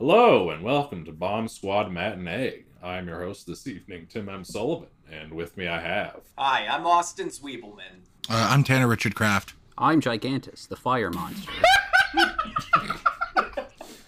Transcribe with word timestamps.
Hello 0.00 0.48
and 0.48 0.62
welcome 0.64 1.04
to 1.04 1.12
Bomb 1.12 1.46
Squad 1.46 1.92
Matinee. 1.92 2.64
I'm 2.82 3.06
your 3.06 3.20
host 3.20 3.46
this 3.46 3.66
evening, 3.66 4.06
Tim 4.08 4.30
M. 4.30 4.44
Sullivan, 4.44 4.88
and 5.12 5.30
with 5.30 5.58
me 5.58 5.68
I 5.68 5.78
have. 5.78 6.22
Hi, 6.38 6.66
I'm 6.66 6.86
Austin 6.86 7.28
Sweebelman. 7.28 8.00
Uh, 8.26 8.48
I'm 8.50 8.64
Tanner 8.64 8.88
Richard 8.88 9.14
Kraft. 9.14 9.52
I'm 9.76 10.00
Gigantis, 10.00 10.66
the 10.66 10.76
fire 10.76 11.10
monster. 11.10 11.52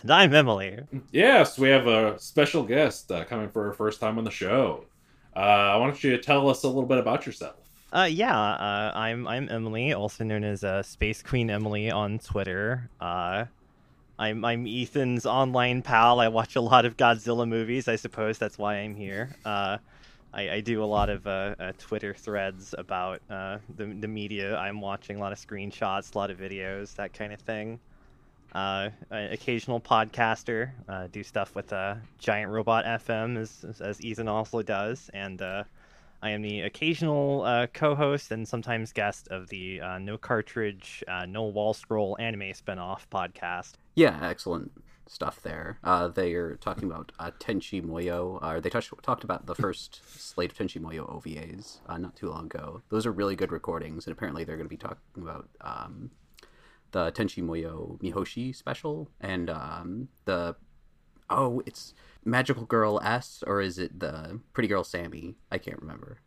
And 0.01 0.11
I'm 0.11 0.35
Emily. 0.35 0.79
Yes, 1.11 1.59
we 1.59 1.69
have 1.69 1.87
a 1.87 2.19
special 2.19 2.63
guest 2.63 3.13
uh, 3.13 3.25
coming 3.25 3.51
for 3.51 3.65
her 3.65 3.75
first 3.75 4.01
time 4.01 4.17
on 4.17 4.25
the 4.25 4.31
show. 4.31 4.87
Uh, 5.37 5.77
why 5.77 5.87
don't 5.87 6.03
you 6.03 6.17
tell 6.17 6.49
us 6.49 6.63
a 6.63 6.69
little 6.69 6.87
bit 6.87 6.97
about 6.99 7.27
yourself? 7.27 7.57
Uh, 7.93 8.09
yeah, 8.11 8.35
uh, 8.35 8.93
I'm 8.95 9.29
I'm 9.29 9.51
Emily, 9.51 9.93
also 9.93 10.25
known 10.25 10.43
as 10.43 10.65
uh, 10.65 10.83
Space 10.83 11.23
Queen 11.23 11.51
Emily 11.51 11.91
on 11.91 12.19
Twitter. 12.19 12.89
Uh, 12.99 13.45
I'm 14.19 14.45
I'm 14.45 14.67
Ethan's 14.67 15.27
online 15.27 15.83
pal. 15.83 16.21
I 16.21 16.29
watch 16.29 16.57
a 16.57 16.61
lot 16.61 16.85
of 16.85 16.97
Godzilla 16.97 17.49
movies. 17.49 17.89
I 17.89 17.97
suppose 17.97 18.39
that's 18.39 18.59
why 18.59 18.77
I'm 18.77 18.95
here. 18.95 19.35
Uh, 19.45 19.79
I, 20.35 20.51
I 20.51 20.61
do 20.61 20.83
a 20.83 20.87
lot 20.87 21.11
of 21.11 21.27
uh, 21.27 21.55
uh, 21.59 21.73
Twitter 21.79 22.15
threads 22.15 22.75
about 22.77 23.21
uh, 23.31 23.59
the 23.77 23.87
the 23.87 24.09
media 24.09 24.57
I'm 24.57 24.81
watching, 24.81 25.17
a 25.17 25.21
lot 25.21 25.33
of 25.33 25.39
screenshots, 25.39 26.15
a 26.15 26.19
lot 26.19 26.31
of 26.31 26.39
videos, 26.39 26.95
that 26.97 27.13
kind 27.13 27.33
of 27.33 27.41
thing. 27.41 27.81
Uh, 28.55 28.91
occasional 29.11 29.81
podcaster, 29.81 30.73
uh, 30.87 31.07
do 31.11 31.23
stuff 31.23 31.55
with 31.55 31.73
Giant 32.19 32.53
Robot 32.53 32.85
FM, 32.85 33.39
as, 33.39 33.81
as- 33.81 34.05
Ethan 34.05 34.29
also 34.29 34.61
does, 34.61 35.11
and 35.15 35.41
I 35.41 36.31
am 36.31 36.43
the 36.43 36.61
occasional 36.61 37.67
co-host 37.73 38.31
and 38.31 38.47
sometimes 38.47 38.93
guest 38.93 39.29
of 39.29 39.49
the 39.49 39.81
No 40.01 40.19
Cartridge, 40.19 41.03
No 41.29 41.45
Wall 41.45 41.73
Scroll 41.73 42.15
anime 42.21 42.53
spin-off 42.53 43.09
podcast. 43.11 43.73
Yeah, 43.95 44.19
excellent 44.23 44.73
stuff 45.07 45.43
there. 45.43 45.79
Uh, 45.85 46.09
they 46.09 46.33
are 46.35 46.57
talking 46.57 46.85
about 46.85 47.13
uh, 47.19 47.31
Tenchi 47.39 47.83
Muyo. 47.83 48.39
Uh, 48.41 48.61
they 48.61 48.71
touched, 48.71 48.93
talked 49.03 49.25
about 49.25 49.47
the 49.47 49.55
first 49.55 50.01
slate 50.07 50.53
of 50.53 50.59
Tenchi 50.59 50.81
Muyo 50.81 51.07
OVAs 51.09 51.81
uh, 51.87 51.99
not 51.99 52.17
too 52.17 52.31
long 52.31 52.47
ago. 52.47 52.83
Those 52.89 53.05
are 53.05 53.13
really 53.13 53.37
good 53.37 53.53
recordings, 53.53 54.07
and 54.07 54.13
apparently 54.13 54.45
they're 54.45 54.57
going 54.57 54.69
to 54.69 54.71
be 54.71 54.77
talking 54.77 54.99
about 55.23 55.49
um, 55.61 56.11
the 56.93 57.13
Tenchi 57.13 57.43
Muyo 57.43 58.01
Mihoshi 58.01 58.55
special 58.55 59.11
and 59.21 59.51
um, 59.51 60.09
the 60.25 60.57
oh, 61.29 61.63
it's 61.67 61.95
Magical 62.25 62.65
Girl 62.65 63.01
S 63.03 63.43
or 63.47 63.61
is 63.61 63.79
it 63.79 63.99
the 63.99 64.41
Pretty 64.53 64.69
Girl 64.69 64.85
Sammy? 64.85 65.35
I 65.51 65.59
can't 65.59 65.81
remember. 65.81 66.19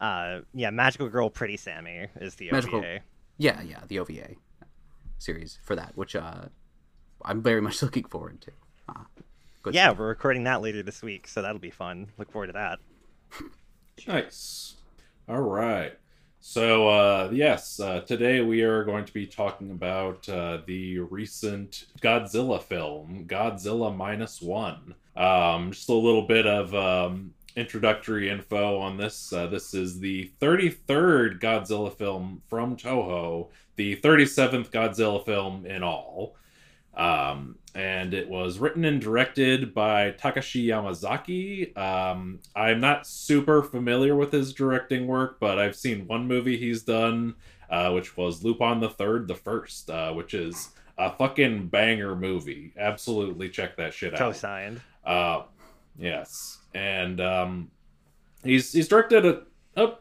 Uh, 0.00 0.40
yeah, 0.54 0.70
Magical 0.70 1.08
Girl 1.08 1.30
Pretty 1.30 1.56
Sammy 1.56 2.08
is 2.20 2.34
the 2.36 2.50
Magical- 2.50 2.80
OVA. 2.80 3.00
Yeah, 3.38 3.62
yeah, 3.62 3.80
the 3.86 4.00
OVA 4.00 4.34
series 5.18 5.58
for 5.64 5.76
that, 5.76 5.96
which 5.96 6.16
uh, 6.16 6.46
I'm 7.24 7.42
very 7.42 7.60
much 7.60 7.82
looking 7.82 8.04
forward 8.04 8.40
to. 8.42 8.50
Uh, 8.88 9.04
good 9.62 9.74
Yeah, 9.74 9.86
stuff. 9.88 9.98
we're 9.98 10.08
recording 10.08 10.44
that 10.44 10.62
later 10.62 10.82
this 10.82 11.02
week, 11.02 11.26
so 11.28 11.42
that'll 11.42 11.58
be 11.58 11.70
fun. 11.70 12.08
Look 12.18 12.30
forward 12.32 12.48
to 12.48 12.52
that. 12.54 12.78
Nice. 14.06 14.76
All 15.28 15.40
right. 15.40 15.92
So, 16.40 16.88
uh, 16.88 17.30
yes, 17.32 17.80
uh, 17.80 18.00
today 18.02 18.40
we 18.42 18.62
are 18.62 18.84
going 18.84 19.04
to 19.04 19.12
be 19.12 19.26
talking 19.26 19.72
about 19.72 20.28
uh, 20.28 20.58
the 20.66 21.00
recent 21.00 21.86
Godzilla 22.00 22.62
film, 22.62 23.24
Godzilla 23.26 23.94
Minus 23.94 24.40
One. 24.40 24.94
Um, 25.16 25.72
just 25.72 25.88
a 25.88 25.92
little 25.94 26.22
bit 26.28 26.46
of 26.46 26.72
um, 26.76 27.34
introductory 27.56 28.30
info 28.30 28.78
on 28.78 28.96
this. 28.96 29.32
Uh, 29.32 29.48
this 29.48 29.74
is 29.74 29.98
the 29.98 30.30
33rd 30.40 31.40
Godzilla 31.40 31.92
film 31.92 32.40
from 32.48 32.76
Toho, 32.76 33.48
the 33.74 33.96
37th 33.96 34.70
Godzilla 34.70 35.24
film 35.26 35.66
in 35.66 35.82
all. 35.82 36.36
Um, 36.94 37.56
and 37.74 38.12
it 38.12 38.28
was 38.28 38.58
written 38.58 38.84
and 38.84 39.00
directed 39.00 39.72
by 39.72 40.10
Takashi 40.12 40.64
Yamazaki. 40.66 41.76
Um, 41.78 42.40
I'm 42.56 42.80
not 42.80 43.06
super 43.06 43.62
familiar 43.62 44.16
with 44.16 44.32
his 44.32 44.52
directing 44.52 45.06
work, 45.06 45.38
but 45.38 45.58
I've 45.58 45.76
seen 45.76 46.08
one 46.08 46.26
movie 46.26 46.56
he's 46.56 46.82
done, 46.82 47.36
uh, 47.70 47.92
which 47.92 48.16
was 48.16 48.42
Lupin 48.42 48.80
the 48.80 48.90
Third, 48.90 49.28
the 49.28 49.36
First, 49.36 49.90
uh, 49.90 50.12
which 50.12 50.34
is 50.34 50.70
a 50.96 51.12
fucking 51.12 51.68
banger 51.68 52.16
movie. 52.16 52.72
Absolutely 52.76 53.48
check 53.48 53.76
that 53.76 53.94
shit 53.94 54.14
out. 54.14 54.18
Co-signed. 54.18 54.80
Uh, 55.04 55.42
yes, 55.96 56.58
and 56.74 57.20
um, 57.20 57.70
he's 58.42 58.72
he's 58.72 58.88
directed 58.88 59.24
a, 59.24 59.42
a 59.76 59.94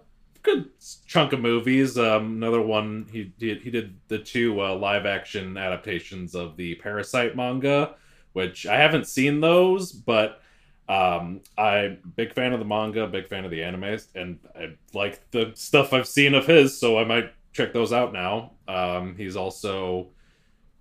good 0.48 0.70
chunk 1.06 1.34
of 1.34 1.40
movies. 1.42 1.98
Um, 1.98 2.38
another 2.38 2.62
one 2.62 3.08
he 3.12 3.26
did 3.38 3.62
he 3.62 3.70
did 3.70 3.96
the 4.08 4.20
two 4.20 4.62
uh, 4.62 4.76
live 4.76 5.06
action 5.06 5.58
adaptations 5.58 6.34
of 6.36 6.58
the 6.58 6.76
Parasyte 6.84 7.36
manga, 7.36 7.96
which 8.34 8.66
I 8.66 8.78
haven't 8.78 9.08
seen 9.08 9.42
those, 9.42 9.92
but 9.92 10.42
um, 10.90 11.42
I'm 11.58 12.00
big 12.16 12.34
fan 12.34 12.54
of 12.54 12.60
the 12.60 12.66
manga, 12.66 13.08
big 13.08 13.28
fan 13.28 13.44
of 13.46 13.52
the 13.52 13.62
anime, 13.64 13.98
and 14.16 14.40
I 14.56 14.76
like 14.94 15.30
the 15.32 15.52
stuff 15.56 15.92
I've 15.94 16.08
seen 16.08 16.34
of 16.34 16.46
his, 16.48 16.80
so 16.80 16.98
I 16.98 17.04
might 17.04 17.32
check 17.54 17.74
those 17.74 17.92
out 17.92 18.14
now. 18.14 18.52
Um, 18.68 19.16
he's 19.18 19.36
also 19.36 20.08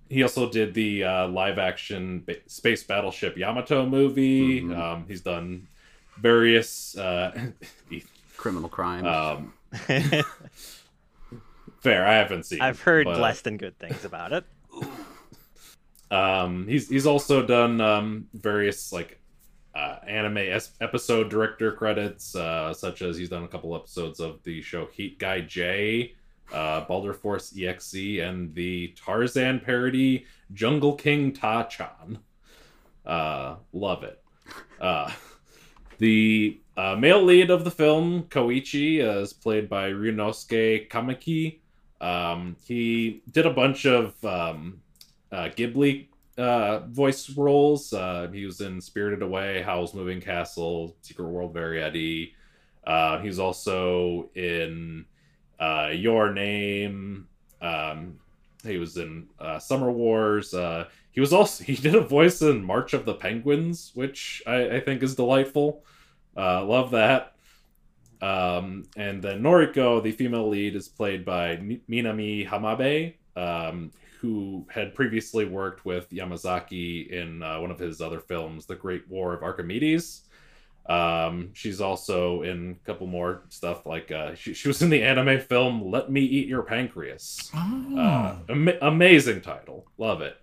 he 0.08 0.22
also 0.22 0.48
did 0.48 0.72
the 0.74 1.02
uh, 1.02 1.28
live 1.28 1.58
action 1.58 2.22
ba- 2.24 2.36
space 2.46 2.84
battleship 2.84 3.36
Yamato 3.36 3.84
movie. 3.84 4.62
Mhm. 4.62 4.78
Um, 4.78 5.04
he's 5.08 5.22
done 5.22 5.66
various 6.18 6.96
uh, 6.96 7.50
criminal 8.36 8.68
crimes. 8.68 9.06
um, 9.06 9.52
fair. 11.80 12.06
I 12.06 12.14
haven't 12.14 12.44
seen. 12.44 12.60
I've 12.60 12.80
heard 12.80 13.04
but, 13.04 13.20
less 13.20 13.42
than 13.42 13.56
good 13.56 13.78
things 13.78 14.04
about 14.04 14.32
it. 14.32 14.44
Um, 16.08 16.68
he's 16.68 16.88
he's 16.88 17.06
also 17.06 17.44
done 17.44 17.80
um, 17.80 18.28
various 18.32 18.92
like 18.92 19.20
uh, 19.74 19.96
anime 20.06 20.38
es- 20.38 20.72
episode 20.80 21.28
director 21.28 21.72
credits, 21.72 22.34
uh, 22.34 22.72
such 22.72 23.02
as 23.02 23.16
he's 23.16 23.28
done 23.28 23.44
a 23.44 23.48
couple 23.48 23.74
episodes 23.74 24.20
of 24.20 24.42
the 24.44 24.62
show 24.62 24.86
Heat 24.86 25.18
Guy 25.18 25.40
J, 25.40 26.14
uh, 26.52 26.84
Baldr 26.86 27.14
Force 27.14 27.52
EXE, 27.56 28.20
and 28.20 28.54
the 28.54 28.94
Tarzan 28.96 29.60
parody 29.60 30.26
Jungle 30.52 30.94
King 30.94 31.32
Ta-chan. 31.32 32.20
Uh, 33.04 33.56
love 33.72 34.04
it. 34.04 34.22
Uh, 34.80 35.10
the 35.98 36.60
uh, 36.76 36.96
male 36.96 37.22
lead 37.22 37.50
of 37.50 37.64
the 37.64 37.70
film, 37.70 38.24
Koichi, 38.24 39.02
uh, 39.02 39.20
is 39.20 39.32
played 39.32 39.68
by 39.68 39.90
Ryunosuke 39.90 40.88
Kamiki. 40.88 41.60
Um, 42.00 42.56
he 42.64 43.22
did 43.30 43.46
a 43.46 43.50
bunch 43.50 43.86
of 43.86 44.22
um, 44.24 44.80
uh, 45.32 45.48
Ghibli 45.56 46.08
uh, 46.36 46.80
voice 46.80 47.30
roles. 47.30 47.92
Uh, 47.92 48.28
he 48.32 48.44
was 48.44 48.60
in 48.60 48.80
Spirited 48.80 49.22
Away, 49.22 49.62
Howl's 49.62 49.94
Moving 49.94 50.20
Castle, 50.20 50.94
Secret 51.00 51.28
World 51.28 51.56
of 51.56 51.62
Arrietty. 51.62 52.32
Uh, 52.86 53.18
he's 53.20 53.38
also 53.38 54.28
in 54.34 55.06
Your 55.58 56.32
Name. 56.32 57.26
Um, 57.62 58.18
he 58.62 58.76
was 58.76 58.98
in 58.98 59.28
Summer 59.58 59.90
Wars. 59.90 60.54
He 61.16 61.20
was 61.20 61.32
also 61.32 61.64
he 61.64 61.74
did 61.74 61.94
a 61.94 62.00
voice 62.02 62.42
in 62.42 62.62
March 62.62 62.92
of 62.92 63.06
the 63.06 63.14
Penguins, 63.14 63.90
which 63.94 64.42
I, 64.46 64.76
I 64.76 64.80
think 64.80 65.02
is 65.02 65.16
delightful. 65.16 65.82
Uh, 66.36 66.62
love 66.62 66.90
that. 66.90 67.32
Um, 68.20 68.84
and 68.98 69.22
then 69.22 69.42
Noriko, 69.42 70.02
the 70.02 70.12
female 70.12 70.46
lead, 70.48 70.76
is 70.76 70.88
played 70.88 71.24
by 71.24 71.56
Minami 71.56 72.46
Hamabe, 72.46 73.14
um, 73.34 73.92
who 74.20 74.66
had 74.70 74.94
previously 74.94 75.46
worked 75.46 75.86
with 75.86 76.10
Yamazaki 76.10 77.08
in 77.08 77.42
uh, 77.42 77.60
one 77.60 77.70
of 77.70 77.78
his 77.78 78.02
other 78.02 78.20
films, 78.20 78.66
The 78.66 78.76
Great 78.76 79.08
War 79.08 79.32
of 79.32 79.42
Archimedes. 79.42 80.22
Um, 80.84 81.50
she's 81.54 81.80
also 81.80 82.42
in 82.42 82.78
a 82.82 82.86
couple 82.86 83.06
more 83.06 83.42
stuff, 83.48 83.86
like 83.86 84.12
uh, 84.12 84.34
she, 84.34 84.52
she 84.52 84.68
was 84.68 84.82
in 84.82 84.90
the 84.90 85.02
anime 85.02 85.40
film 85.40 85.90
Let 85.90 86.10
Me 86.10 86.20
Eat 86.20 86.46
Your 86.46 86.62
Pancreas. 86.62 87.50
Oh. 87.54 87.98
Uh, 87.98 88.36
ama- 88.50 88.78
amazing 88.82 89.40
title. 89.40 89.86
Love 89.96 90.20
it. 90.20 90.36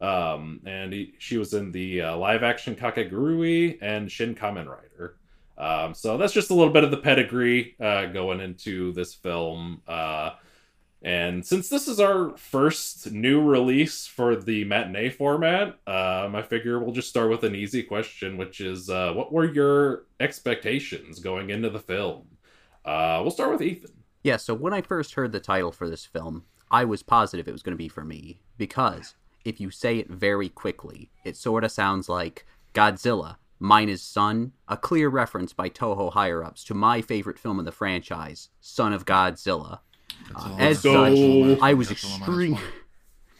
Um, 0.00 0.60
and 0.66 0.92
he, 0.92 1.14
she 1.18 1.38
was 1.38 1.54
in 1.54 1.72
the 1.72 2.02
uh, 2.02 2.16
live 2.16 2.42
action 2.42 2.76
Kakegurui 2.76 3.78
and 3.80 4.10
Shin 4.10 4.34
Kamen 4.34 4.66
Rider. 4.68 5.16
Um, 5.58 5.94
so 5.94 6.18
that's 6.18 6.34
just 6.34 6.50
a 6.50 6.54
little 6.54 6.72
bit 6.72 6.84
of 6.84 6.90
the 6.90 6.98
pedigree 6.98 7.76
uh, 7.80 8.06
going 8.06 8.40
into 8.40 8.92
this 8.92 9.14
film. 9.14 9.80
Uh, 9.88 10.32
and 11.02 11.46
since 11.46 11.68
this 11.68 11.88
is 11.88 12.00
our 12.00 12.36
first 12.36 13.12
new 13.12 13.40
release 13.42 14.06
for 14.06 14.36
the 14.36 14.64
matinee 14.64 15.08
format, 15.08 15.78
um, 15.86 16.34
I 16.34 16.42
figure 16.42 16.78
we'll 16.78 16.92
just 16.92 17.08
start 17.08 17.30
with 17.30 17.44
an 17.44 17.54
easy 17.54 17.82
question, 17.82 18.36
which 18.36 18.60
is 18.60 18.90
uh, 18.90 19.12
what 19.12 19.32
were 19.32 19.44
your 19.44 20.06
expectations 20.20 21.20
going 21.20 21.50
into 21.50 21.70
the 21.70 21.78
film? 21.78 22.26
Uh, 22.84 23.20
we'll 23.22 23.30
start 23.30 23.52
with 23.52 23.62
Ethan. 23.62 23.92
yeah, 24.22 24.36
so 24.36 24.54
when 24.54 24.72
I 24.72 24.80
first 24.80 25.14
heard 25.14 25.32
the 25.32 25.40
title 25.40 25.72
for 25.72 25.88
this 25.88 26.04
film, 26.04 26.44
I 26.70 26.84
was 26.84 27.02
positive 27.02 27.46
it 27.46 27.52
was 27.52 27.62
going 27.62 27.74
to 27.74 27.78
be 27.78 27.88
for 27.88 28.04
me 28.04 28.42
because 28.58 29.14
if 29.46 29.60
you 29.60 29.70
say 29.70 29.98
it 29.98 30.10
very 30.10 30.48
quickly, 30.48 31.10
it 31.24 31.36
sort 31.36 31.62
of 31.62 31.70
sounds 31.70 32.08
like 32.08 32.44
Godzilla, 32.74 33.36
Mine 33.58 33.88
is 33.88 34.02
Son, 34.02 34.52
a 34.68 34.76
clear 34.76 35.08
reference 35.08 35.52
by 35.52 35.68
Toho 35.68 36.12
higher 36.12 36.44
ups 36.44 36.64
to 36.64 36.74
my 36.74 37.00
favorite 37.00 37.38
film 37.38 37.58
in 37.58 37.64
the 37.64 37.72
franchise, 37.72 38.48
Son 38.60 38.92
of 38.92 39.06
Godzilla. 39.06 39.80
Uh, 40.34 40.56
as 40.58 40.82
go. 40.82 40.92
such, 40.92 41.62
I 41.62 41.74
was 41.74 41.88
Godzilla 41.88 42.20
minus 42.20 42.26
extreme. 42.26 42.52
one. 42.52 42.62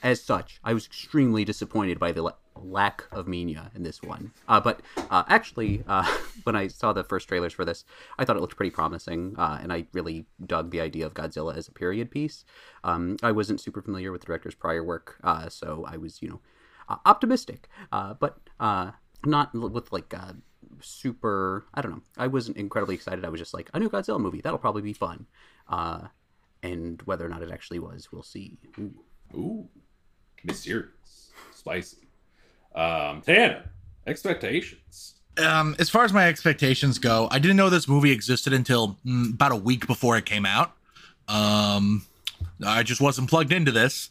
As 0.07 0.23
such, 0.23 0.61
I 0.63 0.73
was 0.73 0.87
extremely 0.87 1.45
disappointed 1.45 1.99
by 1.99 2.13
the 2.13 2.23
la- 2.23 2.35
lack 2.55 3.03
of 3.11 3.27
Minya 3.27 3.75
in 3.75 3.83
this 3.83 4.01
one. 4.01 4.31
Uh, 4.47 4.61
but 4.61 4.81
uh, 5.11 5.25
actually, 5.29 5.83
uh, 5.89 6.07
when 6.45 6.55
I 6.55 6.69
saw 6.69 6.93
the 6.93 7.03
first 7.03 7.27
trailers 7.27 7.53
for 7.53 7.65
this, 7.65 7.85
I 8.17 8.25
thought 8.25 8.37
it 8.37 8.41
looked 8.41 8.55
pretty 8.55 8.71
promising, 8.71 9.35
uh, 9.37 9.59
and 9.61 9.73
I 9.73 9.87
really 9.93 10.27
dug 10.47 10.71
the 10.71 10.81
idea 10.81 11.07
of 11.07 11.15
Godzilla 11.15 11.57
as 11.57 11.67
a 11.67 11.73
period 11.73 12.13
piece. 12.13 12.45
Um, 12.85 13.17
I 13.21 13.33
wasn't 13.33 13.61
super 13.61 13.83
familiar 13.83 14.13
with 14.13 14.21
the 14.21 14.27
director's 14.27 14.55
prior 14.55 14.85
work, 14.85 15.17
uh, 15.25 15.49
so 15.49 15.85
I 15.89 15.97
was, 15.97 16.23
you 16.23 16.29
know, 16.29 16.41
optimistic, 17.05 17.69
uh, 17.91 18.15
but 18.15 18.39
not 19.25 19.53
with 19.55 19.91
like 19.93 20.15
super. 20.81 21.67
I 21.75 21.83
don't 21.83 21.91
know. 21.91 22.03
I 22.17 22.29
wasn't 22.29 22.59
incredibly 22.59 22.95
excited. 22.95 23.25
I 23.25 23.29
was 23.29 23.41
just 23.41 23.55
like 23.55 23.71
a 23.75 23.81
new 23.81 23.91
Godzilla 23.91 24.21
movie. 24.21 24.41
That'll 24.41 24.61
probably 24.61 24.83
be 24.83 24.93
fun. 24.93 25.27
And 26.63 27.03
whether 27.03 27.27
or 27.27 27.29
not 27.29 27.43
it 27.43 27.51
actually 27.51 27.81
was, 27.81 28.13
we'll 28.13 28.23
see. 28.23 28.59
Ooh. 28.79 28.95
Ooh, 29.35 29.69
mysterious, 30.45 31.31
spicy. 31.55 32.09
Um, 32.75 33.23
Tanner, 33.23 33.71
expectations. 34.07 35.15
Um, 35.39 35.77
as 35.79 35.91
far 35.91 36.05
as 36.05 36.13
my 36.13 36.29
expectations 36.29 36.99
go, 36.99 37.29
I 37.31 37.39
didn't 37.39 37.57
know 37.57 37.69
this 37.69 37.89
movie 37.89 38.11
existed 38.11 38.53
until 38.53 38.97
mm, 39.05 39.35
about 39.35 39.53
a 39.53 39.57
week 39.57 39.87
before 39.87 40.17
it 40.17 40.25
came 40.25 40.47
out. 40.47 40.73
Um, 41.29 42.07
I 42.65 42.83
just 42.83 43.01
wasn't 43.01 43.29
plugged 43.29 43.53
into 43.53 43.73
this. 43.73 44.11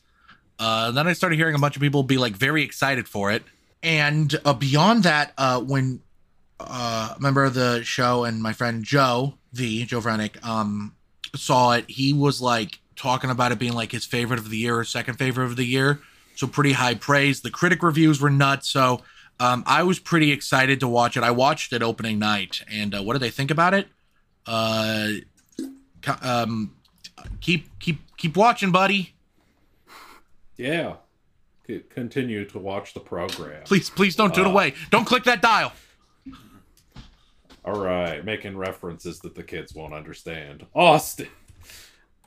Uh, 0.60 0.92
then 0.92 1.08
I 1.08 1.14
started 1.14 1.38
hearing 1.38 1.56
a 1.56 1.60
bunch 1.60 1.76
of 1.76 1.82
people 1.82 2.04
be 2.04 2.18
like 2.18 2.34
very 2.34 2.64
excited 2.64 3.08
for 3.08 3.32
it, 3.32 3.44
and 3.84 4.34
uh, 4.46 4.54
beyond 4.54 5.04
that, 5.04 5.34
uh, 5.38 5.60
when 5.60 6.02
uh, 6.60 7.16
a 7.18 7.22
member 7.22 7.44
of 7.44 7.54
the 7.54 7.84
show 7.84 8.24
and 8.24 8.42
my 8.42 8.54
friend 8.54 8.84
Joe 8.84 9.34
V 9.54 9.86
Joe 9.86 10.00
Vrenick 10.00 10.44
um 10.46 10.96
saw 11.36 11.74
it, 11.74 11.86
he 11.90 12.14
was 12.14 12.42
like 12.42 12.80
talking 12.96 13.30
about 13.30 13.52
it 13.52 13.60
being 13.60 13.74
like 13.74 13.92
his 13.92 14.06
favorite 14.06 14.40
of 14.40 14.50
the 14.50 14.58
year 14.58 14.78
or 14.78 14.84
second 14.86 15.16
favorite 15.16 15.46
of 15.46 15.56
the 15.56 15.66
year. 15.66 16.00
So 16.36 16.48
pretty 16.48 16.74
high 16.74 16.96
praise. 16.96 17.42
The 17.42 17.50
critic 17.52 17.82
reviews 17.84 18.22
were 18.22 18.30
nuts. 18.30 18.70
So 18.70 19.02
um, 19.40 19.64
I 19.66 19.84
was 19.84 20.00
pretty 20.00 20.32
excited 20.32 20.80
to 20.82 20.88
watch 20.88 21.18
it. 21.18 21.24
I 21.24 21.32
watched 21.32 21.74
it 21.74 21.82
opening 21.82 22.20
night, 22.20 22.62
and 22.72 22.94
uh, 22.96 23.02
what 23.04 23.14
did 23.14 23.22
they 23.22 23.30
think 23.30 23.52
about 23.52 23.74
it? 23.74 23.88
Uh, 24.46 25.10
um, 26.22 26.76
keep 27.42 27.68
keep 27.80 28.00
keep 28.18 28.38
watching, 28.38 28.72
buddy. 28.72 29.14
Yeah, 30.58 30.96
continue 31.90 32.46
to 32.46 32.60
watch 32.60 32.94
the 32.94 33.00
program. 33.00 33.64
Please 33.66 33.90
please 33.90 34.16
don't 34.16 34.34
tune 34.34 34.46
Uh, 34.46 34.52
away. 34.52 34.74
Don't 34.92 35.06
click 35.06 35.24
that 35.26 35.42
dial. 35.42 35.74
All 37.66 37.80
right, 37.80 38.24
making 38.24 38.56
references 38.56 39.20
that 39.22 39.34
the 39.34 39.42
kids 39.44 39.74
won't 39.74 39.94
understand. 39.94 40.66
Austin. 40.76 41.28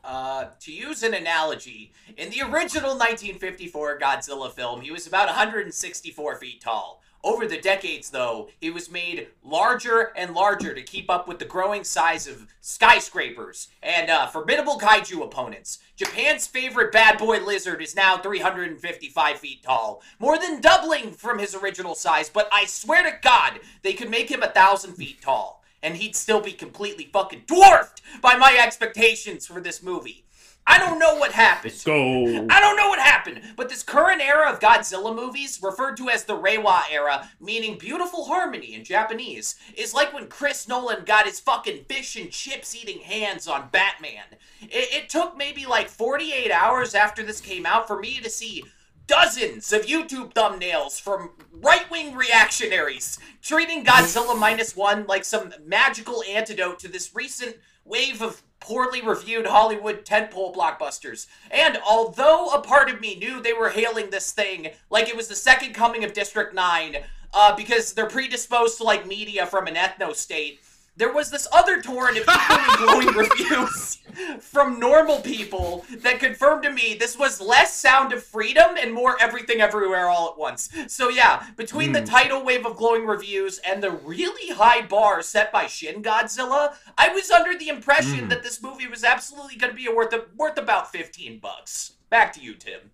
Uh, 0.04 0.46
to 0.60 0.72
use 0.72 1.02
an 1.02 1.14
analogy, 1.14 1.92
in 2.16 2.30
the 2.30 2.40
original 2.40 2.90
1954 2.90 3.98
Godzilla 3.98 4.50
film, 4.50 4.80
he 4.80 4.90
was 4.90 5.06
about 5.06 5.26
164 5.26 6.36
feet 6.36 6.60
tall. 6.60 7.02
Over 7.24 7.48
the 7.48 7.60
decades, 7.60 8.10
though, 8.10 8.48
he 8.60 8.70
was 8.70 8.90
made 8.90 9.26
larger 9.42 10.12
and 10.16 10.34
larger 10.34 10.72
to 10.72 10.82
keep 10.82 11.10
up 11.10 11.26
with 11.26 11.40
the 11.40 11.44
growing 11.44 11.82
size 11.82 12.28
of 12.28 12.46
skyscrapers 12.60 13.68
and 13.82 14.08
uh, 14.08 14.28
formidable 14.28 14.78
kaiju 14.78 15.24
opponents. 15.24 15.78
Japan's 15.96 16.46
favorite 16.46 16.92
bad 16.92 17.18
boy 17.18 17.40
lizard 17.44 17.82
is 17.82 17.96
now 17.96 18.18
355 18.18 19.38
feet 19.38 19.64
tall, 19.64 20.00
more 20.20 20.38
than 20.38 20.60
doubling 20.60 21.10
from 21.10 21.40
his 21.40 21.56
original 21.56 21.96
size, 21.96 22.30
but 22.30 22.48
I 22.52 22.66
swear 22.66 23.02
to 23.02 23.18
God, 23.20 23.58
they 23.82 23.94
could 23.94 24.10
make 24.10 24.30
him 24.30 24.44
a 24.44 24.50
thousand 24.50 24.94
feet 24.94 25.20
tall 25.20 25.57
and 25.82 25.96
he'd 25.96 26.16
still 26.16 26.40
be 26.40 26.52
completely 26.52 27.08
fucking 27.12 27.42
dwarfed 27.46 28.02
by 28.20 28.36
my 28.36 28.56
expectations 28.60 29.46
for 29.46 29.60
this 29.60 29.82
movie. 29.82 30.24
I 30.70 30.78
don't 30.78 30.98
know 30.98 31.14
what 31.14 31.32
happened. 31.32 31.72
Let's 31.72 31.82
go. 31.82 32.46
I 32.50 32.60
don't 32.60 32.76
know 32.76 32.88
what 32.88 32.98
happened, 32.98 33.40
but 33.56 33.70
this 33.70 33.82
current 33.82 34.20
era 34.20 34.52
of 34.52 34.60
Godzilla 34.60 35.16
movies, 35.16 35.58
referred 35.62 35.96
to 35.96 36.10
as 36.10 36.24
the 36.24 36.36
Reiwa 36.36 36.82
era, 36.90 37.30
meaning 37.40 37.78
beautiful 37.78 38.26
harmony 38.26 38.74
in 38.74 38.84
Japanese, 38.84 39.54
is 39.74 39.94
like 39.94 40.12
when 40.12 40.28
Chris 40.28 40.68
Nolan 40.68 41.04
got 41.06 41.24
his 41.24 41.40
fucking 41.40 41.84
fish 41.84 42.16
and 42.16 42.30
chips 42.30 42.76
eating 42.76 42.98
hands 42.98 43.48
on 43.48 43.70
Batman. 43.72 44.24
It, 44.60 45.04
it 45.04 45.08
took 45.08 45.38
maybe 45.38 45.64
like 45.64 45.88
48 45.88 46.50
hours 46.50 46.94
after 46.94 47.22
this 47.22 47.40
came 47.40 47.64
out 47.64 47.86
for 47.86 47.98
me 47.98 48.20
to 48.20 48.28
see 48.28 48.64
dozens 49.08 49.72
of 49.72 49.86
YouTube 49.86 50.32
thumbnails 50.34 51.00
from 51.00 51.30
right 51.50 51.90
wing 51.90 52.14
reactionaries 52.14 53.18
treating 53.42 53.84
Godzilla 53.84 54.38
Minus 54.38 54.76
One 54.76 55.06
like 55.08 55.24
some 55.24 55.52
magical 55.66 56.22
antidote 56.30 56.78
to 56.80 56.88
this 56.88 57.14
recent 57.14 57.56
wave 57.84 58.22
of 58.22 58.42
poorly 58.60 59.00
reviewed 59.00 59.46
Hollywood 59.46 60.04
tentpole 60.04 60.54
blockbusters. 60.54 61.26
And 61.50 61.78
although 61.88 62.50
a 62.50 62.60
part 62.60 62.90
of 62.90 63.00
me 63.00 63.16
knew 63.16 63.40
they 63.40 63.52
were 63.54 63.70
hailing 63.70 64.10
this 64.10 64.30
thing 64.30 64.68
like 64.90 65.08
it 65.08 65.16
was 65.16 65.28
the 65.28 65.34
second 65.34 65.72
coming 65.72 66.04
of 66.04 66.12
District 66.12 66.54
9, 66.54 66.96
uh, 67.32 67.56
because 67.56 67.92
they're 67.94 68.06
predisposed 68.06 68.76
to 68.78 68.84
like 68.84 69.06
media 69.06 69.46
from 69.46 69.66
an 69.66 69.74
ethno 69.74 70.14
state, 70.14 70.60
there 70.98 71.12
was 71.12 71.30
this 71.30 71.48
other 71.52 71.80
torrent 71.80 72.18
of 72.18 72.24
equally 72.24 72.76
glowing 72.76 73.16
reviews 73.16 73.98
from 74.40 74.80
normal 74.80 75.20
people 75.20 75.86
that 76.02 76.18
confirmed 76.18 76.64
to 76.64 76.72
me 76.72 76.94
this 76.94 77.16
was 77.16 77.40
less 77.40 77.74
Sound 77.74 78.12
of 78.12 78.22
Freedom 78.22 78.76
and 78.78 78.92
more 78.92 79.16
Everything 79.20 79.60
Everywhere 79.60 80.08
All 80.08 80.28
at 80.28 80.38
Once. 80.38 80.68
So 80.88 81.08
yeah, 81.08 81.46
between 81.56 81.92
the 81.92 82.02
tidal 82.02 82.44
wave 82.44 82.66
of 82.66 82.76
glowing 82.76 83.06
reviews 83.06 83.58
and 83.58 83.82
the 83.82 83.92
really 83.92 84.54
high 84.54 84.82
bar 84.82 85.22
set 85.22 85.52
by 85.52 85.66
Shin 85.66 86.02
Godzilla, 86.02 86.74
I 86.98 87.08
was 87.10 87.30
under 87.30 87.56
the 87.56 87.68
impression 87.68 88.28
that 88.28 88.42
this 88.42 88.62
movie 88.62 88.88
was 88.88 89.04
absolutely 89.04 89.56
going 89.56 89.70
to 89.70 89.76
be 89.76 89.88
worth 89.88 90.14
worth 90.36 90.58
about 90.58 90.90
fifteen 90.90 91.38
bucks. 91.38 91.92
Back 92.10 92.32
to 92.34 92.40
you, 92.40 92.54
Tim. 92.54 92.90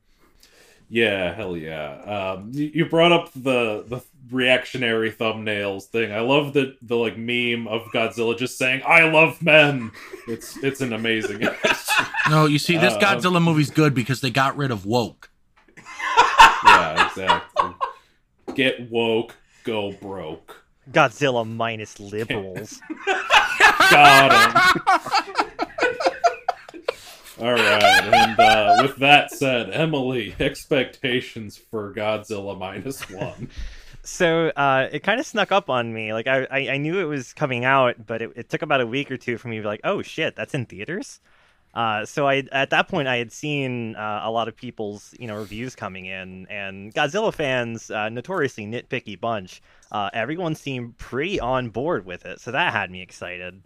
Yeah, 0.90 1.34
hell 1.34 1.56
yeah. 1.56 2.00
Um, 2.02 2.50
you, 2.52 2.70
you 2.74 2.86
brought 2.86 3.12
up 3.12 3.32
the 3.32 3.84
the 3.86 4.02
reactionary 4.30 5.10
thumbnails 5.12 5.84
thing. 5.84 6.12
I 6.12 6.20
love 6.20 6.52
the 6.52 6.76
the 6.82 6.96
like 6.96 7.16
meme 7.16 7.66
of 7.68 7.82
Godzilla 7.92 8.36
just 8.38 8.56
saying 8.58 8.82
"I 8.86 9.04
love 9.10 9.42
men." 9.42 9.90
It's 10.28 10.56
it's 10.62 10.80
an 10.80 10.92
amazing. 10.92 11.46
No, 12.30 12.46
you 12.46 12.58
see, 12.58 12.78
this 12.78 12.94
Uh, 12.94 12.98
Godzilla 13.00 13.40
movie's 13.40 13.70
good 13.70 13.92
because 13.94 14.20
they 14.22 14.30
got 14.30 14.56
rid 14.56 14.70
of 14.70 14.86
woke. 14.86 15.30
yeah, 16.64 17.06
exactly. 17.06 17.70
Get 18.54 18.90
woke, 18.90 19.36
go 19.62 19.92
broke. 19.92 20.64
Godzilla 20.90 21.46
minus 21.46 22.00
liberals. 22.00 22.80
Got 23.90 24.32
him. 24.76 24.82
All 27.40 27.52
right, 27.52 27.82
and 28.04 28.38
uh, 28.40 28.76
with 28.82 28.96
that 28.96 29.30
said, 29.30 29.70
Emily, 29.70 30.34
expectations 30.40 31.56
for 31.56 31.92
Godzilla 31.92 32.58
minus 32.58 33.08
one. 33.10 33.50
So 34.04 34.48
uh, 34.48 34.88
it 34.92 35.02
kind 35.02 35.18
of 35.18 35.26
snuck 35.26 35.50
up 35.50 35.70
on 35.70 35.92
me. 35.92 36.12
Like 36.12 36.26
I, 36.26 36.46
I, 36.50 36.58
I 36.70 36.76
knew 36.76 36.98
it 37.00 37.04
was 37.04 37.32
coming 37.32 37.64
out, 37.64 38.06
but 38.06 38.22
it, 38.22 38.30
it 38.36 38.48
took 38.50 38.62
about 38.62 38.80
a 38.80 38.86
week 38.86 39.10
or 39.10 39.16
two 39.16 39.38
for 39.38 39.48
me 39.48 39.56
to 39.56 39.62
be 39.62 39.66
like, 39.66 39.80
oh 39.84 40.02
shit, 40.02 40.36
that's 40.36 40.54
in 40.54 40.66
theaters. 40.66 41.20
Uh, 41.74 42.06
so 42.06 42.28
I 42.28 42.44
at 42.52 42.70
that 42.70 42.86
point 42.88 43.08
I 43.08 43.16
had 43.16 43.32
seen 43.32 43.96
uh, 43.96 44.20
a 44.22 44.30
lot 44.30 44.46
of 44.46 44.56
people's 44.56 45.12
you 45.18 45.26
know 45.26 45.36
reviews 45.36 45.74
coming 45.74 46.06
in, 46.06 46.46
and 46.48 46.94
Godzilla 46.94 47.34
fans, 47.34 47.90
uh, 47.90 48.08
notoriously 48.10 48.64
nitpicky 48.64 49.18
bunch, 49.18 49.60
uh, 49.90 50.08
everyone 50.12 50.54
seemed 50.54 50.96
pretty 50.98 51.40
on 51.40 51.70
board 51.70 52.06
with 52.06 52.26
it. 52.26 52.40
So 52.40 52.52
that 52.52 52.72
had 52.72 52.90
me 52.90 53.02
excited. 53.02 53.62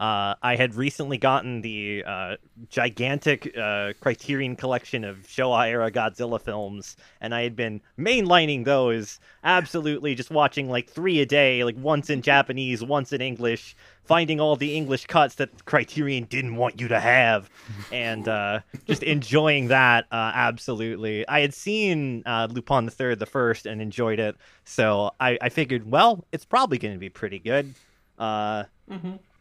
Uh, 0.00 0.34
I 0.42 0.56
had 0.56 0.76
recently 0.76 1.18
gotten 1.18 1.60
the 1.60 2.02
uh, 2.06 2.36
gigantic 2.70 3.54
uh, 3.54 3.92
Criterion 4.00 4.56
collection 4.56 5.04
of 5.04 5.18
Showa 5.26 5.68
era 5.68 5.90
Godzilla 5.90 6.40
films, 6.40 6.96
and 7.20 7.34
I 7.34 7.42
had 7.42 7.54
been 7.54 7.82
mainlining 7.98 8.64
those 8.64 9.20
absolutely 9.44 10.14
just 10.14 10.30
watching 10.30 10.70
like 10.70 10.88
three 10.88 11.20
a 11.20 11.26
day, 11.26 11.64
like 11.64 11.76
once 11.76 12.08
in 12.08 12.22
Japanese, 12.22 12.82
once 12.82 13.12
in 13.12 13.20
English, 13.20 13.76
finding 14.04 14.40
all 14.40 14.56
the 14.56 14.74
English 14.74 15.04
cuts 15.04 15.34
that 15.34 15.66
Criterion 15.66 16.24
didn't 16.24 16.56
want 16.56 16.80
you 16.80 16.88
to 16.88 16.98
have, 16.98 17.50
and 17.92 18.26
uh, 18.26 18.60
just 18.86 19.02
enjoying 19.02 19.68
that 19.68 20.06
uh, 20.10 20.32
absolutely. 20.34 21.28
I 21.28 21.40
had 21.40 21.52
seen 21.52 22.22
uh, 22.24 22.48
Lupin 22.50 22.86
the 22.86 22.90
Third, 22.90 23.18
the 23.18 23.26
first, 23.26 23.66
and 23.66 23.82
enjoyed 23.82 24.18
it, 24.18 24.34
so 24.64 25.10
I, 25.20 25.36
I 25.42 25.50
figured, 25.50 25.90
well, 25.90 26.24
it's 26.32 26.46
probably 26.46 26.78
going 26.78 26.94
to 26.94 26.98
be 27.00 27.10
pretty 27.10 27.38
good. 27.38 27.74
Uh, 28.18 28.64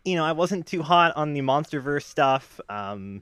you 0.09 0.15
know, 0.15 0.25
I 0.25 0.31
wasn't 0.31 0.65
too 0.65 0.81
hot 0.81 1.15
on 1.15 1.33
the 1.33 1.41
MonsterVerse 1.41 2.03
stuff. 2.03 2.59
Um, 2.67 3.21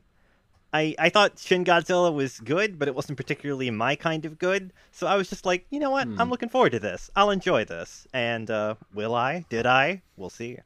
I 0.73 0.95
I 0.99 1.09
thought 1.09 1.37
Shin 1.39 1.63
Godzilla 1.65 2.13
was 2.13 2.39
good, 2.39 2.77
but 2.79 2.87
it 2.87 2.95
wasn't 2.95 3.17
particularly 3.17 3.69
my 3.71 3.95
kind 3.95 4.25
of 4.25 4.37
good. 4.37 4.71
So 4.91 5.07
I 5.07 5.15
was 5.15 5.29
just 5.29 5.45
like, 5.45 5.65
you 5.69 5.79
know 5.79 5.91
what? 5.91 6.07
I'm 6.17 6.29
looking 6.29 6.49
forward 6.49 6.71
to 6.71 6.79
this. 6.79 7.09
I'll 7.15 7.31
enjoy 7.31 7.65
this. 7.65 8.07
And 8.13 8.49
uh, 8.49 8.75
will 8.93 9.15
I? 9.15 9.45
Did 9.49 9.65
I? 9.65 10.01
We'll 10.17 10.29
see. 10.29 10.57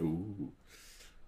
Ooh. 0.00 0.52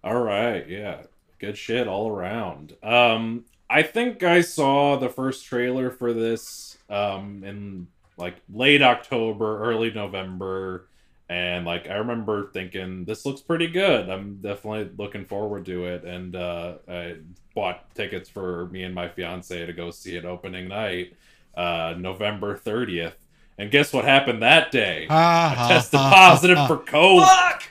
All 0.03 0.23
right, 0.23 0.69
yeah. 0.69 1.03
Good 1.39 1.57
shit 1.59 1.87
all 1.89 2.09
around. 2.09 2.77
Um 2.83 3.45
I 3.69 3.83
think 3.83 4.23
I 4.25 4.41
saw 4.41 4.97
the 4.97 5.09
first 5.09 5.47
trailer 5.47 5.91
for 5.91 6.13
this 6.13 6.77
um 6.89 7.45
in 7.45 7.89
like 8.17 8.37
late 8.53 8.83
October, 8.83 9.63
early 9.63 9.91
November 9.91 10.87
and 11.31 11.65
like 11.65 11.89
I 11.89 11.95
remember 11.95 12.51
thinking 12.53 13.05
this 13.07 13.25
looks 13.25 13.41
pretty 13.41 13.69
good. 13.69 14.11
I'm 14.11 14.41
definitely 14.43 14.91
looking 14.99 15.25
forward 15.25 15.65
to 15.67 15.87
it 15.87 16.05
and 16.05 16.35
uh 16.37 16.75
I 16.89 17.17
bought 17.55 17.95
tickets 17.95 18.29
for 18.29 18.67
me 18.67 18.83
and 18.83 18.95
my 18.95 19.09
fiance 19.09 19.65
to 19.65 19.73
go 19.73 19.91
see 19.91 20.17
it 20.17 20.25
opening 20.25 20.69
night. 20.69 21.15
uh, 21.57 21.95
November 21.99 22.57
30th. 22.57 23.15
And 23.59 23.71
guess 23.71 23.93
what 23.93 24.05
happened 24.05 24.41
that 24.43 24.71
day? 24.71 25.07
Ah, 25.11 25.53
I 25.67 25.69
tested 25.69 25.99
ah, 26.01 26.11
positive 26.15 26.59
ah, 26.59 26.67
for 26.67 26.79
COVID. 26.79 27.63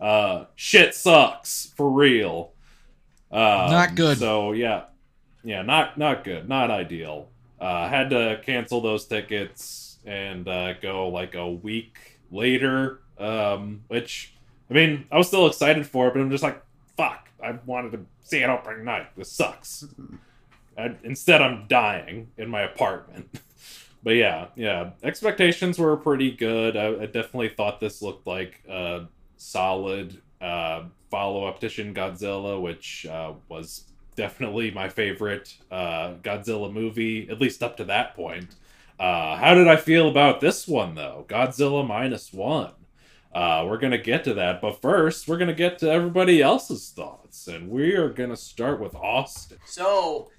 Uh, 0.00 0.44
shit 0.54 0.94
sucks 0.94 1.72
for 1.76 1.88
real. 1.90 2.52
Um, 3.30 3.70
Not 3.70 3.94
good. 3.94 4.18
So 4.18 4.52
yeah, 4.52 4.84
yeah, 5.44 5.62
not 5.62 5.96
not 5.98 6.24
good, 6.24 6.48
not 6.48 6.70
ideal. 6.70 7.30
Uh, 7.60 7.88
had 7.88 8.10
to 8.10 8.40
cancel 8.44 8.80
those 8.80 9.06
tickets 9.06 9.98
and 10.04 10.46
uh, 10.48 10.74
go 10.74 11.08
like 11.08 11.34
a 11.34 11.48
week 11.50 12.20
later. 12.30 13.00
Um, 13.18 13.82
which 13.88 14.34
I 14.70 14.74
mean, 14.74 15.06
I 15.10 15.18
was 15.18 15.28
still 15.28 15.46
excited 15.46 15.86
for 15.86 16.08
it, 16.08 16.14
but 16.14 16.20
I'm 16.20 16.30
just 16.30 16.44
like, 16.44 16.62
fuck, 16.96 17.28
I 17.42 17.58
wanted 17.66 17.92
to 17.92 18.00
see 18.22 18.38
it 18.38 18.50
opening 18.50 18.84
night. 18.84 19.08
This 19.16 19.32
sucks. 19.32 19.86
I, 20.76 20.94
instead, 21.02 21.42
I'm 21.42 21.66
dying 21.68 22.28
in 22.36 22.48
my 22.48 22.62
apartment. 22.62 23.40
but 24.02 24.14
yeah, 24.14 24.48
yeah, 24.56 24.90
expectations 25.02 25.78
were 25.78 25.96
pretty 25.96 26.30
good. 26.30 26.76
I, 26.76 27.02
I 27.02 27.06
definitely 27.06 27.48
thought 27.48 27.80
this 27.80 28.02
looked 28.02 28.26
like 28.26 28.62
a 28.68 29.06
solid 29.36 30.20
uh, 30.40 30.84
follow 31.10 31.46
up 31.46 31.60
to 31.60 31.68
Shin 31.68 31.94
Godzilla, 31.94 32.60
which 32.60 33.06
uh, 33.06 33.32
was 33.48 33.84
definitely 34.14 34.70
my 34.70 34.88
favorite 34.88 35.56
uh, 35.70 36.14
Godzilla 36.22 36.72
movie, 36.72 37.28
at 37.30 37.40
least 37.40 37.62
up 37.62 37.76
to 37.78 37.84
that 37.84 38.14
point. 38.14 38.54
Uh, 38.98 39.36
how 39.36 39.54
did 39.54 39.68
I 39.68 39.76
feel 39.76 40.08
about 40.08 40.40
this 40.40 40.66
one, 40.66 40.96
though? 40.96 41.24
Godzilla 41.28 41.86
minus 41.86 42.32
one. 42.32 42.72
Uh, 43.32 43.64
we're 43.68 43.78
going 43.78 43.92
to 43.92 43.98
get 43.98 44.24
to 44.24 44.34
that, 44.34 44.60
but 44.60 44.80
first, 44.80 45.28
we're 45.28 45.36
going 45.36 45.48
to 45.48 45.54
get 45.54 45.78
to 45.78 45.90
everybody 45.90 46.40
else's 46.40 46.90
thoughts, 46.90 47.46
and 47.46 47.68
we 47.68 47.94
are 47.94 48.08
going 48.08 48.30
to 48.30 48.36
start 48.36 48.80
with 48.80 48.94
Austin. 48.94 49.58
So, 49.66 50.30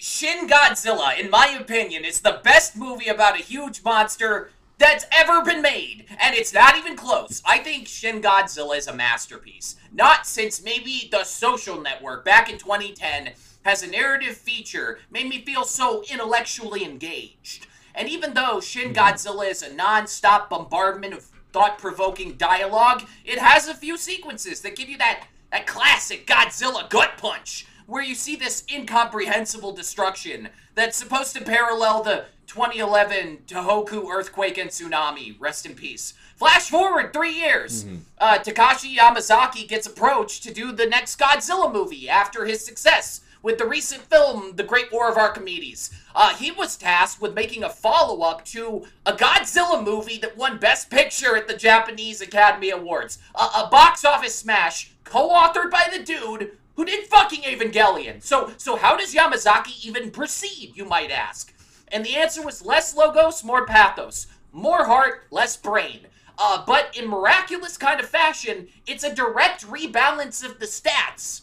Shin 0.00 0.48
Godzilla, 0.48 1.18
in 1.18 1.30
my 1.30 1.56
opinion, 1.60 2.04
is 2.04 2.20
the 2.20 2.40
best 2.42 2.76
movie 2.76 3.08
about 3.08 3.38
a 3.38 3.42
huge 3.42 3.84
monster 3.84 4.50
that's 4.78 5.04
ever 5.12 5.44
been 5.44 5.60
made, 5.60 6.06
and 6.18 6.34
it's 6.34 6.54
not 6.54 6.78
even 6.78 6.96
close. 6.96 7.42
I 7.44 7.58
think 7.58 7.86
Shin 7.86 8.22
Godzilla 8.22 8.78
is 8.78 8.86
a 8.86 8.94
masterpiece. 8.94 9.76
Not 9.92 10.26
since 10.26 10.64
maybe 10.64 11.08
The 11.12 11.24
Social 11.24 11.78
Network 11.78 12.24
back 12.24 12.50
in 12.50 12.56
2010 12.56 13.32
has 13.66 13.82
a 13.82 13.86
narrative 13.90 14.38
feature 14.38 15.00
made 15.10 15.28
me 15.28 15.44
feel 15.44 15.64
so 15.64 16.02
intellectually 16.10 16.84
engaged. 16.84 17.66
And 17.94 18.08
even 18.08 18.32
though 18.32 18.60
Shin 18.60 18.94
Godzilla 18.94 19.50
is 19.50 19.62
a 19.62 19.74
non-stop 19.74 20.48
bombardment 20.48 21.12
of 21.12 21.29
thought-provoking 21.52 22.34
dialogue, 22.36 23.04
it 23.24 23.38
has 23.38 23.68
a 23.68 23.74
few 23.74 23.96
sequences 23.96 24.60
that 24.60 24.76
give 24.76 24.88
you 24.88 24.98
that 24.98 25.24
that 25.50 25.66
classic 25.66 26.26
Godzilla 26.26 26.88
gut 26.88 27.18
punch 27.18 27.66
where 27.86 28.02
you 28.02 28.14
see 28.14 28.36
this 28.36 28.64
incomprehensible 28.72 29.72
destruction 29.72 30.48
that's 30.76 30.96
supposed 30.96 31.34
to 31.34 31.42
parallel 31.42 32.04
the 32.04 32.24
2011 32.46 33.38
Tohoku 33.48 34.08
earthquake 34.08 34.58
and 34.58 34.70
tsunami. 34.70 35.34
Rest 35.40 35.66
in 35.66 35.74
peace. 35.74 36.14
Flash 36.36 36.70
forward 36.70 37.12
three 37.12 37.32
years. 37.32 37.84
Uh, 38.18 38.38
Takashi 38.38 38.96
Yamazaki 38.96 39.68
gets 39.68 39.86
approached 39.86 40.42
to 40.44 40.54
do 40.54 40.72
the 40.72 40.86
next 40.86 41.18
Godzilla 41.18 41.72
movie 41.72 42.08
after 42.08 42.46
his 42.46 42.64
success 42.64 43.22
with 43.42 43.58
the 43.58 43.66
recent 43.66 44.02
film 44.02 44.56
The 44.56 44.62
Great 44.62 44.92
War 44.92 45.10
of 45.10 45.16
Archimedes. 45.16 45.90
Uh, 46.14 46.34
he 46.34 46.50
was 46.50 46.76
tasked 46.76 47.22
with 47.22 47.34
making 47.34 47.64
a 47.64 47.70
follow 47.70 48.22
up 48.22 48.44
to 48.46 48.86
a 49.06 49.12
Godzilla 49.12 49.82
movie 49.82 50.18
that 50.18 50.36
won 50.36 50.58
Best 50.58 50.90
Picture 50.90 51.36
at 51.36 51.48
the 51.48 51.56
Japanese 51.56 52.20
Academy 52.20 52.70
Awards. 52.70 53.18
A, 53.34 53.42
a 53.42 53.68
box 53.70 54.04
office 54.04 54.34
smash 54.34 54.92
co 55.04 55.30
authored 55.30 55.70
by 55.70 55.88
the 55.90 56.02
dude 56.02 56.52
who 56.76 56.84
did 56.84 57.06
fucking 57.06 57.42
Evangelion. 57.42 58.22
So, 58.22 58.52
so 58.56 58.76
how 58.76 58.96
does 58.96 59.14
Yamazaki 59.14 59.84
even 59.84 60.10
proceed, 60.10 60.76
you 60.76 60.84
might 60.84 61.10
ask? 61.10 61.52
And 61.88 62.04
the 62.04 62.16
answer 62.16 62.42
was 62.42 62.64
less 62.64 62.96
logos, 62.96 63.44
more 63.44 63.66
pathos. 63.66 64.26
More 64.52 64.86
heart, 64.86 65.24
less 65.30 65.56
brain. 65.56 66.06
Uh, 66.38 66.64
but 66.66 66.96
in 66.96 67.08
miraculous 67.08 67.76
kind 67.76 68.00
of 68.00 68.06
fashion, 68.06 68.68
it's 68.86 69.04
a 69.04 69.14
direct 69.14 69.66
rebalance 69.66 70.44
of 70.44 70.58
the 70.58 70.66
stats. 70.66 71.42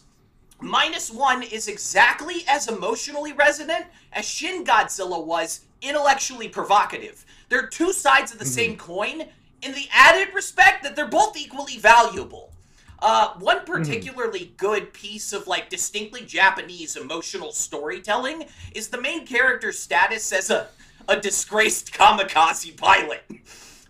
Minus 0.60 1.10
one 1.10 1.42
is 1.42 1.68
exactly 1.68 2.44
as 2.48 2.68
emotionally 2.68 3.32
resonant 3.32 3.86
as 4.12 4.24
Shin 4.24 4.64
Godzilla 4.64 5.24
was 5.24 5.60
intellectually 5.82 6.48
provocative. 6.48 7.24
They're 7.48 7.68
two 7.68 7.92
sides 7.92 8.32
of 8.32 8.38
the 8.38 8.44
same 8.44 8.76
coin 8.76 9.24
in 9.62 9.72
the 9.72 9.88
added 9.92 10.34
respect 10.34 10.82
that 10.82 10.96
they're 10.96 11.06
both 11.06 11.36
equally 11.36 11.78
valuable. 11.78 12.52
Uh, 13.00 13.34
one 13.38 13.64
particularly 13.64 14.52
good 14.56 14.92
piece 14.92 15.32
of 15.32 15.46
like 15.46 15.70
distinctly 15.70 16.22
Japanese 16.22 16.96
emotional 16.96 17.52
storytelling 17.52 18.46
is 18.74 18.88
the 18.88 19.00
main 19.00 19.24
character's 19.24 19.78
status 19.78 20.32
as 20.32 20.50
a, 20.50 20.66
a 21.08 21.16
disgraced 21.16 21.92
kamikaze 21.92 22.76
pilot. 22.76 23.22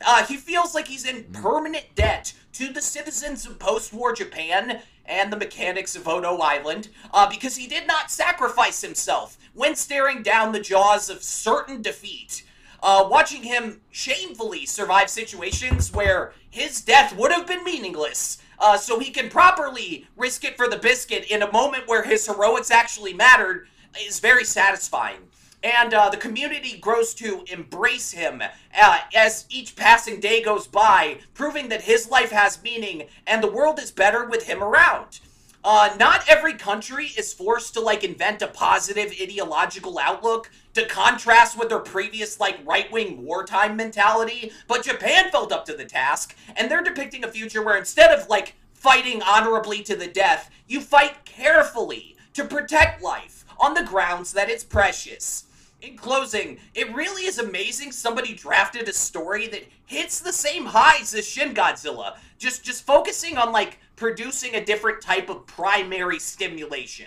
Uh, 0.06 0.24
he 0.26 0.36
feels 0.36 0.74
like 0.74 0.86
he's 0.86 1.06
in 1.06 1.24
permanent 1.32 1.86
debt 1.94 2.34
to 2.52 2.70
the 2.70 2.82
citizens 2.82 3.46
of 3.46 3.58
post 3.58 3.94
war 3.94 4.12
Japan 4.12 4.82
and 5.08 5.32
the 5.32 5.36
mechanics 5.36 5.96
of 5.96 6.06
Odo 6.06 6.36
Island 6.36 6.88
uh, 7.12 7.28
because 7.28 7.56
he 7.56 7.66
did 7.66 7.86
not 7.86 8.10
sacrifice 8.10 8.80
himself 8.82 9.38
when 9.54 9.74
staring 9.74 10.22
down 10.22 10.52
the 10.52 10.60
jaws 10.60 11.10
of 11.10 11.22
certain 11.22 11.82
defeat. 11.82 12.44
Uh, 12.80 13.08
watching 13.10 13.42
him 13.42 13.80
shamefully 13.90 14.64
survive 14.64 15.10
situations 15.10 15.92
where 15.92 16.32
his 16.48 16.80
death 16.80 17.16
would 17.16 17.32
have 17.32 17.46
been 17.46 17.64
meaningless, 17.64 18.38
uh, 18.60 18.76
so 18.76 19.00
he 19.00 19.10
can 19.10 19.28
properly 19.28 20.06
risk 20.16 20.44
it 20.44 20.56
for 20.56 20.68
the 20.68 20.78
biscuit 20.78 21.24
in 21.28 21.42
a 21.42 21.50
moment 21.50 21.88
where 21.88 22.04
his 22.04 22.26
heroics 22.26 22.70
actually 22.70 23.12
mattered, 23.12 23.66
is 24.00 24.20
very 24.20 24.44
satisfying 24.44 25.18
and 25.62 25.92
uh, 25.92 26.08
the 26.08 26.16
community 26.16 26.78
grows 26.78 27.14
to 27.14 27.44
embrace 27.50 28.12
him 28.12 28.42
uh, 28.80 28.98
as 29.14 29.46
each 29.50 29.74
passing 29.74 30.20
day 30.20 30.42
goes 30.42 30.66
by, 30.66 31.18
proving 31.34 31.68
that 31.68 31.82
his 31.82 32.08
life 32.08 32.30
has 32.30 32.62
meaning 32.62 33.04
and 33.26 33.42
the 33.42 33.50
world 33.50 33.78
is 33.78 33.90
better 33.90 34.24
with 34.24 34.46
him 34.46 34.62
around. 34.62 35.20
Uh, 35.64 35.94
not 35.98 36.24
every 36.28 36.54
country 36.54 37.06
is 37.18 37.34
forced 37.34 37.74
to 37.74 37.80
like 37.80 38.04
invent 38.04 38.40
a 38.40 38.46
positive 38.46 39.12
ideological 39.20 39.98
outlook 39.98 40.50
to 40.72 40.86
contrast 40.86 41.58
with 41.58 41.68
their 41.68 41.80
previous 41.80 42.38
like 42.38 42.60
right-wing 42.64 43.24
wartime 43.24 43.76
mentality, 43.76 44.52
but 44.68 44.84
Japan 44.84 45.30
felt 45.30 45.50
up 45.50 45.64
to 45.64 45.74
the 45.74 45.84
task, 45.84 46.36
and 46.56 46.70
they're 46.70 46.84
depicting 46.84 47.24
a 47.24 47.28
future 47.28 47.62
where 47.62 47.76
instead 47.76 48.16
of 48.16 48.28
like 48.28 48.54
fighting 48.72 49.20
honorably 49.22 49.82
to 49.82 49.96
the 49.96 50.06
death, 50.06 50.48
you 50.68 50.80
fight 50.80 51.24
carefully 51.24 52.16
to 52.32 52.44
protect 52.44 53.02
life 53.02 53.44
on 53.58 53.74
the 53.74 53.82
grounds 53.82 54.32
that 54.32 54.48
it's 54.48 54.62
precious. 54.62 55.47
In 55.80 55.96
closing, 55.96 56.58
it 56.74 56.92
really 56.92 57.22
is 57.26 57.38
amazing 57.38 57.92
somebody 57.92 58.34
drafted 58.34 58.88
a 58.88 58.92
story 58.92 59.46
that 59.48 59.62
hits 59.86 60.20
the 60.20 60.32
same 60.32 60.66
highs 60.66 61.14
as 61.14 61.26
Shin 61.26 61.54
Godzilla, 61.54 62.16
just 62.36 62.64
just 62.64 62.84
focusing 62.84 63.38
on 63.38 63.52
like 63.52 63.78
producing 63.94 64.56
a 64.56 64.64
different 64.64 65.00
type 65.00 65.28
of 65.28 65.46
primary 65.46 66.18
stimulation. 66.18 67.06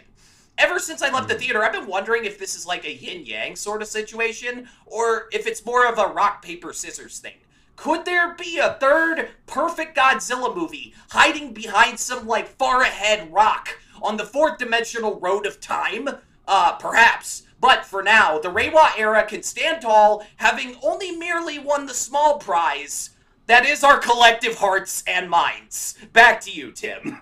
Ever 0.58 0.80
since 0.80 1.02
I 1.02 1.12
left 1.12 1.28
the 1.28 1.36
theater, 1.36 1.64
I've 1.64 1.74
been 1.74 1.88
wondering 1.88 2.24
if 2.24 2.40
this 2.40 2.56
is 2.56 2.66
like 2.66 2.86
a 2.86 2.94
yin 2.94 3.26
yang 3.26 3.58
sort 3.58 3.82
of 3.82 3.90
situation, 3.90 4.70
or 4.86 5.28
if 5.34 5.48
it's 5.48 5.66
more 5.66 5.86
of 5.86 6.00
a 6.00 6.08
rock, 6.08 6.42
paper, 6.42 6.72
scissors 6.72 7.20
thing. 7.20 7.36
Could 7.76 8.06
there 8.06 8.36
be 8.36 8.58
a 8.58 8.78
third 8.80 9.30
perfect 9.48 9.98
Godzilla 9.98 10.56
movie 10.56 10.94
hiding 11.10 11.54
behind 11.54 12.00
some 12.00 12.26
like 12.26 12.48
far 12.48 12.84
ahead 12.84 13.34
rock 13.34 13.80
on 14.02 14.16
the 14.16 14.26
fourth 14.26 14.60
dimensional 14.60 15.20
road 15.20 15.46
of 15.46 15.60
time? 15.60 16.08
Uh, 16.48 16.74
perhaps. 16.74 17.44
But 17.62 17.86
for 17.86 18.02
now, 18.02 18.40
the 18.40 18.50
Reiwa 18.50 18.98
era 18.98 19.24
can 19.24 19.44
stand 19.44 19.84
tall, 19.84 20.26
having 20.38 20.76
only 20.82 21.12
merely 21.12 21.60
won 21.60 21.86
the 21.86 21.94
small 21.94 22.40
prize. 22.40 23.12
That 23.46 23.68
is 23.68 23.84
our 23.84 24.00
collective 24.00 24.56
hearts 24.56 25.04
and 25.06 25.30
minds. 25.30 25.96
Back 26.12 26.42
to 26.42 26.52
you, 26.52 26.72
Tim. 26.72 27.22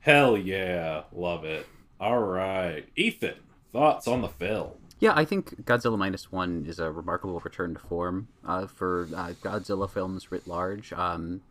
Hell 0.00 0.38
yeah, 0.38 1.02
love 1.12 1.44
it. 1.44 1.66
All 2.00 2.20
right, 2.20 2.86
Ethan, 2.96 3.34
thoughts 3.72 4.06
on 4.06 4.22
the 4.22 4.28
film? 4.28 4.70
Yeah, 5.00 5.12
I 5.16 5.24
think 5.24 5.64
Godzilla 5.64 5.98
minus 5.98 6.30
one 6.30 6.64
is 6.68 6.78
a 6.78 6.90
remarkable 6.90 7.40
return 7.40 7.74
to 7.74 7.80
form 7.80 8.28
uh, 8.46 8.68
for 8.68 9.08
uh, 9.14 9.32
Godzilla 9.42 9.90
films 9.90 10.30
writ 10.30 10.46
large. 10.46 10.92
Um, 10.92 11.42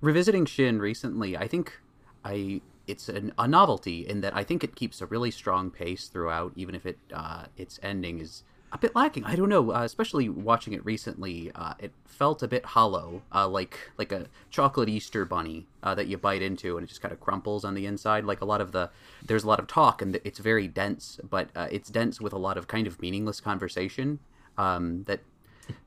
revisiting 0.00 0.46
Shin 0.46 0.78
recently, 0.78 1.36
I 1.36 1.48
think 1.48 1.80
I 2.24 2.60
it's 2.90 3.08
an, 3.08 3.32
a 3.38 3.48
novelty 3.48 4.06
in 4.06 4.20
that 4.20 4.36
I 4.36 4.44
think 4.44 4.64
it 4.64 4.74
keeps 4.74 5.00
a 5.00 5.06
really 5.06 5.30
strong 5.30 5.70
pace 5.70 6.08
throughout, 6.08 6.52
even 6.56 6.74
if 6.74 6.84
it 6.86 6.98
uh, 7.12 7.44
its 7.56 7.80
ending 7.82 8.20
is 8.20 8.42
a 8.72 8.78
bit 8.78 8.94
lacking. 8.94 9.24
I 9.24 9.34
don't 9.34 9.48
know, 9.48 9.72
uh, 9.72 9.82
especially 9.82 10.28
watching 10.28 10.72
it 10.72 10.84
recently, 10.84 11.50
uh, 11.54 11.74
it 11.78 11.92
felt 12.06 12.42
a 12.42 12.48
bit 12.48 12.64
hollow, 12.64 13.22
uh, 13.34 13.48
like 13.48 13.78
like 13.98 14.12
a 14.12 14.26
chocolate 14.50 14.88
Easter 14.88 15.24
bunny 15.24 15.66
uh, 15.82 15.94
that 15.94 16.06
you 16.06 16.16
bite 16.18 16.42
into 16.42 16.76
and 16.76 16.84
it 16.84 16.88
just 16.88 17.00
kind 17.00 17.12
of 17.12 17.20
crumples 17.20 17.64
on 17.64 17.74
the 17.74 17.86
inside. 17.86 18.24
Like 18.24 18.40
a 18.40 18.44
lot 18.44 18.60
of 18.60 18.72
the 18.72 18.90
there's 19.24 19.44
a 19.44 19.48
lot 19.48 19.58
of 19.58 19.66
talk 19.66 20.02
and 20.02 20.20
it's 20.24 20.38
very 20.38 20.68
dense, 20.68 21.18
but 21.28 21.50
uh, 21.56 21.68
it's 21.70 21.88
dense 21.88 22.20
with 22.20 22.32
a 22.32 22.38
lot 22.38 22.56
of 22.56 22.68
kind 22.68 22.86
of 22.86 23.00
meaningless 23.00 23.40
conversation 23.40 24.20
um, 24.56 25.04
that 25.04 25.20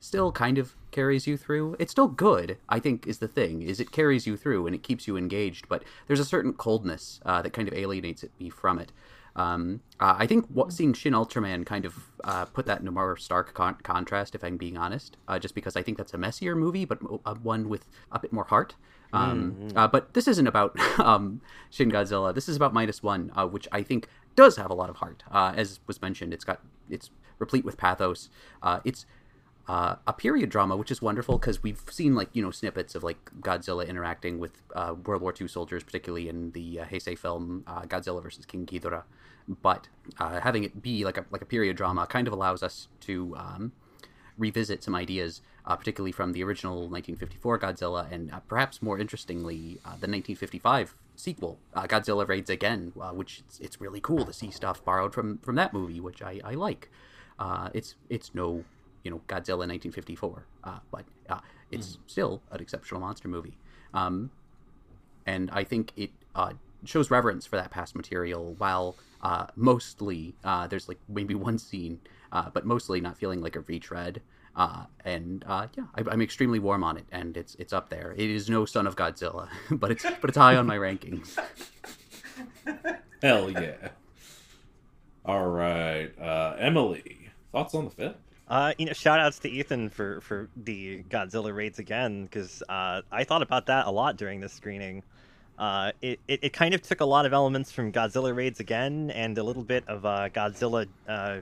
still 0.00 0.32
kind 0.32 0.58
of 0.58 0.74
carries 0.90 1.26
you 1.26 1.36
through. 1.36 1.76
It's 1.78 1.90
still 1.92 2.08
good, 2.08 2.58
I 2.68 2.78
think, 2.78 3.06
is 3.06 3.18
the 3.18 3.28
thing. 3.28 3.62
Is 3.62 3.80
it 3.80 3.90
carries 3.92 4.26
you 4.26 4.36
through 4.36 4.66
and 4.66 4.74
it 4.74 4.82
keeps 4.82 5.06
you 5.08 5.16
engaged, 5.16 5.68
but 5.68 5.82
there's 6.06 6.20
a 6.20 6.24
certain 6.24 6.52
coldness 6.52 7.20
uh, 7.24 7.42
that 7.42 7.52
kind 7.52 7.66
of 7.68 7.74
alienates 7.74 8.22
it 8.22 8.30
me 8.38 8.50
from 8.50 8.78
it. 8.78 8.92
Um, 9.36 9.80
uh, 9.98 10.14
I 10.16 10.26
think 10.28 10.46
what, 10.46 10.72
seeing 10.72 10.92
Shin 10.92 11.12
Ultraman 11.12 11.66
kind 11.66 11.84
of 11.84 11.94
uh, 12.22 12.44
put 12.44 12.66
that 12.66 12.80
in 12.80 12.86
a 12.86 12.92
more 12.92 13.16
stark 13.16 13.52
con- 13.52 13.78
contrast, 13.82 14.36
if 14.36 14.44
I'm 14.44 14.56
being 14.56 14.76
honest, 14.76 15.16
uh, 15.26 15.40
just 15.40 15.56
because 15.56 15.74
I 15.74 15.82
think 15.82 15.98
that's 15.98 16.14
a 16.14 16.18
messier 16.18 16.54
movie, 16.54 16.84
but 16.84 16.98
uh, 17.26 17.34
one 17.34 17.68
with 17.68 17.88
a 18.12 18.18
bit 18.20 18.32
more 18.32 18.44
heart. 18.44 18.76
Um, 19.12 19.52
Mm-hmm. 19.60 19.78
uh, 19.78 19.88
but 19.88 20.14
this 20.14 20.26
isn't 20.28 20.46
about 20.46 20.78
um, 21.00 21.40
Shin 21.70 21.90
Godzilla. 21.90 22.32
This 22.34 22.48
is 22.48 22.56
about 22.56 22.72
Minus 22.72 23.02
One, 23.02 23.32
uh, 23.36 23.46
which 23.46 23.66
I 23.72 23.82
think 23.82 24.08
does 24.36 24.56
have 24.56 24.70
a 24.70 24.74
lot 24.74 24.88
of 24.90 24.96
heart. 24.96 25.22
Uh, 25.30 25.52
as 25.56 25.80
was 25.86 26.00
mentioned, 26.02 26.32
it's 26.32 26.44
got 26.44 26.60
it's 26.90 27.10
replete 27.38 27.64
with 27.64 27.76
pathos. 27.76 28.28
Uh, 28.62 28.80
it's 28.84 29.04
uh, 29.66 29.96
a 30.06 30.12
period 30.12 30.50
drama, 30.50 30.76
which 30.76 30.90
is 30.90 31.00
wonderful 31.00 31.38
because 31.38 31.62
we've 31.62 31.82
seen 31.90 32.14
like 32.14 32.28
you 32.32 32.42
know 32.42 32.50
snippets 32.50 32.94
of 32.94 33.02
like 33.02 33.30
Godzilla 33.40 33.86
interacting 33.88 34.38
with 34.38 34.62
uh, 34.74 34.94
World 35.04 35.22
War 35.22 35.34
II 35.38 35.48
soldiers, 35.48 35.82
particularly 35.82 36.28
in 36.28 36.50
the 36.50 36.80
uh, 36.80 36.84
Heisei 36.84 37.18
film 37.18 37.64
uh, 37.66 37.82
Godzilla 37.82 38.22
versus 38.22 38.44
King 38.44 38.66
Ghidorah. 38.66 39.04
But 39.62 39.88
uh, 40.18 40.40
having 40.40 40.64
it 40.64 40.82
be 40.82 41.04
like 41.04 41.16
a 41.16 41.24
like 41.30 41.40
a 41.40 41.46
period 41.46 41.76
drama 41.76 42.06
kind 42.06 42.26
of 42.26 42.32
allows 42.32 42.62
us 42.62 42.88
to 43.00 43.34
um, 43.36 43.72
revisit 44.36 44.84
some 44.84 44.94
ideas, 44.94 45.40
uh, 45.64 45.76
particularly 45.76 46.12
from 46.12 46.32
the 46.32 46.44
original 46.44 46.74
1954 46.74 47.58
Godzilla, 47.58 48.10
and 48.12 48.32
uh, 48.32 48.40
perhaps 48.40 48.82
more 48.82 48.98
interestingly, 48.98 49.78
the 49.84 50.08
1955 50.08 50.94
sequel, 51.16 51.58
Godzilla 51.74 52.28
Raids 52.28 52.50
Again, 52.50 52.92
which 53.14 53.42
it's, 53.46 53.60
it's 53.60 53.80
really 53.80 54.00
cool 54.00 54.26
to 54.26 54.32
see 54.32 54.50
stuff 54.50 54.84
borrowed 54.84 55.14
from 55.14 55.38
from 55.38 55.54
that 55.54 55.72
movie, 55.72 56.00
which 56.00 56.20
I, 56.20 56.40
I 56.44 56.52
like. 56.52 56.90
It's 57.72 57.94
it's 58.10 58.34
no 58.34 58.64
you 59.04 59.10
know 59.10 59.20
Godzilla 59.28 59.68
1954, 59.68 60.46
uh, 60.64 60.78
but 60.90 61.04
uh, 61.28 61.38
it's 61.70 61.98
still 62.06 62.42
an 62.50 62.60
exceptional 62.60 63.00
monster 63.00 63.28
movie. 63.28 63.56
Um, 63.92 64.30
and 65.26 65.50
I 65.52 65.64
think 65.64 65.92
it 65.96 66.10
uh, 66.34 66.54
shows 66.84 67.10
reverence 67.10 67.46
for 67.46 67.56
that 67.56 67.70
past 67.70 67.94
material 67.94 68.54
while 68.58 68.96
uh, 69.22 69.46
mostly 69.56 70.34
uh, 70.44 70.66
there's 70.66 70.88
like 70.88 70.98
maybe 71.08 71.34
one 71.34 71.58
scene, 71.58 72.00
uh, 72.32 72.50
but 72.52 72.66
mostly 72.66 73.00
not 73.00 73.16
feeling 73.16 73.40
like 73.40 73.56
a 73.56 73.60
retread. 73.60 74.20
Uh, 74.56 74.84
and 75.04 75.44
uh, 75.48 75.66
yeah, 75.76 75.84
I, 75.94 76.04
I'm 76.10 76.22
extremely 76.22 76.58
warm 76.58 76.84
on 76.84 76.96
it, 76.96 77.06
and 77.10 77.36
it's 77.36 77.56
it's 77.56 77.72
up 77.72 77.88
there. 77.88 78.14
It 78.16 78.30
is 78.30 78.48
no 78.48 78.64
Son 78.64 78.86
of 78.86 78.96
Godzilla, 78.96 79.48
but 79.70 79.90
it's 79.90 80.04
but 80.20 80.30
it's 80.30 80.38
high 80.38 80.56
on 80.56 80.66
my 80.66 80.76
rankings. 80.76 81.38
Hell 83.22 83.50
yeah. 83.50 83.88
All 85.24 85.48
right. 85.48 86.10
Uh, 86.20 86.54
Emily, 86.58 87.30
thoughts 87.50 87.74
on 87.74 87.86
the 87.86 87.90
film? 87.90 88.14
Uh, 88.54 88.72
you 88.78 88.86
know, 88.86 88.92
shout 88.92 89.18
outs 89.18 89.40
to 89.40 89.50
Ethan 89.50 89.88
for, 89.88 90.20
for 90.20 90.48
the 90.56 91.02
Godzilla 91.10 91.52
raids 91.52 91.80
again, 91.80 92.22
because 92.22 92.62
uh, 92.68 93.02
I 93.10 93.24
thought 93.24 93.42
about 93.42 93.66
that 93.66 93.88
a 93.88 93.90
lot 93.90 94.16
during 94.16 94.38
this 94.38 94.52
screening. 94.52 95.02
Uh, 95.58 95.90
it, 96.00 96.20
it, 96.28 96.38
it 96.44 96.52
kind 96.52 96.72
of 96.72 96.80
took 96.80 97.00
a 97.00 97.04
lot 97.04 97.26
of 97.26 97.32
elements 97.32 97.72
from 97.72 97.90
Godzilla 97.90 98.32
raids 98.32 98.60
again, 98.60 99.10
and 99.10 99.36
a 99.38 99.42
little 99.42 99.64
bit 99.64 99.82
of 99.88 100.06
uh, 100.06 100.28
Godzilla, 100.28 100.86
uh, 101.08 101.38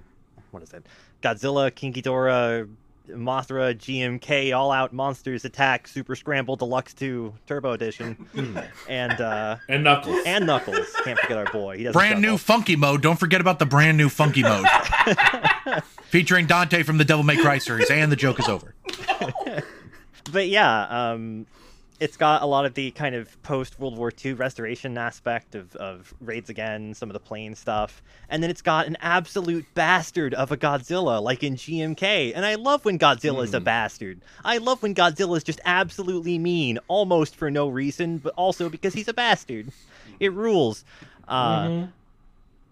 what 0.53 0.63
is 0.63 0.73
it? 0.73 0.87
Godzilla, 1.23 1.75
King 1.75 1.93
Ghidorah, 1.93 2.67
Mothra, 3.15 3.75
GMK, 3.75 4.57
All 4.57 4.71
Out 4.73 4.93
Monsters 4.93 5.45
Attack, 5.45 5.89
Super 5.89 6.15
Scramble 6.17 6.57
Deluxe 6.57 6.95
2 6.95 7.33
Turbo 7.47 7.73
Edition, 7.73 8.27
and 8.89 9.21
uh, 9.21 9.57
And 9.69 9.85
Knuckles. 9.85 10.19
and 10.27 10.47
Knuckles. 10.47 10.87
Can't 11.05 11.19
forget 11.19 11.39
our 11.39 11.53
boy. 11.53 11.79
He 11.79 11.89
Brand 11.91 12.21
new 12.23 12.37
funky 12.39 12.77
mode. 12.77 13.03
Don't 13.03 13.19
forget 13.19 13.41
about 13.41 13.59
the 13.59 13.67
brand 13.67 13.97
new 13.97 14.09
funky 14.09 14.43
mode. 14.45 14.67
Featuring 16.05 16.47
Dante 16.47 16.83
from 16.83 16.99
the 16.99 17.05
Devil 17.05 17.25
May 17.25 17.37
Cry 17.37 17.59
series, 17.59 17.91
and 17.91 18.11
the 18.13 18.17
joke 18.17 18.39
is 18.39 18.49
over. 18.49 18.75
but 20.33 20.49
yeah, 20.49 21.13
um, 21.13 21.47
it's 22.03 22.17
got 22.17 22.43
a 22.43 22.47
lot 22.47 22.67
of 22.67 22.75
the 22.75 22.91
kind 22.91 23.15
of 23.15 23.41
post 23.45 23.79
World 23.79 23.97
War 23.97 24.11
II 24.25 24.33
restoration 24.33 24.99
aspect 24.99 25.55
of, 25.55 25.77
of 25.77 26.13
raids 26.21 26.51
again, 26.51 26.95
some 26.95 27.09
of 27.09 27.15
the 27.15 27.21
plane 27.21 27.55
stuff, 27.55 28.03
and 28.29 28.43
then 28.43 28.51
it's 28.51 28.61
got 28.61 28.89
an 28.89 28.97
absolute 29.01 29.65
bastard 29.75 30.35
of 30.35 30.51
a 30.51 30.57
Godzilla, 30.57 31.23
like 31.23 31.45
in 31.45 31.55
GMK. 31.55 32.33
And 32.35 32.45
I 32.45 32.57
love 32.57 32.85
when 32.85 32.99
Godzilla 32.99 33.45
is 33.45 33.55
a 33.55 33.61
bastard. 33.61 34.21
I 34.45 34.59
love 34.59 34.83
when 34.83 34.97
Godzilla 34.97 35.37
is 35.37 35.45
just 35.45 35.61
absolutely 35.65 36.41
mean, 36.41 36.81
almost 36.89 37.37
for 37.37 37.53
no 37.53 37.69
reason, 37.69 38.19
but 38.19 38.35
also 38.37 38.69
because 38.69 38.95
he's 38.95 39.07
a 39.07 39.15
bastard. 39.15 39.69
It 40.19 40.33
rules. 40.33 40.85
Uh, 41.29 41.87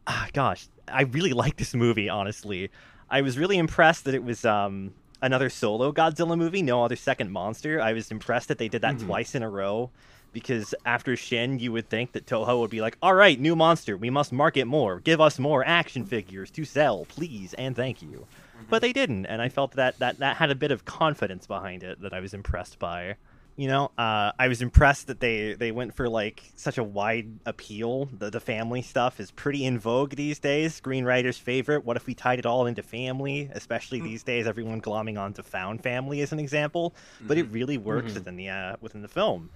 ah, 0.08 0.26
gosh, 0.32 0.66
I 0.88 1.02
really 1.02 1.34
like 1.34 1.56
this 1.56 1.72
movie. 1.72 2.08
Honestly, 2.08 2.68
I 3.08 3.20
was 3.20 3.38
really 3.38 3.58
impressed 3.58 4.06
that 4.06 4.14
it 4.14 4.24
was 4.24 4.44
um, 4.44 4.92
another 5.22 5.50
solo 5.50 5.92
Godzilla 5.92 6.36
movie, 6.36 6.62
no 6.62 6.84
other 6.84 6.96
second 6.96 7.30
monster. 7.30 7.80
I 7.80 7.92
was 7.92 8.10
impressed 8.10 8.48
that 8.48 8.58
they 8.58 8.68
did 8.68 8.82
that 8.82 8.96
mm-hmm. 8.96 9.06
twice 9.06 9.34
in 9.34 9.42
a 9.42 9.50
row. 9.50 9.90
Because 10.32 10.76
after 10.86 11.16
Shin, 11.16 11.58
you 11.58 11.72
would 11.72 11.88
think 11.88 12.12
that 12.12 12.24
Toho 12.24 12.60
would 12.60 12.70
be 12.70 12.80
like, 12.80 12.96
"All 13.02 13.14
right, 13.14 13.38
new 13.38 13.56
monster. 13.56 13.96
We 13.96 14.10
must 14.10 14.32
market 14.32 14.64
more. 14.66 15.00
Give 15.00 15.20
us 15.20 15.40
more 15.40 15.66
action 15.66 16.04
figures 16.04 16.52
to 16.52 16.64
sell, 16.64 17.04
please 17.04 17.52
and 17.54 17.74
thank 17.74 18.00
you." 18.00 18.28
But 18.68 18.76
mm-hmm. 18.76 18.80
they 18.80 18.92
didn't, 18.92 19.26
and 19.26 19.42
I 19.42 19.48
felt 19.48 19.72
that 19.72 19.98
that 19.98 20.20
that 20.20 20.36
had 20.36 20.52
a 20.52 20.54
bit 20.54 20.70
of 20.70 20.84
confidence 20.84 21.48
behind 21.48 21.82
it 21.82 22.00
that 22.02 22.12
I 22.12 22.20
was 22.20 22.32
impressed 22.32 22.78
by. 22.78 23.16
You 23.60 23.68
know, 23.68 23.90
uh, 23.98 24.32
I 24.38 24.48
was 24.48 24.62
impressed 24.62 25.08
that 25.08 25.20
they 25.20 25.52
they 25.52 25.70
went 25.70 25.94
for 25.94 26.08
like 26.08 26.50
such 26.56 26.78
a 26.78 26.82
wide 26.82 27.40
appeal. 27.44 28.06
The 28.06 28.30
the 28.30 28.40
family 28.40 28.80
stuff 28.80 29.20
is 29.20 29.30
pretty 29.30 29.66
in 29.66 29.78
vogue 29.78 30.14
these 30.14 30.38
days. 30.38 30.80
Screenwriters' 30.80 31.38
favorite. 31.38 31.84
What 31.84 31.98
if 31.98 32.06
we 32.06 32.14
tied 32.14 32.38
it 32.38 32.46
all 32.46 32.64
into 32.64 32.82
family? 32.82 33.50
Especially 33.52 34.00
these 34.00 34.22
days, 34.22 34.46
everyone 34.46 34.80
glomming 34.80 35.20
onto 35.20 35.42
found 35.42 35.82
family 35.82 36.22
as 36.22 36.32
an 36.32 36.38
example. 36.38 36.94
But 37.20 37.36
it 37.36 37.48
really 37.50 37.76
works 37.76 38.14
within 38.14 38.36
the 38.36 38.48
uh, 38.48 38.76
within 38.80 39.02
the 39.02 39.08
film. 39.08 39.50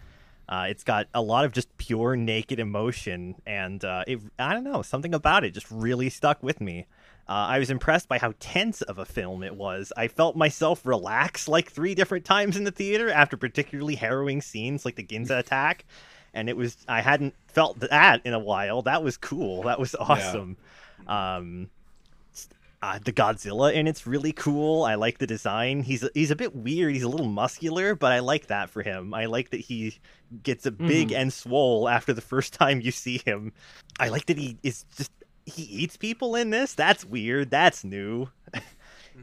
Uh, 0.51 0.67
it's 0.69 0.85
got 0.85 1.07
a 1.15 1.23
lot 1.23 1.47
of 1.47 1.53
just 1.53 1.75
pure 1.79 2.15
naked 2.15 2.61
emotion, 2.61 3.37
and 3.47 3.83
uh, 3.87 4.05
it, 4.07 4.21
I 4.39 4.53
don't 4.53 4.65
know, 4.65 4.83
something 4.83 5.15
about 5.15 5.45
it 5.45 5.55
just 5.55 5.71
really 5.71 6.11
stuck 6.11 6.43
with 6.43 6.61
me. 6.61 6.85
Uh, 7.27 7.33
I 7.33 7.59
was 7.59 7.71
impressed 7.71 8.09
by 8.09 8.19
how 8.19 8.35
tense 8.39 8.83
of 8.83 8.99
a 8.99 9.05
film 9.05 9.43
it 9.43 9.55
was. 9.55 9.93
I 9.97 10.09
felt 10.09 10.37
myself 10.37 10.85
relax 10.85 11.49
like 11.49 11.71
three 11.71 11.95
different 11.95 12.25
times 12.25 12.57
in 12.57 12.65
the 12.65 12.71
theater 12.71 13.11
after 13.11 13.37
particularly 13.37 13.95
harrowing 13.95 14.43
scenes 14.43 14.85
like 14.85 14.97
the 14.97 15.05
Ginza 15.05 15.39
attack, 15.39 15.87
and 16.35 16.49
it 16.49 16.57
was 16.57 16.77
I 16.87 17.01
hadn't 17.01 17.35
felt 17.49 17.81
that 17.81 18.21
in 18.25 18.35
a 18.35 18.39
while. 18.39 18.83
That 18.83 19.03
was 19.03 19.17
cool. 19.17 19.63
That 19.63 19.81
was 19.81 19.95
awesome. 19.95 20.57
Um, 21.07 21.71
uh, 22.85 22.99
the 23.03 23.13
Godzilla 23.15 23.75
and 23.75 23.89
it's 23.89 24.07
really 24.07 24.33
cool. 24.33 24.85
I 24.85 24.97
like 24.97 25.17
the 25.17 25.27
design. 25.27 25.83
He's 25.83 26.07
he's 26.13 26.31
a 26.31 26.37
bit 26.37 26.55
weird. 26.55 26.93
He's 26.93 27.03
a 27.03 27.09
little 27.09 27.29
muscular, 27.29 27.95
but 27.95 28.13
I 28.13 28.19
like 28.19 28.49
that 28.49 28.69
for 28.69 28.83
him. 28.83 29.15
I 29.15 29.25
like 29.25 29.51
that 29.51 29.61
he 29.61 29.97
gets 30.43 30.67
a 30.67 30.71
big 30.71 31.11
and 31.11 31.33
swole 31.33 31.89
after 31.89 32.13
the 32.13 32.21
first 32.21 32.53
time 32.61 32.83
you 32.83 32.91
see 32.91 33.23
him. 33.25 33.55
I 33.99 34.09
like 34.09 34.27
that 34.27 34.37
he 34.37 34.59
is 34.63 34.85
just 34.99 35.11
he 35.47 35.63
eats 35.63 35.97
people 35.97 36.35
in 36.35 36.51
this. 36.51 36.75
That's 36.75 37.05
weird. 37.05 37.51
That's 37.51 37.85
new. 37.85 38.29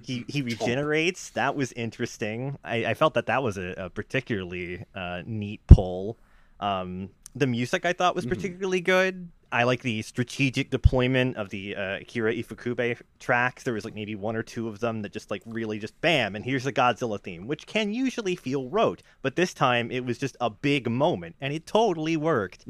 he 0.03 0.25
he 0.27 0.41
regenerates. 0.41 1.29
That 1.31 1.55
was 1.55 1.71
interesting. 1.73 2.57
I, 2.63 2.85
I 2.85 2.93
felt 2.93 3.13
that 3.15 3.25
that 3.27 3.43
was 3.43 3.57
a, 3.57 3.73
a 3.77 3.89
particularly 3.89 4.85
uh, 4.95 5.23
neat 5.25 5.65
pull. 5.67 6.17
Um, 6.59 7.09
the 7.35 7.47
music 7.47 7.85
I 7.85 7.93
thought 7.93 8.15
was 8.15 8.25
particularly 8.25 8.81
good. 8.81 9.29
I 9.53 9.63
like 9.63 9.81
the 9.81 10.01
strategic 10.01 10.69
deployment 10.69 11.35
of 11.35 11.49
the 11.49 11.75
uh, 11.75 11.97
Akira 11.97 12.33
Ifukube 12.33 13.01
tracks. 13.19 13.63
There 13.63 13.73
was 13.73 13.83
like 13.83 13.93
maybe 13.93 14.15
one 14.15 14.37
or 14.37 14.43
two 14.43 14.69
of 14.69 14.79
them 14.79 15.01
that 15.01 15.11
just 15.11 15.29
like 15.29 15.41
really 15.45 15.77
just 15.77 15.99
bam, 15.99 16.35
and 16.35 16.45
here's 16.45 16.63
the 16.63 16.71
Godzilla 16.71 17.19
theme, 17.19 17.47
which 17.47 17.65
can 17.67 17.93
usually 17.93 18.35
feel 18.35 18.69
rote, 18.69 19.03
but 19.21 19.35
this 19.35 19.53
time 19.53 19.91
it 19.91 20.05
was 20.05 20.17
just 20.17 20.37
a 20.39 20.49
big 20.49 20.89
moment, 20.89 21.35
and 21.41 21.53
it 21.53 21.65
totally 21.65 22.15
worked. 22.15 22.65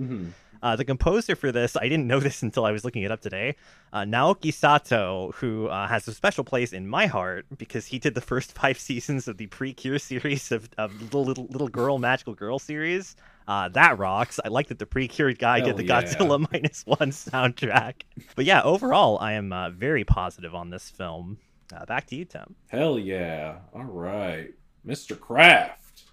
Uh, 0.63 0.75
the 0.75 0.85
composer 0.85 1.35
for 1.35 1.51
this, 1.51 1.75
I 1.75 1.83
didn't 1.83 2.07
know 2.07 2.19
this 2.19 2.43
until 2.43 2.65
I 2.65 2.71
was 2.71 2.85
looking 2.85 3.03
it 3.03 3.11
up 3.11 3.21
today. 3.21 3.55
Uh, 3.93 4.01
Naoki 4.01 4.53
Sato, 4.53 5.31
who 5.35 5.67
uh, 5.67 5.87
has 5.87 6.07
a 6.07 6.13
special 6.13 6.43
place 6.43 6.73
in 6.73 6.87
my 6.87 7.07
heart 7.07 7.45
because 7.57 7.85
he 7.87 7.99
did 7.99 8.15
the 8.15 8.21
first 8.21 8.51
five 8.57 8.79
seasons 8.79 9.27
of 9.27 9.37
the 9.37 9.47
Precure 9.47 9.99
series 9.99 10.51
of, 10.51 10.69
of 10.77 11.01
little, 11.01 11.25
little 11.25 11.47
little 11.49 11.67
girl 11.67 11.99
magical 11.99 12.33
girl 12.33 12.59
series. 12.59 13.15
Uh, 13.47 13.67
that 13.69 13.97
rocks. 13.97 14.39
I 14.45 14.49
like 14.49 14.67
that 14.67 14.79
the 14.79 14.85
Precure 14.85 15.33
guy 15.33 15.59
Hell 15.59 15.67
did 15.67 15.77
the 15.77 15.85
yeah. 15.85 16.03
Godzilla 16.03 16.47
minus 16.51 16.85
one 16.85 17.11
soundtrack. 17.11 18.03
But 18.35 18.45
yeah, 18.45 18.61
overall, 18.61 19.17
I 19.19 19.33
am 19.33 19.51
uh, 19.51 19.71
very 19.71 20.03
positive 20.03 20.55
on 20.55 20.69
this 20.69 20.89
film. 20.89 21.37
Uh, 21.73 21.85
back 21.85 22.05
to 22.07 22.15
you, 22.15 22.25
Tim. 22.25 22.55
Hell 22.67 22.99
yeah. 22.99 23.59
All 23.73 23.83
right. 23.83 24.53
Mr. 24.85 25.19
Kraft, 25.19 26.03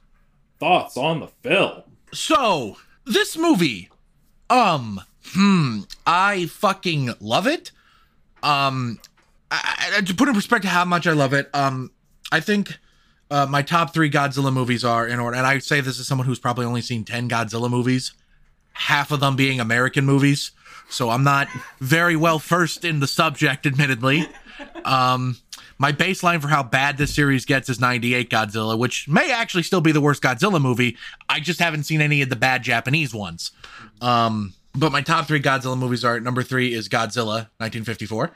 thoughts 0.58 0.96
on 0.96 1.20
the 1.20 1.26
film? 1.26 1.82
So, 2.12 2.76
this 3.06 3.36
movie, 3.36 3.90
um, 4.50 5.00
hmm, 5.26 5.80
I 6.06 6.46
fucking 6.46 7.14
love 7.20 7.46
it. 7.46 7.72
Um, 8.42 8.98
I, 9.50 9.94
I, 9.96 10.00
to 10.00 10.14
put 10.14 10.28
in 10.28 10.34
perspective 10.34 10.70
how 10.70 10.84
much 10.84 11.06
I 11.06 11.12
love 11.12 11.32
it, 11.32 11.48
um, 11.54 11.90
I 12.30 12.40
think 12.40 12.78
uh, 13.30 13.46
my 13.46 13.62
top 13.62 13.92
three 13.92 14.10
Godzilla 14.10 14.52
movies 14.52 14.84
are 14.84 15.06
in 15.06 15.18
order, 15.18 15.36
and 15.36 15.46
I 15.46 15.58
say 15.58 15.80
this 15.80 15.98
as 16.00 16.06
someone 16.06 16.26
who's 16.26 16.38
probably 16.38 16.66
only 16.66 16.82
seen 16.82 17.04
10 17.04 17.28
Godzilla 17.28 17.70
movies, 17.70 18.12
half 18.72 19.10
of 19.10 19.20
them 19.20 19.36
being 19.36 19.60
American 19.60 20.04
movies. 20.04 20.52
So 20.88 21.10
I'm 21.10 21.24
not 21.24 21.48
very 21.80 22.16
well 22.16 22.38
versed 22.38 22.84
in 22.84 23.00
the 23.00 23.06
subject, 23.06 23.66
admittedly. 23.66 24.26
Um, 24.84 25.36
my 25.78 25.92
baseline 25.92 26.40
for 26.40 26.48
how 26.48 26.62
bad 26.62 26.98
this 26.98 27.14
series 27.14 27.44
gets 27.44 27.68
is 27.68 27.80
98 27.80 28.30
Godzilla, 28.30 28.76
which 28.78 29.08
may 29.08 29.30
actually 29.30 29.62
still 29.62 29.80
be 29.80 29.92
the 29.92 30.00
worst 30.00 30.22
Godzilla 30.22 30.60
movie. 30.60 30.96
I 31.28 31.40
just 31.40 31.60
haven't 31.60 31.84
seen 31.84 32.00
any 32.00 32.20
of 32.22 32.28
the 32.30 32.36
bad 32.36 32.62
Japanese 32.62 33.14
ones. 33.14 33.52
Um, 34.00 34.54
but 34.74 34.92
my 34.92 35.00
top 35.02 35.26
three 35.26 35.40
Godzilla 35.40 35.78
movies 35.78 36.04
are 36.04 36.20
number 36.20 36.42
three 36.42 36.74
is 36.74 36.88
Godzilla 36.88 37.48
1954, 37.58 38.30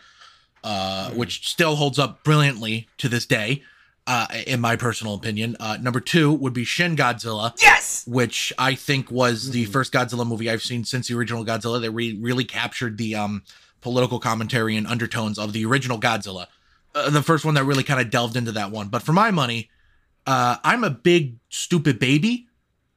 uh, 0.65 1.11
which 1.11 1.49
still 1.49 1.77
holds 1.77 1.99
up 1.99 2.23
brilliantly 2.25 2.89
to 2.99 3.09
this 3.09 3.27
day, 3.27 3.63
uh, 4.07 4.27
in 4.47 4.61
my 4.61 4.77
personal 4.77 5.15
opinion. 5.15 5.57
Uh, 5.61 5.79
number 5.81 6.01
two 6.01 6.33
would 6.33 6.53
be 6.53 6.65
Shin 6.65 6.97
Godzilla, 6.97 7.53
Yes! 7.61 8.05
which 8.07 8.53
I 8.59 8.75
think 8.75 9.11
was 9.11 9.51
the 9.51 9.65
first 9.67 9.93
Godzilla 9.93 10.27
movie 10.27 10.49
I've 10.51 10.63
seen 10.63 10.85
since 10.85 11.09
the 11.09 11.15
original 11.15 11.45
Godzilla 11.45 11.81
that 11.81 11.91
re- 11.91 12.17
really 12.21 12.45
captured 12.45 12.99
the 12.99 13.15
um, 13.15 13.43
political 13.81 14.19
commentary 14.19 14.77
and 14.77 14.87
undertones 14.87 15.39
of 15.39 15.53
the 15.53 15.65
original 15.65 15.99
Godzilla. 16.01 16.47
Uh, 16.95 17.11
the 17.11 17.23
first 17.23 17.45
one 17.45 17.55
that 17.55 17.65
really 17.65 17.85
kind 17.85 18.01
of 18.01 18.11
delved 18.11 18.37
into 18.37 18.53
that 18.53 18.71
one. 18.71 18.89
But 18.89 19.03
for 19.03 19.13
my 19.13 19.31
money, 19.31 19.71
uh, 20.27 20.57
I'm 20.63 20.85
a 20.85 20.91
big 20.91 21.37
stupid 21.49 21.99
baby, 21.99 22.49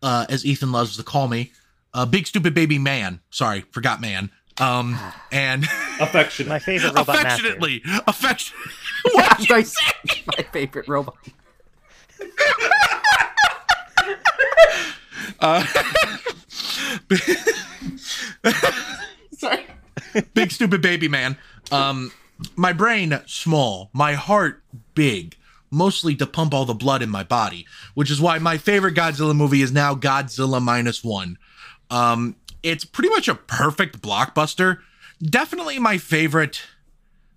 uh, 0.02 0.26
as 0.30 0.46
Ethan 0.46 0.72
loves 0.72 0.98
to 0.98 1.04
call 1.04 1.28
me. 1.28 1.52
A 1.94 2.06
big 2.06 2.28
stupid 2.28 2.54
baby 2.54 2.78
man. 2.78 3.22
Sorry, 3.30 3.62
forgot 3.72 4.02
man. 4.02 4.30
Um, 4.60 4.98
and 5.32 5.64
Affectionate. 6.00 6.50
My 6.50 6.60
favorite 6.60 6.90
robot 6.90 7.08
master. 7.08 7.22
affectionately, 7.28 7.82
affection. 8.08 8.58
what 9.14 9.38
did 9.38 9.50
you 9.50 9.64
say? 9.64 10.22
My 10.28 10.44
favorite 10.52 10.88
robot. 10.88 11.16
Sorry. 19.38 19.66
big 20.34 20.52
stupid 20.52 20.82
baby 20.82 21.08
man. 21.08 21.38
Um, 21.72 22.12
my 22.56 22.74
brain 22.74 23.20
small, 23.26 23.90
my 23.94 24.14
heart 24.14 24.64
big, 24.94 25.36
mostly 25.72 26.16
to 26.16 26.26
pump 26.26 26.54
all 26.54 26.66
the 26.66 26.74
blood 26.74 27.02
in 27.02 27.10
my 27.10 27.24
body, 27.24 27.66
which 27.94 28.10
is 28.10 28.22
why 28.22 28.40
my 28.40 28.58
favorite 28.58 28.96
Godzilla 28.96 29.36
movie 29.36 29.62
is 29.62 29.72
now 29.72 29.96
Godzilla 29.96 30.62
minus 30.62 31.04
one. 31.04 31.38
Um, 31.90 32.36
it's 32.64 32.86
pretty 32.86 33.10
much 33.10 33.28
a 33.28 33.36
perfect 33.36 34.02
blockbuster. 34.02 34.80
Definitely 35.22 35.80
my 35.80 35.98
favorite, 35.98 36.62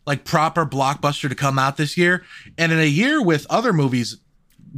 like 0.06 0.24
proper 0.24 0.64
blockbuster 0.64 1.28
to 1.28 1.34
come 1.34 1.58
out 1.58 1.76
this 1.76 1.96
year. 1.96 2.24
And 2.56 2.72
in 2.72 2.78
a 2.78 2.84
year 2.84 3.22
with 3.22 3.46
other 3.50 3.72
movies, 3.72 4.16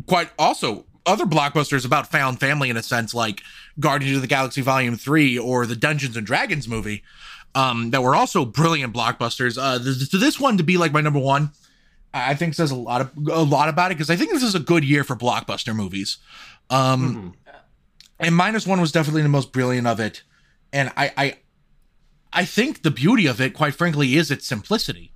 quite 0.06 0.30
also 0.38 0.86
other 1.06 1.24
blockbusters 1.24 1.84
about 1.84 2.10
found 2.10 2.40
family 2.40 2.70
in 2.70 2.76
a 2.76 2.82
sense, 2.82 3.14
like 3.14 3.42
Guardians 3.78 4.16
of 4.16 4.22
the 4.22 4.28
Galaxy 4.28 4.60
Volume 4.60 4.96
Three 4.96 5.38
or 5.38 5.66
the 5.66 5.76
Dungeons 5.76 6.16
and 6.16 6.26
Dragons 6.26 6.68
movie, 6.68 7.02
um, 7.54 7.90
that 7.90 8.02
were 8.02 8.14
also 8.14 8.44
brilliant 8.44 8.94
blockbusters. 8.94 9.58
Uh, 9.60 9.78
th- 9.82 10.10
this 10.10 10.38
one 10.38 10.56
to 10.58 10.62
be 10.62 10.76
like 10.76 10.92
my 10.92 11.00
number 11.00 11.18
one, 11.18 11.50
I 12.14 12.34
think 12.34 12.54
says 12.54 12.70
a 12.70 12.76
lot 12.76 13.00
of 13.00 13.10
a 13.28 13.42
lot 13.42 13.68
about 13.68 13.90
it 13.90 13.94
because 13.94 14.10
I 14.10 14.16
think 14.16 14.30
this 14.32 14.42
is 14.42 14.54
a 14.54 14.60
good 14.60 14.84
year 14.84 15.04
for 15.04 15.16
blockbuster 15.16 15.74
movies. 15.74 16.18
Um, 16.68 17.34
and 18.18 18.34
minus 18.34 18.66
one 18.66 18.80
was 18.80 18.92
definitely 18.92 19.22
the 19.22 19.28
most 19.28 19.52
brilliant 19.52 19.86
of 19.86 19.98
it, 19.98 20.22
and 20.72 20.92
I, 20.96 21.12
I, 21.16 21.36
I 22.32 22.44
think 22.44 22.82
the 22.82 22.90
beauty 22.90 23.26
of 23.26 23.40
it, 23.40 23.54
quite 23.54 23.74
frankly, 23.74 24.16
is 24.16 24.30
its 24.30 24.46
simplicity. 24.46 25.12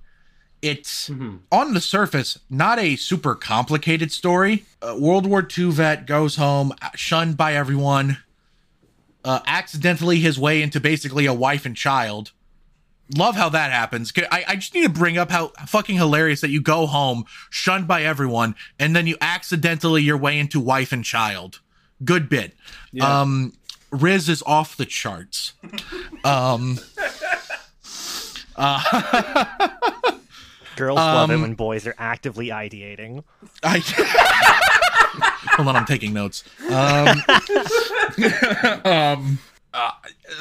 It's 0.61 1.09
on 1.51 1.73
the 1.75 1.81
surface 1.81 2.39
not 2.49 2.79
a 2.79 2.95
super 2.95 3.35
complicated 3.35 4.11
story. 4.11 4.65
A 4.81 4.99
World 4.99 5.27
War 5.27 5.47
II 5.57 5.71
vet 5.71 6.07
goes 6.07 6.37
home, 6.37 6.73
shunned 6.95 7.37
by 7.37 7.53
everyone, 7.53 8.17
uh, 9.25 9.41
accidentally 9.45 10.19
his 10.19 10.39
way 10.39 10.61
into 10.61 10.79
basically 10.79 11.25
a 11.25 11.33
wife 11.33 11.65
and 11.65 11.75
child. 11.75 12.31
Love 13.15 13.35
how 13.35 13.49
that 13.49 13.71
happens. 13.71 14.11
I, 14.31 14.45
I 14.47 14.55
just 14.55 14.73
need 14.73 14.83
to 14.83 14.89
bring 14.89 15.17
up 15.17 15.29
how 15.29 15.49
fucking 15.67 15.95
hilarious 15.97 16.41
that 16.41 16.49
you 16.49 16.61
go 16.61 16.85
home, 16.87 17.25
shunned 17.49 17.87
by 17.87 18.03
everyone, 18.03 18.55
and 18.79 18.95
then 18.95 19.05
you 19.05 19.15
accidentally 19.21 20.01
your 20.01 20.17
way 20.17 20.39
into 20.39 20.59
wife 20.59 20.91
and 20.91 21.03
child. 21.05 21.59
Good 22.03 22.29
bit. 22.29 22.55
Yeah. 22.91 23.21
Um, 23.21 23.53
Riz 23.91 24.27
is 24.29 24.41
off 24.47 24.75
the 24.75 24.85
charts. 24.87 25.53
um, 26.23 26.79
Girls 30.75 30.97
love 30.97 31.29
it 31.29 31.35
Um, 31.35 31.41
when 31.41 31.53
boys 31.53 31.87
are 31.87 31.95
actively 31.97 32.47
ideating. 32.47 33.23
I 33.63 33.79
hold 35.57 35.67
on, 35.67 35.75
I'm 35.75 35.85
taking 35.85 36.13
notes. 36.13 36.43
Um, 36.69 37.17
um, 38.85 39.39
uh, 39.73 39.91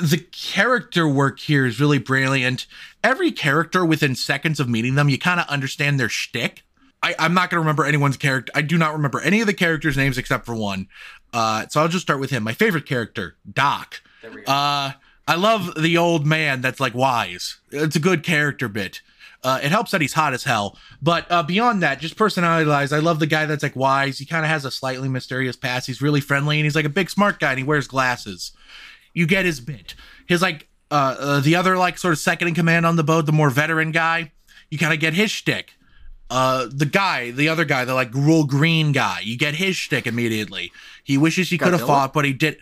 the 0.00 0.27
character 0.33 1.09
work 1.09 1.40
here 1.40 1.66
is 1.66 1.81
really 1.81 1.98
brilliant. 1.98 2.66
Every 3.03 3.33
character, 3.33 3.85
within 3.85 4.14
seconds 4.14 4.61
of 4.61 4.68
meeting 4.68 4.94
them, 4.94 5.09
you 5.09 5.18
kind 5.18 5.40
of 5.40 5.46
understand 5.46 5.98
their 6.00 6.09
shtick. 6.09 6.62
I, 7.03 7.14
I'm 7.18 7.35
not 7.35 7.50
going 7.50 7.57
to 7.57 7.61
remember 7.61 7.85
anyone's 7.85 8.16
character. 8.16 8.50
I 8.55 8.62
do 8.62 8.79
not 8.79 8.92
remember 8.92 9.20
any 9.20 9.40
of 9.40 9.46
the 9.46 9.55
characters' 9.55 9.96
names 9.96 10.18
except 10.18 10.46
for 10.46 10.55
one. 10.55 10.88
Uh, 11.33 11.66
so 11.68 11.81
I'll 11.81 11.88
just 11.88 12.03
start 12.03 12.20
with 12.20 12.31
him. 12.31 12.42
My 12.42 12.55
favorite 12.55 12.87
character, 12.87 13.37
Doc. 13.50 14.00
There 14.22 14.31
we 14.31 14.42
go. 14.42 14.53
Uh, 14.53 14.92
I 15.27 15.37
love 15.37 15.81
the 15.81 15.96
old 15.96 16.27
man 16.27 16.61
that's 16.61 16.81
like 16.81 16.94
wise. 16.94 17.59
It's 17.70 17.96
a 17.96 18.00
good 18.00 18.22
character 18.22 18.68
bit. 18.68 19.00
Uh, 19.45 19.61
it 19.63 19.71
helps 19.71 19.91
that 19.91 20.01
he's 20.01 20.15
hot 20.15 20.33
as 20.33 20.43
hell. 20.43 20.79
But 21.03 21.31
uh, 21.31 21.43
beyond 21.43 21.83
that, 21.83 22.01
just 22.01 22.17
personality 22.17 22.69
wise, 22.69 22.93
I 22.93 22.99
love 22.99 23.21
the 23.21 23.27
guy 23.27 23.45
that's 23.45 23.63
like 23.63 23.77
wise. 23.77 24.19
He 24.19 24.25
kind 24.25 24.43
of 24.43 24.49
has 24.49 24.65
a 24.65 24.71
slightly 24.71 25.09
mysterious 25.09 25.55
past. 25.55 25.87
He's 25.87 26.01
really 26.01 26.23
friendly 26.23 26.57
and 26.57 26.65
he's 26.65 26.75
like 26.75 26.87
a 26.87 26.91
big 26.91 27.11
smart 27.11 27.39
guy 27.39 27.51
and 27.51 27.59
he 27.59 27.65
wears 27.65 27.87
glasses. 27.87 28.53
You 29.13 29.27
get 29.27 29.45
his 29.45 29.61
bit. 29.61 29.95
His 30.27 30.41
like 30.41 30.67
uh, 30.91 31.17
uh 31.19 31.41
the 31.41 31.57
other 31.57 31.77
like 31.77 31.99
sort 31.99 32.13
of 32.13 32.19
second 32.19 32.49
in 32.49 32.55
command 32.55 32.87
on 32.87 32.97
the 32.97 33.05
boat, 33.05 33.27
the 33.27 33.33
more 33.33 33.51
veteran 33.51 33.93
guy. 33.93 34.33
You 34.71 34.79
kind 34.79 34.95
of 34.95 34.99
get 34.99 35.13
his 35.13 35.31
shtick. 35.31 35.75
Uh, 36.31 36.67
the 36.73 36.87
guy, 36.87 37.31
the 37.31 37.51
other 37.51 37.67
guy, 37.67 37.85
the 37.85 37.95
like 37.95 38.11
real 38.15 38.45
green 38.45 38.93
guy, 38.93 39.21
you 39.23 39.37
get 39.37 39.55
his 39.55 39.77
shtick 39.77 40.07
immediately. 40.07 40.73
He 41.05 41.19
wishes 41.19 41.51
he 41.51 41.59
could 41.59 41.73
have 41.73 41.83
fought, 41.83 42.15
but 42.15 42.25
he 42.25 42.33
did. 42.33 42.57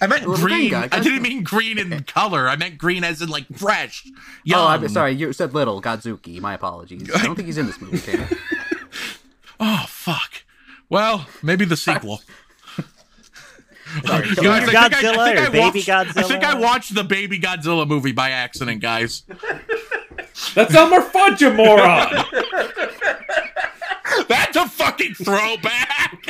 I 0.00 0.06
meant 0.06 0.26
Well, 0.26 0.36
green 0.36 0.56
green. 0.56 0.70
guy, 0.70 0.88
I 0.92 1.00
didn't 1.00 1.22
mean 1.22 1.42
green 1.42 1.78
in 1.78 2.02
color. 2.06 2.48
I 2.48 2.56
meant 2.56 2.78
green 2.78 3.02
as 3.04 3.20
in 3.22 3.28
like 3.28 3.46
fresh. 3.56 4.06
Young. 4.44 4.60
Oh, 4.60 4.66
I'm 4.68 4.88
sorry. 4.88 5.12
You 5.12 5.32
said 5.32 5.52
little 5.54 5.82
Godzooky. 5.82 6.40
My 6.40 6.54
apologies. 6.54 7.10
I 7.14 7.24
don't 7.24 7.34
think 7.34 7.46
he's 7.46 7.58
in 7.58 7.66
this 7.66 7.80
movie. 7.80 7.98
Taylor. 7.98 8.28
Oh 9.60 9.84
fuck. 9.88 10.44
Well, 10.88 11.26
maybe 11.42 11.64
the 11.64 11.76
sequel. 11.76 12.20
Sorry. 14.06 14.28
Guys, 14.36 14.38
I 14.38 14.60
think 14.66 14.76
I- 14.76 14.84
I 14.84 14.88
Godzilla 14.88 15.24
think 15.24 15.38
or 15.38 15.42
I 15.42 15.48
Baby 15.48 15.60
watched- 15.60 15.88
I 16.16 16.22
think 16.22 16.44
I 16.44 16.54
watched 16.54 16.94
the 16.94 17.02
Baby 17.02 17.40
Godzilla 17.40 17.84
movie 17.88 18.12
by 18.12 18.30
accident, 18.30 18.80
guys. 18.80 19.24
That's 20.54 20.72
Elmer 20.74 21.00
Fudd, 21.00 21.40
you 21.40 21.52
moron! 21.54 22.24
That's 24.28 24.56
a 24.56 24.68
fucking 24.68 25.14
throwback. 25.14 26.24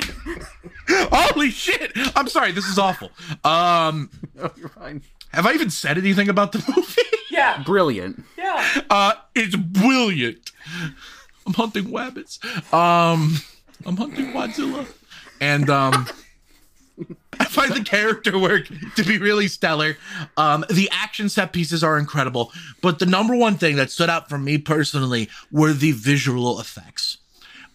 Holy 1.12 1.50
shit! 1.50 1.92
I'm 2.16 2.28
sorry. 2.28 2.52
This 2.52 2.66
is 2.66 2.78
awful. 2.78 3.10
Um, 3.44 4.10
No, 4.34 4.50
you're 4.56 4.68
fine. 4.70 5.02
have 5.32 5.46
I 5.46 5.52
even 5.52 5.70
said 5.70 5.98
anything 5.98 6.28
about 6.28 6.52
the 6.52 6.64
movie? 6.74 7.02
yeah, 7.30 7.62
Brilliant. 7.64 8.24
yeah. 8.36 8.82
Uh, 8.88 9.12
it's 9.34 9.56
brilliant. 9.56 10.50
I'm 11.46 11.54
hunting 11.54 11.84
wabbits. 11.86 12.42
Um, 12.72 13.36
I'm 13.86 13.96
hunting 13.96 14.32
Godzilla, 14.32 14.86
and 15.40 15.68
um, 15.70 16.06
I 17.40 17.44
find 17.44 17.72
the 17.72 17.82
character 17.84 18.38
work 18.38 18.66
to 18.96 19.04
be 19.04 19.18
really 19.18 19.48
stellar. 19.48 19.96
Um, 20.36 20.64
the 20.70 20.88
action 20.92 21.28
set 21.28 21.52
pieces 21.52 21.84
are 21.84 21.98
incredible, 21.98 22.52
but 22.82 22.98
the 22.98 23.06
number 23.06 23.34
one 23.36 23.56
thing 23.56 23.76
that 23.76 23.90
stood 23.90 24.10
out 24.10 24.28
for 24.28 24.36
me 24.38 24.58
personally 24.58 25.28
were 25.52 25.72
the 25.72 25.92
visual 25.92 26.58
effects. 26.60 27.18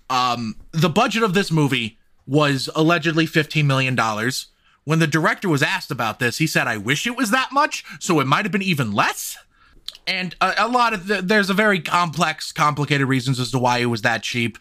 Um, 0.09 0.55
the 0.71 0.89
budget 0.89 1.23
of 1.23 1.33
this 1.33 1.51
movie 1.51 1.97
was 2.27 2.69
allegedly 2.75 3.25
$15 3.25 3.65
million. 3.65 3.97
When 4.85 4.99
the 4.99 5.07
director 5.07 5.49
was 5.49 5.63
asked 5.63 5.91
about 5.91 6.19
this, 6.19 6.37
he 6.37 6.47
said, 6.47 6.67
I 6.67 6.77
wish 6.77 7.07
it 7.07 7.15
was 7.15 7.31
that 7.31 7.51
much, 7.51 7.85
so 7.99 8.19
it 8.19 8.27
might 8.27 8.45
have 8.45 8.51
been 8.51 8.61
even 8.61 8.91
less. 8.91 9.37
And 10.05 10.35
a, 10.41 10.53
a 10.57 10.67
lot 10.67 10.93
of 10.93 11.07
the, 11.07 11.21
there's 11.21 11.49
a 11.49 11.53
very 11.53 11.79
complex 11.79 12.51
complicated 12.51 13.07
reasons 13.07 13.39
as 13.39 13.51
to 13.51 13.59
why 13.59 13.79
it 13.79 13.85
was 13.85 14.01
that 14.01 14.23
cheap. 14.23 14.57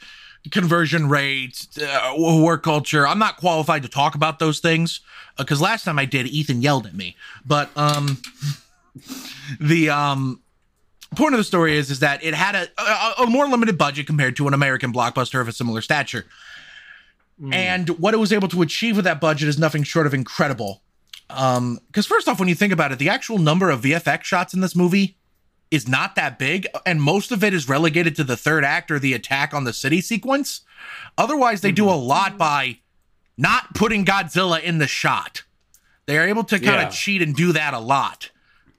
Conversion 0.50 1.08
rate 1.08 1.66
uh, 1.80 2.14
work 2.18 2.62
culture. 2.64 3.06
I'm 3.06 3.18
not 3.18 3.36
qualified 3.36 3.82
to 3.82 3.88
talk 3.88 4.14
about 4.14 4.38
those 4.38 4.58
things 4.58 5.00
because 5.38 5.60
last 5.60 5.84
time 5.84 5.98
i 5.98 6.04
did 6.04 6.26
ethan 6.26 6.62
yelled 6.62 6.86
at 6.86 6.94
me. 6.94 7.16
But 7.46 7.70
um 7.76 8.18
the 9.60 9.90
um 9.90 10.40
point 11.16 11.34
of 11.34 11.38
the 11.38 11.44
story 11.44 11.76
is 11.76 11.90
is 11.90 12.00
that 12.00 12.22
it 12.24 12.34
had 12.34 12.54
a, 12.54 12.68
a, 12.78 13.22
a 13.22 13.26
more 13.26 13.46
limited 13.46 13.78
budget 13.78 14.06
compared 14.06 14.34
to 14.36 14.48
an 14.48 14.54
american 14.54 14.92
blockbuster 14.92 15.40
of 15.40 15.48
a 15.48 15.52
similar 15.52 15.82
stature 15.82 16.24
and 17.50 17.88
what 17.98 18.14
it 18.14 18.18
was 18.18 18.32
able 18.32 18.48
to 18.48 18.62
achieve 18.62 18.94
with 18.94 19.04
that 19.04 19.20
budget 19.20 19.48
is 19.48 19.58
nothing 19.58 19.82
short 19.82 20.06
of 20.06 20.14
incredible 20.14 20.82
um 21.30 21.78
because 21.88 22.06
first 22.06 22.28
off 22.28 22.38
when 22.38 22.48
you 22.48 22.54
think 22.54 22.72
about 22.72 22.92
it 22.92 22.98
the 22.98 23.08
actual 23.08 23.38
number 23.38 23.70
of 23.70 23.80
vfx 23.82 24.22
shots 24.24 24.54
in 24.54 24.60
this 24.60 24.76
movie 24.76 25.16
is 25.70 25.88
not 25.88 26.14
that 26.14 26.38
big 26.38 26.66
and 26.86 27.00
most 27.02 27.32
of 27.32 27.42
it 27.42 27.52
is 27.54 27.68
relegated 27.68 28.14
to 28.14 28.22
the 28.22 28.36
third 28.36 28.64
act 28.64 28.90
or 28.90 28.98
the 28.98 29.14
attack 29.14 29.52
on 29.54 29.64
the 29.64 29.72
city 29.72 30.00
sequence 30.00 30.60
otherwise 31.18 31.62
they 31.62 31.72
do 31.72 31.88
a 31.88 31.92
lot 31.96 32.36
by 32.38 32.78
not 33.38 33.74
putting 33.74 34.04
godzilla 34.04 34.62
in 34.62 34.78
the 34.78 34.86
shot 34.86 35.42
they 36.06 36.18
are 36.18 36.28
able 36.28 36.44
to 36.44 36.58
kind 36.58 36.76
of 36.76 36.82
Yeah. 36.82 36.88
cheat 36.90 37.22
and 37.22 37.34
do 37.34 37.52
that 37.52 37.74
a 37.74 37.78
lot 37.78 38.30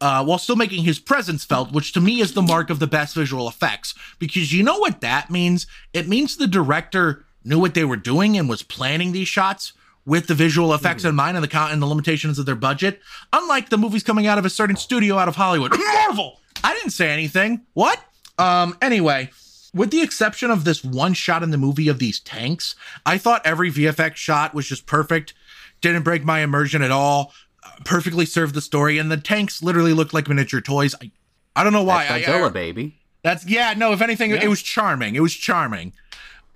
uh, 0.02 0.24
while 0.24 0.38
still 0.38 0.58
making 0.58 0.84
his 0.84 1.00
presence 1.00 1.46
felt, 1.46 1.72
which 1.72 1.94
to 1.94 2.02
me 2.02 2.20
is 2.20 2.34
the 2.34 2.42
mark 2.42 2.70
of 2.70 2.80
the 2.80 2.88
best 2.88 3.16
visual 3.16 3.48
effects. 3.48 3.94
Because 4.20 4.52
you 4.52 4.62
know 4.62 4.78
what 4.80 5.00
that 5.00 5.30
means? 5.32 5.66
It 5.94 6.10
means 6.10 6.36
the 6.36 6.46
director 6.48 7.24
knew 7.44 7.60
what 7.60 7.74
they 7.74 7.86
were 7.86 7.96
doing 7.98 8.38
and 8.38 8.48
was 8.50 8.64
planning 8.64 9.12
these 9.12 9.28
shots 9.28 9.74
with 10.06 10.28
the 10.28 10.36
visual 10.36 10.74
effects 10.74 11.06
in 11.06 11.16
mind 11.16 11.38
and 11.38 11.44
the 11.44 11.48
con- 11.48 11.72
and 11.72 11.82
the 11.82 11.86
limitations 11.86 12.38
of 12.40 12.46
their 12.46 12.56
budget. 12.56 13.00
Unlike 13.32 13.70
the 13.70 13.78
movies 13.78 14.04
coming 14.04 14.28
out 14.28 14.38
of 14.38 14.46
a 14.46 14.50
certain 14.50 14.76
studio 14.76 15.18
out 15.18 15.28
of 15.28 15.36
Hollywood, 15.36 15.74
Marvel. 15.96 16.40
I 16.64 16.74
didn't 16.74 16.92
say 16.92 17.10
anything. 17.12 17.62
What? 17.74 18.00
Um. 18.38 18.78
Anyway, 18.82 19.30
with 19.74 19.92
the 19.92 20.02
exception 20.02 20.52
of 20.52 20.66
this 20.66 20.84
one 20.84 21.14
shot 21.14 21.42
in 21.44 21.52
the 21.52 21.58
movie 21.58 21.88
of 21.88 22.00
these 22.00 22.20
tanks, 22.20 22.76
I 23.06 23.18
thought 23.18 23.42
every 23.46 23.72
VFX 23.72 24.16
shot 24.16 24.54
was 24.54 24.66
just 24.68 24.86
perfect. 24.86 25.34
Didn't 25.82 26.04
break 26.04 26.24
my 26.24 26.40
immersion 26.40 26.82
at 26.82 26.92
all. 26.92 27.34
uh, 27.64 27.70
Perfectly 27.86 28.26
served 28.26 28.56
the 28.56 28.62
story, 28.62 28.98
and 28.98 29.12
the 29.12 29.18
tanks 29.18 29.62
literally 29.64 29.94
looked 29.94 30.14
like 30.14 30.28
miniature 30.28 30.62
toys. 30.62 30.96
I, 31.02 31.12
I 31.56 31.64
don't 31.64 31.74
know 31.74 31.84
why. 31.84 32.08
That's 32.08 32.28
I- 32.28 32.32
Godzilla, 32.32 32.48
I- 32.48 32.52
baby. 32.52 32.96
that's 33.24 33.46
yeah. 33.48 33.74
No, 33.78 33.92
if 33.94 34.02
anything, 34.02 34.32
it- 34.32 34.36
Yeah. 34.36 34.46
it 34.46 34.50
was 34.50 34.62
charming. 34.62 35.16
It 35.16 35.22
was 35.22 35.34
charming. 35.34 35.94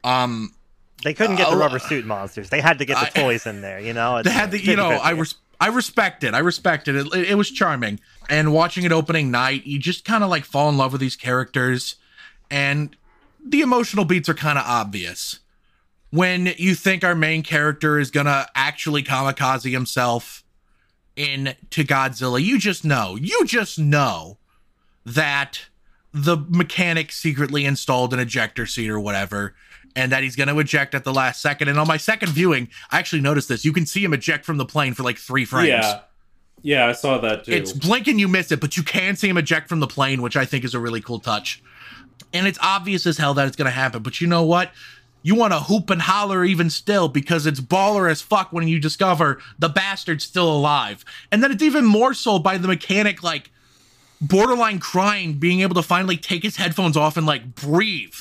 Um, 0.04 0.54
They 1.03 1.13
couldn't 1.13 1.36
get 1.36 1.49
the 1.49 1.55
Uh, 1.55 1.60
rubber 1.60 1.79
suit 1.79 2.05
monsters. 2.05 2.49
They 2.49 2.60
had 2.62 2.79
to 2.79 2.86
get 2.86 2.95
the 2.95 3.19
I- 3.19 3.21
toys 3.23 3.45
in 3.45 3.62
there. 3.62 3.79
You 3.79 3.93
know, 3.93 4.21
they 4.23 4.31
had 4.31 4.51
the 4.51 4.60
you 4.63 4.75
know 4.75 4.89
I 4.89 5.12
res- 5.12 5.36
I 5.60 5.67
respect 5.67 6.23
it. 6.23 6.33
I 6.33 6.39
respect 6.39 6.88
it. 6.88 6.95
It, 6.95 7.13
it 7.13 7.36
was 7.36 7.49
charming. 7.51 7.99
And 8.29 8.51
watching 8.53 8.83
it 8.83 8.91
opening 8.91 9.31
night, 9.31 9.65
you 9.65 9.79
just 9.79 10.05
kind 10.05 10.23
of 10.23 10.29
like 10.29 10.43
fall 10.43 10.69
in 10.69 10.77
love 10.77 10.91
with 10.91 11.01
these 11.01 11.15
characters, 11.15 11.95
and 12.51 12.95
the 13.45 13.62
emotional 13.62 14.05
beats 14.05 14.27
are 14.27 14.33
kind 14.33 14.57
of 14.57 14.65
obvious. 14.67 15.39
When 16.10 16.53
you 16.57 16.73
think 16.75 17.03
our 17.03 17.15
main 17.15 17.43
character 17.43 17.99
is 17.99 18.12
gonna 18.12 18.47
actually 18.55 19.03
kamikaze 19.03 19.71
himself 19.71 20.43
into 21.15 21.83
Godzilla, 21.83 22.41
you 22.43 22.60
just 22.60 22.86
know. 22.86 23.15
You 23.15 23.43
just 23.45 23.77
know 23.79 24.38
that 25.05 25.62
the 26.13 26.38
mechanic 26.49 27.12
secretly 27.12 27.65
installed 27.65 28.13
an 28.13 28.19
ejector 28.19 28.65
seat 28.65 28.89
or 28.89 28.99
whatever, 28.99 29.55
and 29.97 30.12
that 30.12 30.21
he's 30.21 30.36
going 30.36 30.47
to 30.47 30.57
eject 30.60 30.93
at 30.93 31.03
the 31.03 31.13
last 31.13 31.41
second. 31.41 31.69
And 31.69 31.79
on 31.79 31.88
my 31.88 31.97
second 31.97 32.29
viewing, 32.29 32.69
I 32.91 32.99
actually 32.99 33.21
noticed 33.21 33.49
this. 33.49 33.65
You 33.65 33.73
can 33.73 33.88
see 33.88 34.03
him 34.03 34.13
eject 34.13 34.45
from 34.45 34.57
the 34.57 34.65
plane 34.65 34.93
for 34.93 35.01
like 35.01 35.17
three 35.17 35.43
frames. 35.43 35.69
Yeah, 35.69 36.01
yeah, 36.62 36.86
I 36.86 36.91
saw 36.91 37.17
that 37.17 37.45
too. 37.45 37.51
It's 37.51 37.73
blink 37.73 38.07
and 38.07 38.19
you 38.19 38.27
miss 38.27 38.51
it, 38.51 38.62
but 38.62 38.77
you 38.77 38.83
can 38.83 39.15
see 39.15 39.27
him 39.27 39.38
eject 39.38 39.67
from 39.67 39.79
the 39.79 39.88
plane, 39.88 40.21
which 40.21 40.38
I 40.38 40.45
think 40.45 40.63
is 40.63 40.75
a 40.75 40.79
really 40.79 41.01
cool 41.01 41.19
touch. 41.19 41.63
And 42.31 42.45
it's 42.45 42.60
obvious 42.62 43.07
as 43.07 43.17
hell 43.17 43.33
that 43.33 43.47
it's 43.47 43.55
going 43.55 43.65
to 43.65 43.71
happen. 43.71 44.03
But 44.03 44.21
you 44.21 44.27
know 44.27 44.43
what? 44.43 44.71
You 45.23 45.33
want 45.33 45.53
to 45.53 45.62
hoop 45.62 45.89
and 45.89 46.01
holler 46.01 46.45
even 46.45 46.69
still 46.69 47.10
because 47.10 47.47
it's 47.47 47.60
baller 47.60 48.10
as 48.10 48.21
fuck 48.21 48.53
when 48.53 48.67
you 48.67 48.79
discover 48.79 49.41
the 49.57 49.67
bastard's 49.67 50.23
still 50.23 50.49
alive. 50.49 51.03
And 51.31 51.41
then 51.41 51.51
it's 51.51 51.63
even 51.63 51.86
more 51.86 52.13
so 52.13 52.38
by 52.38 52.60
the 52.60 52.67
mechanic, 52.67 53.23
like 53.23 53.49
borderline 54.21 54.79
crying, 54.79 55.33
being 55.33 55.62
able 55.62 55.75
to 55.75 55.81
finally 55.81 56.17
take 56.17 56.43
his 56.43 56.57
headphones 56.57 56.95
off 56.95 57.17
and 57.17 57.25
like 57.25 57.55
breathe. 57.55 58.13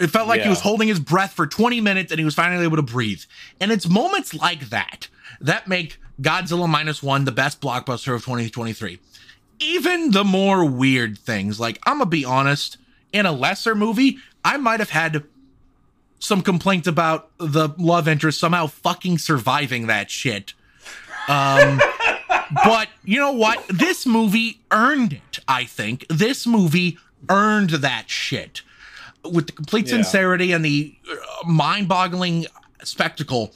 It 0.00 0.08
felt 0.08 0.26
like 0.26 0.40
he 0.42 0.48
was 0.48 0.60
holding 0.60 0.88
his 0.88 0.98
breath 0.98 1.32
for 1.34 1.46
20 1.46 1.80
minutes 1.80 2.10
and 2.12 2.18
he 2.18 2.24
was 2.24 2.34
finally 2.34 2.64
able 2.64 2.76
to 2.76 2.82
breathe. 2.82 3.22
And 3.60 3.70
it's 3.70 3.88
moments 3.88 4.34
like 4.34 4.70
that 4.70 5.08
that 5.40 5.68
make 5.68 5.98
Godzilla 6.20 6.68
Minus 6.68 7.02
One 7.02 7.24
the 7.24 7.32
best 7.32 7.60
blockbuster 7.60 8.14
of 8.14 8.24
2023. 8.24 8.98
Even 9.60 10.10
the 10.10 10.24
more 10.24 10.64
weird 10.64 11.18
things, 11.18 11.60
like 11.60 11.78
I'm 11.84 11.98
gonna 11.98 12.06
be 12.06 12.24
honest, 12.24 12.78
in 13.12 13.26
a 13.26 13.32
lesser 13.32 13.74
movie, 13.74 14.18
I 14.44 14.56
might 14.56 14.80
have 14.80 14.90
had 14.90 15.24
some 16.18 16.40
complaints 16.40 16.86
about 16.88 17.30
the 17.38 17.70
love 17.78 18.08
interest 18.08 18.38
somehow 18.38 18.66
fucking 18.68 19.18
surviving 19.18 19.88
that 19.88 20.10
shit. 20.10 20.54
Um, 21.28 21.80
but 22.64 22.88
you 23.04 23.18
know 23.18 23.32
what? 23.32 23.64
This 23.68 24.06
movie 24.06 24.60
earned 24.70 25.14
it, 25.14 25.38
I 25.46 25.64
think. 25.64 26.06
This 26.08 26.46
movie 26.46 26.98
earned 27.28 27.70
that 27.70 28.08
shit. 28.08 28.62
With 29.30 29.46
the 29.46 29.52
complete 29.52 29.86
Yeah. 29.86 29.94
sincerity 30.02 30.52
and 30.52 30.64
the 30.64 30.94
uh, 31.10 31.46
mind 31.48 31.88
boggling 31.88 32.46
spectacle 32.82 33.54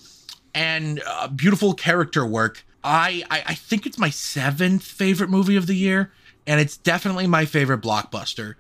and 0.55 1.02
uh, 1.07 1.29
beautiful 1.29 1.74
character 1.74 2.24
work, 2.24 2.64
I, 2.85 3.24
I, 3.31 3.42
I 3.48 3.55
think 3.55 3.85
it's 3.87 3.98
my 3.98 4.11
seventh 4.11 4.83
favorite 4.85 5.29
movie 5.29 5.57
of 5.57 5.66
the 5.66 5.74
year, 5.74 6.12
and 6.46 6.61
it's 6.61 6.76
definitely 6.76 7.26
my 7.26 7.44
favorite 7.44 7.81
blockbuster. 7.81 8.55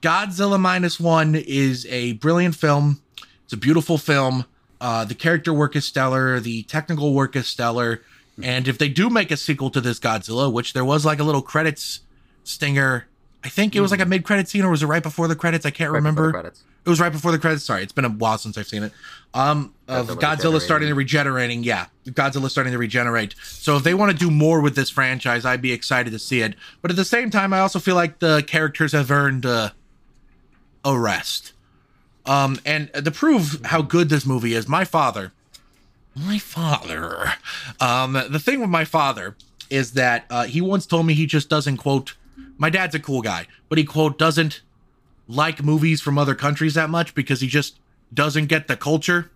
Godzilla 0.00 0.58
Minus 0.60 1.00
One 1.00 1.34
is 1.34 1.86
a 1.90 2.12
brilliant 2.14 2.54
film. 2.54 3.02
It's 3.44 3.52
a 3.52 3.56
beautiful 3.56 3.98
film. 3.98 4.44
Uh, 4.80 5.04
the 5.04 5.14
character 5.14 5.52
work 5.52 5.74
is 5.76 5.84
stellar. 5.84 6.40
The 6.40 6.62
technical 6.64 7.12
work 7.14 7.34
is 7.36 7.46
stellar. 7.46 8.00
And 8.42 8.66
if 8.68 8.78
they 8.78 8.88
do 8.88 9.10
make 9.10 9.30
a 9.30 9.36
sequel 9.36 9.70
to 9.70 9.80
this 9.80 9.98
Godzilla, 10.00 10.52
which 10.52 10.72
there 10.72 10.84
was 10.84 11.04
like 11.04 11.18
a 11.18 11.24
little 11.24 11.42
credits 11.42 12.00
stinger, 12.44 13.06
I 13.44 13.48
think 13.48 13.76
it 13.76 13.80
was 13.80 13.90
like 13.90 14.00
a 14.00 14.06
mid 14.06 14.24
credit 14.24 14.48
scene 14.48 14.64
or 14.64 14.70
was 14.70 14.82
it 14.82 14.86
right 14.86 15.02
before 15.02 15.28
the 15.28 15.36
credits? 15.36 15.66
I 15.66 15.70
can't 15.70 15.90
Right 15.92 15.98
remember. 15.98 16.30
It 16.84 16.88
was 16.88 16.98
right 16.98 17.12
before 17.12 17.30
the 17.30 17.38
credits. 17.38 17.64
Sorry, 17.64 17.82
it's 17.82 17.92
been 17.92 18.04
a 18.04 18.10
while 18.10 18.38
since 18.38 18.56
I've 18.58 18.66
seen 18.66 18.82
it. 18.82 18.92
Um, 19.34 19.74
of 19.86 20.08
Godzilla 20.08 20.20
Godzilla 20.20 20.60
starting 20.60 20.88
to 20.88 20.94
regenerating. 20.94 21.62
Yeah, 21.62 21.86
Godzilla 22.06 22.48
starting 22.50 22.72
to 22.72 22.78
regenerate. 22.78 23.34
So 23.42 23.76
if 23.76 23.82
they 23.82 23.94
want 23.94 24.12
to 24.12 24.16
do 24.16 24.30
more 24.30 24.60
with 24.60 24.76
this 24.76 24.90
franchise, 24.90 25.44
I'd 25.44 25.62
be 25.62 25.72
excited 25.72 26.10
to 26.10 26.18
see 26.18 26.40
it. 26.40 26.54
But 26.82 26.90
at 26.90 26.96
the 26.96 27.04
same 27.04 27.30
time, 27.30 27.52
I 27.52 27.60
also 27.60 27.78
feel 27.78 27.94
like 27.94 28.18
the 28.18 28.42
characters 28.46 28.92
have 28.92 29.10
earned 29.10 29.44
uh, 29.44 29.70
a 30.84 30.98
rest. 30.98 31.52
Um, 32.26 32.58
and 32.64 32.92
to 32.94 33.10
prove 33.10 33.60
how 33.66 33.82
good 33.82 34.08
this 34.08 34.24
movie 34.24 34.54
is, 34.54 34.66
my 34.66 34.84
father, 34.84 35.32
my 36.14 36.38
father, 36.38 37.32
um, 37.80 38.12
the 38.12 38.38
thing 38.38 38.60
with 38.60 38.70
my 38.70 38.84
father 38.84 39.36
is 39.68 39.92
that 39.92 40.24
uh, 40.30 40.44
he 40.44 40.60
once 40.60 40.86
told 40.86 41.06
me 41.06 41.14
he 41.14 41.26
just 41.26 41.48
doesn't 41.48 41.76
quote. 41.78 42.14
My 42.56 42.70
dad's 42.70 42.94
a 42.94 43.00
cool 43.00 43.22
guy, 43.22 43.46
but 43.68 43.78
he 43.78 43.84
quote 43.84 44.18
doesn't 44.18 44.62
like 45.26 45.62
movies 45.62 46.00
from 46.00 46.18
other 46.18 46.34
countries 46.34 46.74
that 46.74 46.90
much 46.90 47.14
because 47.14 47.40
he 47.40 47.48
just 47.48 47.78
doesn't 48.12 48.46
get 48.46 48.68
the 48.68 48.76
culture. 48.76 49.30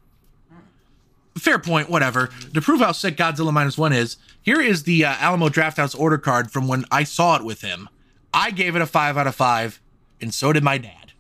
Fair 1.37 1.59
point, 1.59 1.89
whatever. 1.89 2.31
To 2.55 2.61
prove 2.61 2.81
how 2.81 2.93
sick 2.93 3.17
Godzilla 3.17 3.53
Minus 3.53 3.79
One 3.79 3.93
is, 3.93 4.17
here 4.43 4.61
is 4.61 4.83
the 4.85 5.05
uh, 5.05 5.15
Alamo 5.19 5.49
Drafthouse 5.49 5.99
order 5.99 6.19
card 6.19 6.51
from 6.51 6.67
when 6.69 6.85
I 6.91 7.05
saw 7.05 7.37
it 7.37 7.45
with 7.45 7.61
him. 7.61 7.89
I 8.35 8.51
gave 8.51 8.77
it 8.77 8.83
a 8.83 8.87
five 8.87 9.17
out 9.17 9.27
of 9.27 9.35
five, 9.35 9.81
and 10.21 10.35
so 10.35 10.53
did 10.53 10.65
my 10.65 10.79
dad. 10.79 11.13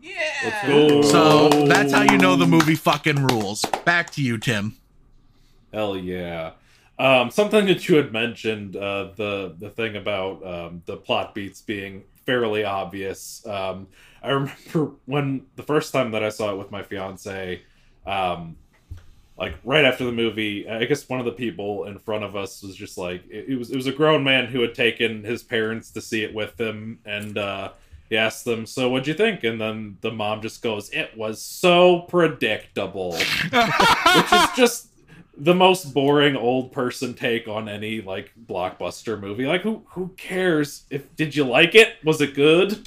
Yeah. 0.00 1.02
So 1.02 1.48
that's 1.66 1.92
how 1.92 2.02
you 2.02 2.16
know 2.16 2.36
the 2.36 2.46
movie 2.46 2.74
fucking 2.74 3.26
rules. 3.26 3.64
Back 3.84 4.10
to 4.10 4.22
you, 4.22 4.38
Tim. 4.38 4.76
Hell 5.72 5.96
yeah. 5.96 6.52
Um, 7.00 7.30
something 7.30 7.64
that 7.64 7.88
you 7.88 7.96
had 7.96 8.12
mentioned, 8.12 8.76
uh, 8.76 9.12
the 9.16 9.54
the 9.58 9.70
thing 9.70 9.96
about 9.96 10.46
um, 10.46 10.82
the 10.84 10.98
plot 10.98 11.34
beats 11.34 11.62
being 11.62 12.04
fairly 12.26 12.62
obvious. 12.62 13.44
Um, 13.46 13.86
I 14.22 14.30
remember 14.32 14.92
when 15.06 15.46
the 15.56 15.62
first 15.62 15.94
time 15.94 16.10
that 16.10 16.22
I 16.22 16.28
saw 16.28 16.52
it 16.52 16.58
with 16.58 16.70
my 16.70 16.82
fiance, 16.82 17.62
um, 18.04 18.54
like 19.38 19.54
right 19.64 19.86
after 19.86 20.04
the 20.04 20.12
movie, 20.12 20.68
I 20.68 20.84
guess 20.84 21.08
one 21.08 21.20
of 21.20 21.24
the 21.24 21.32
people 21.32 21.84
in 21.84 21.98
front 21.98 22.22
of 22.22 22.36
us 22.36 22.62
was 22.62 22.76
just 22.76 22.98
like, 22.98 23.24
it, 23.30 23.46
it 23.48 23.58
was 23.58 23.70
it 23.70 23.76
was 23.76 23.86
a 23.86 23.92
grown 23.92 24.22
man 24.22 24.44
who 24.44 24.60
had 24.60 24.74
taken 24.74 25.24
his 25.24 25.42
parents 25.42 25.90
to 25.92 26.02
see 26.02 26.22
it 26.22 26.34
with 26.34 26.60
him, 26.60 26.98
and 27.06 27.38
uh, 27.38 27.70
he 28.10 28.18
asked 28.18 28.44
them, 28.44 28.66
"So 28.66 28.90
what'd 28.90 29.08
you 29.08 29.14
think?" 29.14 29.42
And 29.42 29.58
then 29.58 29.96
the 30.02 30.12
mom 30.12 30.42
just 30.42 30.60
goes, 30.60 30.90
"It 30.90 31.16
was 31.16 31.40
so 31.40 32.00
predictable," 32.00 33.12
which 33.12 34.32
is 34.34 34.48
just 34.54 34.89
the 35.40 35.54
most 35.54 35.94
boring 35.94 36.36
old 36.36 36.70
person 36.70 37.14
take 37.14 37.48
on 37.48 37.68
any 37.68 38.02
like 38.02 38.32
blockbuster 38.46 39.18
movie. 39.18 39.46
Like 39.46 39.62
who 39.62 39.82
who 39.90 40.08
cares 40.16 40.84
if 40.90 41.14
did 41.16 41.34
you 41.34 41.44
like 41.44 41.74
it? 41.74 41.94
Was 42.04 42.20
it 42.20 42.34
good? 42.34 42.86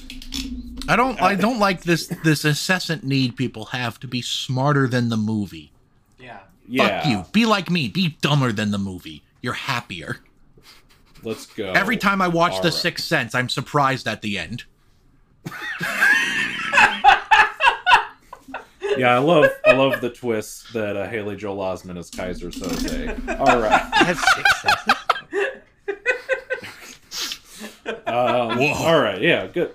I 0.88 0.96
don't 0.96 1.20
I 1.22 1.34
uh, 1.34 1.36
don't 1.36 1.60
like 1.60 1.82
this 1.82 2.08
this 2.24 2.46
incessant 2.46 3.04
need 3.04 3.36
people 3.36 3.66
have 3.66 4.00
to 4.02 4.08
be 4.08 4.22
smarter 4.22 4.88
than 4.88 5.10
the 5.10 5.18
movie. 5.18 5.72
Yeah. 6.20 6.42
Yeah. 6.68 7.02
Fuck 7.02 7.10
you. 7.10 7.26
Be 7.32 7.46
like 7.46 7.72
me. 7.72 7.90
Be 7.90 8.18
dumber 8.22 8.52
than 8.52 8.72
the 8.72 8.78
movie. 8.78 9.24
You're 9.42 9.54
happier. 9.54 10.20
Let's 11.24 11.48
go. 11.48 11.72
Every 11.72 11.98
time 11.98 12.22
I 12.22 12.28
watch 12.28 12.54
The 12.54 12.68
Alright. 12.68 12.74
Sixth 12.74 13.06
Sense, 13.06 13.34
I'm 13.34 13.50
surprised 13.50 14.08
at 14.08 14.22
the 14.22 14.38
end. 14.38 14.66
Yeah, 18.98 19.16
I 19.16 19.20
love 19.20 19.50
I 19.66 19.74
love 19.74 20.02
the 20.02 20.10
twist 20.10 20.74
that 20.74 20.96
uh, 20.96 21.08
Haley 21.08 21.36
Joel 21.36 21.58
Osment 21.58 21.98
is 21.98 22.12
Keyser 22.12 22.52
Soze. 22.52 23.40
All 23.40 23.60
right. 23.60 23.82
I 23.94 24.04
have 24.04 24.20
six 24.20 24.62
senses. 24.62 24.94
Um, 28.06 28.60
all 28.60 29.00
right. 29.00 29.22
Yeah. 29.22 29.48
Good. 29.48 29.74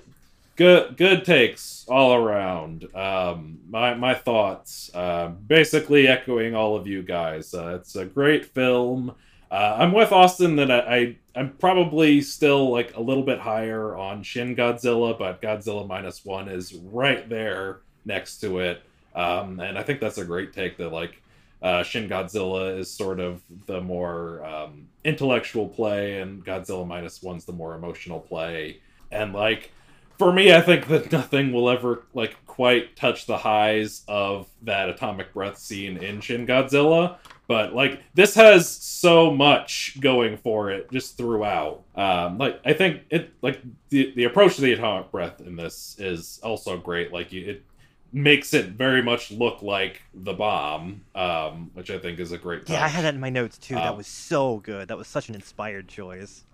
Good. 0.57 0.97
Good 0.97 1.25
takes 1.25 1.85
all 1.89 2.15
around. 2.15 2.95
Um, 2.95 3.61
my 3.69 3.95
my 3.95 4.15
thoughts. 4.15 4.91
Uh, 4.95 5.29
basically 5.29 6.07
echoing 6.07 6.55
all 6.55 6.77
of 6.77 6.87
you 6.87 7.03
guys. 7.03 7.55
Uh, 7.55 7.77
it's 7.81 7.97
a 7.97 8.05
great 8.05 8.47
film. 8.47 9.15
Uh, 9.51 9.77
I'm 9.79 9.93
with 9.93 10.13
Austin 10.13 10.57
that 10.57 10.71
I, 10.71 10.79
I 10.79 11.17
I'm 11.35 11.51
probably 11.57 12.21
still 12.21 12.71
like 12.71 12.97
a 12.97 13.01
little 13.01 13.23
bit 13.23 13.39
higher 13.41 13.97
on 13.97 14.23
Shin 14.23 14.55
Godzilla, 14.55 15.19
but 15.19 15.41
Godzilla 15.41 15.87
minus 15.87 16.25
one 16.25 16.49
is 16.49 16.75
right 16.75 17.29
there 17.29 17.81
next 18.05 18.41
to 18.41 18.59
it. 18.59 18.83
Um, 19.19 19.59
and 19.59 19.77
I 19.77 19.83
think 19.83 19.99
that's 20.01 20.19
a 20.19 20.25
great 20.25 20.53
take 20.53 20.77
that 20.77 20.93
like 20.93 21.21
uh, 21.61 21.83
Shin 21.83 22.09
Godzilla 22.09 22.79
is 22.79 22.89
sort 22.89 23.19
of 23.19 23.43
the 23.67 23.81
more 23.81 24.45
um, 24.47 24.87
intellectual 25.05 25.69
play, 25.69 26.21
and 26.21 26.45
Godzilla 26.45 26.87
minus 26.87 27.21
one's 27.21 27.45
the 27.45 27.53
more 27.53 27.75
emotional 27.75 28.21
play. 28.21 28.79
And 29.11 29.33
like 29.33 29.73
for 30.19 30.33
me, 30.33 30.55
I 30.55 30.61
think 30.61 30.87
that 30.87 31.11
nothing 31.21 31.53
will 31.53 31.69
ever 31.69 32.05
like 32.15 32.37
quite 32.47 32.95
touch 32.95 33.27
the 33.27 33.39
highs 33.39 34.03
of 34.07 34.49
that 34.63 34.89
atomic 34.89 35.33
breath 35.35 35.59
scene 35.59 35.97
in 35.97 36.21
Shin 36.21 36.47
Godzilla. 36.47 37.17
but 37.49 37.75
like 37.75 38.03
this 38.15 38.37
has 38.37 38.71
so 38.71 39.33
much 39.33 39.97
going 40.01 40.37
for 40.37 40.71
it 40.71 40.93
just 40.93 41.17
throughout. 41.17 41.83
Um, 41.97 42.39
like 42.39 42.61
I 42.65 42.73
think 42.73 43.03
it 43.11 43.33
like 43.43 43.61
the 43.89 44.13
the 44.15 44.25
approach 44.25 44.55
to 44.57 44.61
the 44.61 44.75
atomic 44.75 45.11
breath 45.11 45.41
in 45.41 45.57
this 45.57 45.97
is 45.99 46.39
also 46.45 46.77
great. 46.77 47.13
Like 47.13 47.33
it 47.33 47.65
makes 48.13 48.55
it 48.55 48.67
very 48.71 49.03
much 49.03 49.31
look 49.31 49.63
like 49.63 50.03
the 50.15 50.33
bomb, 50.33 51.03
um, 51.15 51.71
which 51.75 51.91
I 51.91 51.99
think 51.99 52.19
is 52.19 52.33
a 52.33 52.39
great. 52.39 52.69
Yeah, 52.69 52.85
I 52.85 52.89
had 52.89 53.05
that 53.05 53.15
in 53.15 53.21
my 53.21 53.31
notes 53.31 53.59
too. 53.59 53.75
that 53.75 53.89
Um, 53.91 53.97
was 53.97 54.07
so 54.07 54.59
good. 54.59 54.89
That 54.89 54.97
was 54.99 55.07
such 55.09 55.29
an 55.29 55.35
inspired 55.35 55.89
choice. 55.89 56.45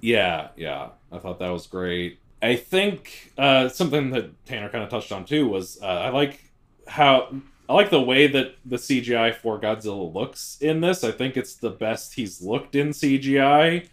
Yeah, 0.00 0.48
yeah. 0.56 0.88
I 1.12 1.18
thought 1.18 1.38
that 1.38 1.50
was 1.50 1.66
great. 1.66 2.18
I 2.42 2.56
think 2.56 3.32
uh, 3.38 3.68
something 3.68 4.10
that 4.10 4.44
Tanner 4.46 4.68
kind 4.68 4.82
of 4.84 4.90
touched 4.90 5.12
on 5.12 5.24
too 5.24 5.48
was 5.48 5.78
uh, 5.82 5.86
I 5.86 6.08
like 6.10 6.42
how 6.86 7.34
I 7.68 7.74
like 7.74 7.90
the 7.90 8.00
way 8.00 8.26
that 8.26 8.56
the 8.64 8.76
CGI 8.76 9.34
for 9.34 9.60
Godzilla 9.60 10.12
looks 10.12 10.58
in 10.60 10.80
this. 10.80 11.02
I 11.04 11.10
think 11.12 11.36
it's 11.36 11.54
the 11.54 11.70
best 11.70 12.14
he's 12.14 12.40
looked 12.42 12.74
in 12.74 12.90
CGI. 12.90 13.88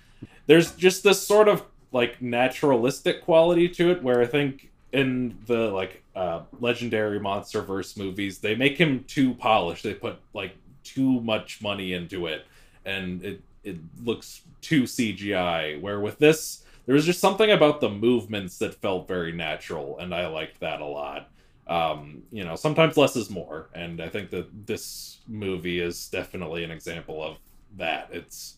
There's 0.45 0.71
just 0.73 1.03
this 1.03 1.25
sort 1.25 1.47
of 1.47 1.63
like 1.91 2.21
naturalistic 2.21 3.23
quality 3.23 3.69
to 3.69 3.91
it 3.91 4.03
where 4.03 4.21
I 4.21 4.25
think 4.25 4.71
in 4.91 5.37
the 5.47 5.69
like 5.71 6.02
uh, 6.15 6.41
legendary 6.59 7.19
MonsterVerse 7.19 7.97
movies 7.97 8.39
they 8.39 8.55
make 8.55 8.77
him 8.77 9.03
too 9.05 9.33
polished. 9.33 9.83
They 9.83 9.93
put 9.93 10.19
like 10.33 10.55
too 10.83 11.21
much 11.21 11.61
money 11.61 11.93
into 11.93 12.27
it, 12.27 12.45
and 12.85 13.23
it 13.23 13.41
it 13.63 13.77
looks 14.03 14.41
too 14.61 14.83
CGI. 14.83 15.81
Where 15.81 15.99
with 15.99 16.19
this, 16.19 16.63
there 16.85 16.95
was 16.95 17.05
just 17.05 17.19
something 17.19 17.51
about 17.51 17.81
the 17.81 17.89
movements 17.89 18.57
that 18.59 18.75
felt 18.75 19.07
very 19.07 19.31
natural, 19.31 19.97
and 19.99 20.13
I 20.13 20.27
liked 20.27 20.59
that 20.59 20.81
a 20.81 20.85
lot. 20.85 21.29
Um, 21.65 22.23
you 22.31 22.43
know, 22.43 22.55
sometimes 22.55 22.97
less 22.97 23.15
is 23.15 23.29
more, 23.29 23.69
and 23.73 24.01
I 24.01 24.09
think 24.09 24.29
that 24.31 24.67
this 24.67 25.19
movie 25.27 25.79
is 25.79 26.09
definitely 26.09 26.63
an 26.63 26.71
example 26.71 27.23
of 27.23 27.37
that. 27.77 28.09
It's 28.11 28.55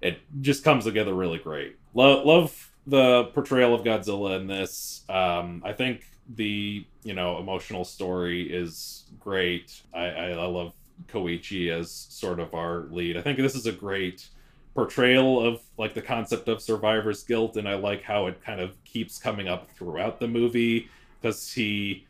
it 0.00 0.18
just 0.40 0.64
comes 0.64 0.84
together 0.84 1.14
really 1.14 1.38
great. 1.38 1.76
Love 1.94 2.26
love 2.26 2.70
the 2.86 3.24
portrayal 3.26 3.74
of 3.74 3.82
Godzilla 3.82 4.38
in 4.38 4.46
this. 4.46 5.02
Um, 5.08 5.62
I 5.64 5.72
think 5.72 6.06
the 6.36 6.84
you 7.02 7.14
know 7.14 7.38
emotional 7.38 7.84
story 7.84 8.42
is 8.42 9.04
great. 9.20 9.82
I, 9.92 10.04
I, 10.06 10.28
I 10.30 10.46
love 10.46 10.72
Koichi 11.08 11.70
as 11.70 11.90
sort 11.90 12.40
of 12.40 12.54
our 12.54 12.86
lead. 12.90 13.16
I 13.16 13.22
think 13.22 13.38
this 13.38 13.54
is 13.54 13.66
a 13.66 13.72
great 13.72 14.28
portrayal 14.74 15.44
of 15.44 15.60
like 15.76 15.94
the 15.94 16.02
concept 16.02 16.48
of 16.48 16.62
survivor's 16.62 17.22
guilt, 17.24 17.56
and 17.56 17.68
I 17.68 17.74
like 17.74 18.02
how 18.02 18.26
it 18.26 18.42
kind 18.44 18.60
of 18.60 18.82
keeps 18.84 19.18
coming 19.18 19.48
up 19.48 19.70
throughout 19.72 20.20
the 20.20 20.28
movie 20.28 20.88
because 21.20 21.52
he 21.52 22.06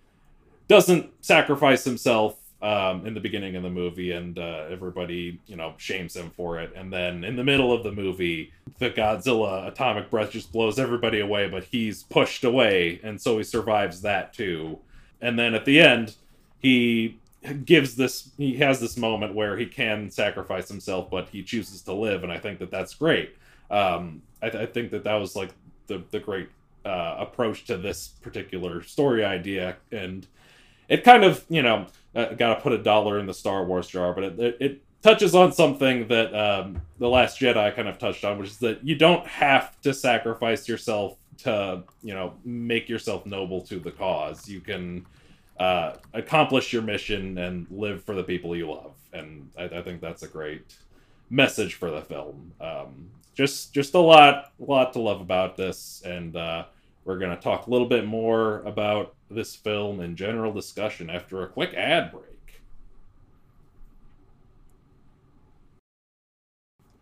doesn't 0.69 1.11
sacrifice 1.21 1.85
himself 1.85 2.37
um, 2.63 3.07
in 3.07 3.13
the 3.13 3.21
beginning 3.21 3.57
of 3.57 3.65
the 3.65 3.71
movie, 3.71 4.13
and 4.13 4.39
uh, 4.39 4.67
everybody, 4.71 5.41
you 5.47 5.57
know, 5.57 5.75
shames 5.79 6.15
him 6.15 6.31
for 6.31 6.61
it. 6.61 6.73
And 6.77 6.93
then 6.93 7.25
in 7.25 7.35
the 7.35 7.43
middle 7.43 7.73
of 7.73 7.83
the 7.83 7.91
movie, 7.91 8.53
the 8.79 8.91
Godzilla 8.91 9.67
atomic 9.67 10.11
breath 10.11 10.31
just 10.31 10.53
blows 10.53 10.79
everybody 10.79 11.21
away, 11.21 11.49
but 11.49 11.65
he's 11.65 12.05
pushed 12.05 12.45
away, 12.45 13.01
and 13.03 13.21
so 13.21 13.37
he 13.39 13.45
survives 13.45 14.03
that 14.03 14.33
too. 14.33 14.79
And 15.21 15.39
then 15.39 15.55
at 15.55 15.65
the 15.65 15.81
end, 15.81 16.15
he 16.61 17.19
gives 17.65 17.97
this, 17.97 18.31
he 18.39 18.57
has 18.59 18.79
this 18.79 18.97
moment 18.97 19.35
where 19.35 19.57
he 19.57 19.67
can 19.67 20.09
sacrifice 20.11 20.69
himself, 20.69 21.11
but 21.11 21.29
he 21.31 21.43
chooses 21.43 21.83
to 21.83 21.93
live, 21.93 22.23
and 22.23 22.33
I 22.33 22.39
think 22.39 22.61
that 22.61 22.71
that's 22.71 22.95
great. 22.95 23.37
Um, 23.71 24.23
I, 24.41 24.51
th- 24.51 24.63
I 24.63 24.67
think 24.71 24.93
that 24.93 25.05
that 25.05 25.15
was 25.15 25.35
like 25.35 25.51
the 25.89 26.03
the 26.11 26.21
great 26.21 26.49
uh, 26.85 27.17
approach 27.19 27.65
to 27.65 27.77
this 27.77 28.09
particular 28.09 28.83
story 28.83 29.25
idea, 29.25 29.77
and 29.91 30.27
it 30.89 31.03
kind 31.03 31.25
of 31.25 31.45
you 31.49 31.63
know 31.63 31.87
uh, 32.15 32.35
got 32.35 32.55
to 32.55 32.61
put 32.61 32.73
a 32.73 32.79
dollar 32.79 33.19
in 33.19 33.27
the 33.27 33.35
Star 33.35 33.65
Wars 33.65 33.89
jar, 33.89 34.13
but 34.13 34.25
it, 34.25 34.41
it, 34.41 34.57
it 34.61 34.83
touches 35.03 35.35
on 35.35 35.53
something 35.53 36.09
that 36.09 36.35
um, 36.35 36.81
the 36.99 37.09
Last 37.09 37.41
Jedi 37.41 37.75
kind 37.75 37.89
of 37.89 37.99
touched 37.99 38.25
on, 38.25 38.39
which 38.39 38.51
is 38.51 38.59
that 38.59 38.85
you 38.87 38.95
don't 38.95 39.27
have 39.27 39.81
to 39.83 39.93
sacrifice 39.93 40.69
yourself 40.69 41.17
to 41.39 41.83
you 42.03 42.15
know 42.15 42.35
make 42.45 42.89
yourself 42.89 43.27
noble 43.27 43.61
to 43.63 43.79
the 43.79 43.91
cause. 43.91 44.49
You 44.49 44.61
can 44.61 45.07
uh, 45.59 45.95
accomplish 46.15 46.73
your 46.73 46.83
mission 46.83 47.39
and 47.39 47.67
live 47.71 48.05
for 48.05 48.15
the 48.15 48.23
people 48.23 48.57
you 48.57 48.71
love, 48.71 48.95
and 49.13 49.51
I, 49.59 49.65
I 49.65 49.83
think 49.83 50.01
that's 50.01 50.23
a 50.23 50.29
great 50.29 50.77
message 51.31 51.75
for 51.75 51.91
the 51.91 52.03
film. 52.03 52.53
Um, 52.61 53.11
just 53.35 53.73
just 53.73 53.95
a 53.95 53.99
lot 53.99 54.53
lot 54.59 54.93
to 54.93 55.01
love 55.01 55.21
about 55.21 55.57
this, 55.57 56.03
and 56.05 56.37
uh, 56.37 56.65
we're 57.05 57.19
gonna 57.19 57.41
talk 57.41 57.67
a 57.67 57.71
little 57.71 57.89
bit 57.89 58.07
more 58.07 58.61
about 58.61 59.15
this 59.35 59.57
film 59.57 60.01
in 60.01 60.17
general 60.17 60.53
discussion 60.53 61.11
after 61.11 61.43
a 61.43 61.49
quick 61.49 61.75
ad 61.75 62.13
break. 62.13 62.63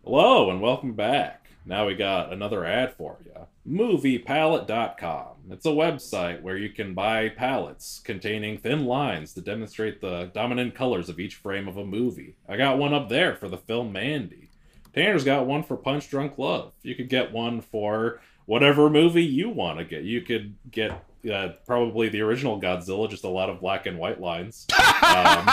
Hello 0.03 0.49
and 0.49 0.61
welcome 0.61 0.93
back. 0.93 1.47
Now 1.65 1.85
we 1.85 1.93
got 1.93 2.33
another 2.33 2.65
ad 2.65 2.95
for 2.95 3.17
you. 3.23 3.31
MoviePalette.com. 3.67 5.27
It's 5.51 5.65
a 5.65 5.69
website 5.69 6.41
where 6.41 6.57
you 6.57 6.69
can 6.69 6.95
buy 6.95 7.29
palettes 7.29 8.01
containing 8.03 8.57
thin 8.57 8.85
lines 8.85 9.33
to 9.33 9.41
demonstrate 9.41 10.01
the 10.01 10.31
dominant 10.33 10.73
colors 10.73 11.07
of 11.07 11.19
each 11.19 11.35
frame 11.35 11.67
of 11.67 11.77
a 11.77 11.85
movie. 11.85 12.35
I 12.49 12.57
got 12.57 12.79
one 12.79 12.93
up 12.93 13.09
there 13.09 13.35
for 13.35 13.47
the 13.47 13.57
film 13.57 13.91
Mandy. 13.91 14.49
Tanner's 14.93 15.23
got 15.23 15.45
one 15.45 15.63
for 15.63 15.77
Punch 15.77 16.09
Drunk 16.09 16.37
Love. 16.37 16.73
You 16.81 16.95
could 16.95 17.07
get 17.07 17.31
one 17.31 17.61
for 17.61 18.21
whatever 18.45 18.89
movie 18.89 19.23
you 19.23 19.49
want 19.49 19.77
to 19.77 19.85
get. 19.85 20.03
You 20.03 20.21
could 20.21 20.55
get 20.71 21.05
uh, 21.29 21.49
probably 21.65 22.09
the 22.09 22.21
original 22.21 22.59
Godzilla, 22.59 23.09
just 23.09 23.23
a 23.23 23.29
lot 23.29 23.49
of 23.49 23.59
black 23.59 23.85
and 23.85 23.97
white 23.97 24.19
lines. 24.21 24.67
Um, 25.03 25.45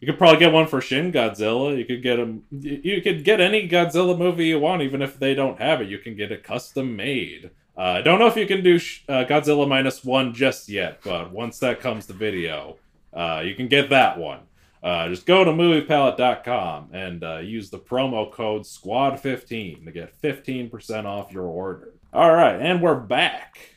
you 0.00 0.06
could 0.06 0.18
probably 0.18 0.38
get 0.38 0.52
one 0.52 0.66
for 0.66 0.80
Shin 0.80 1.12
Godzilla. 1.12 1.76
You 1.76 1.84
could 1.84 2.02
get 2.02 2.18
a, 2.18 2.36
you 2.50 3.02
could 3.02 3.24
get 3.24 3.40
any 3.40 3.68
Godzilla 3.68 4.16
movie 4.16 4.46
you 4.46 4.58
want, 4.60 4.82
even 4.82 5.02
if 5.02 5.18
they 5.18 5.34
don't 5.34 5.58
have 5.58 5.80
it. 5.80 5.88
You 5.88 5.98
can 5.98 6.14
get 6.14 6.30
it 6.30 6.44
custom 6.44 6.94
made. 6.94 7.50
Uh, 7.76 7.80
I 7.80 8.02
don't 8.02 8.18
know 8.18 8.26
if 8.26 8.36
you 8.36 8.46
can 8.46 8.62
do 8.62 8.78
sh- 8.78 9.02
uh, 9.08 9.24
Godzilla 9.24 9.68
minus 9.68 10.04
one 10.04 10.32
just 10.32 10.68
yet, 10.68 11.00
but 11.02 11.32
once 11.32 11.58
that 11.58 11.80
comes 11.80 12.06
to 12.06 12.12
video, 12.12 12.76
uh, 13.12 13.42
you 13.44 13.54
can 13.54 13.66
get 13.68 13.90
that 13.90 14.18
one. 14.18 14.40
Uh, 14.82 15.08
just 15.08 15.24
go 15.24 15.42
to 15.42 15.50
moviepalette.com 15.50 16.90
and 16.92 17.24
uh, 17.24 17.38
use 17.38 17.70
the 17.70 17.78
promo 17.78 18.30
code 18.30 18.62
SQUAD15 18.62 19.86
to 19.86 19.90
get 19.90 20.20
15% 20.20 21.04
off 21.06 21.32
your 21.32 21.44
order. 21.44 21.94
All 22.12 22.32
right, 22.32 22.60
and 22.60 22.82
we're 22.82 23.00
back. 23.00 23.73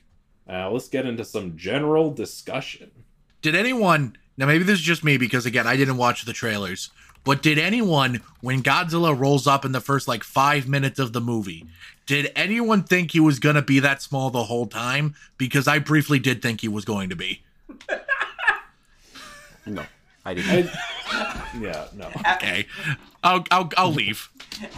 Uh, 0.49 0.71
let's 0.71 0.87
get 0.87 1.05
into 1.05 1.25
some 1.25 1.57
general 1.57 2.11
discussion. 2.11 2.91
Did 3.41 3.55
anyone 3.55 4.17
now 4.37 4.45
maybe 4.45 4.63
this 4.63 4.79
is 4.79 4.85
just 4.85 5.03
me 5.03 5.17
because 5.17 5.45
again 5.45 5.67
I 5.67 5.75
didn't 5.75 5.97
watch 5.97 6.25
the 6.25 6.33
trailers, 6.33 6.89
but 7.23 7.41
did 7.41 7.57
anyone 7.57 8.21
when 8.41 8.63
Godzilla 8.63 9.17
rolls 9.17 9.47
up 9.47 9.65
in 9.65 9.71
the 9.71 9.81
first 9.81 10.07
like 10.07 10.23
five 10.23 10.67
minutes 10.67 10.99
of 10.99 11.13
the 11.13 11.21
movie, 11.21 11.65
did 12.05 12.31
anyone 12.35 12.83
think 12.83 13.11
he 13.11 13.19
was 13.19 13.39
gonna 13.39 13.61
be 13.61 13.79
that 13.79 14.01
small 14.01 14.29
the 14.29 14.45
whole 14.45 14.67
time? 14.67 15.15
Because 15.37 15.67
I 15.67 15.79
briefly 15.79 16.19
did 16.19 16.41
think 16.41 16.61
he 16.61 16.67
was 16.67 16.85
going 16.85 17.09
to 17.09 17.15
be. 17.15 17.43
No, 19.69 19.83
I 20.27 20.33
didn't. 20.33 20.69
I, 21.09 21.51
yeah, 21.61 21.87
no. 21.95 22.09
Okay. 22.33 22.65
I'll 23.23 23.45
I'll, 23.49 23.69
I'll 23.77 23.93
leave. 23.93 24.27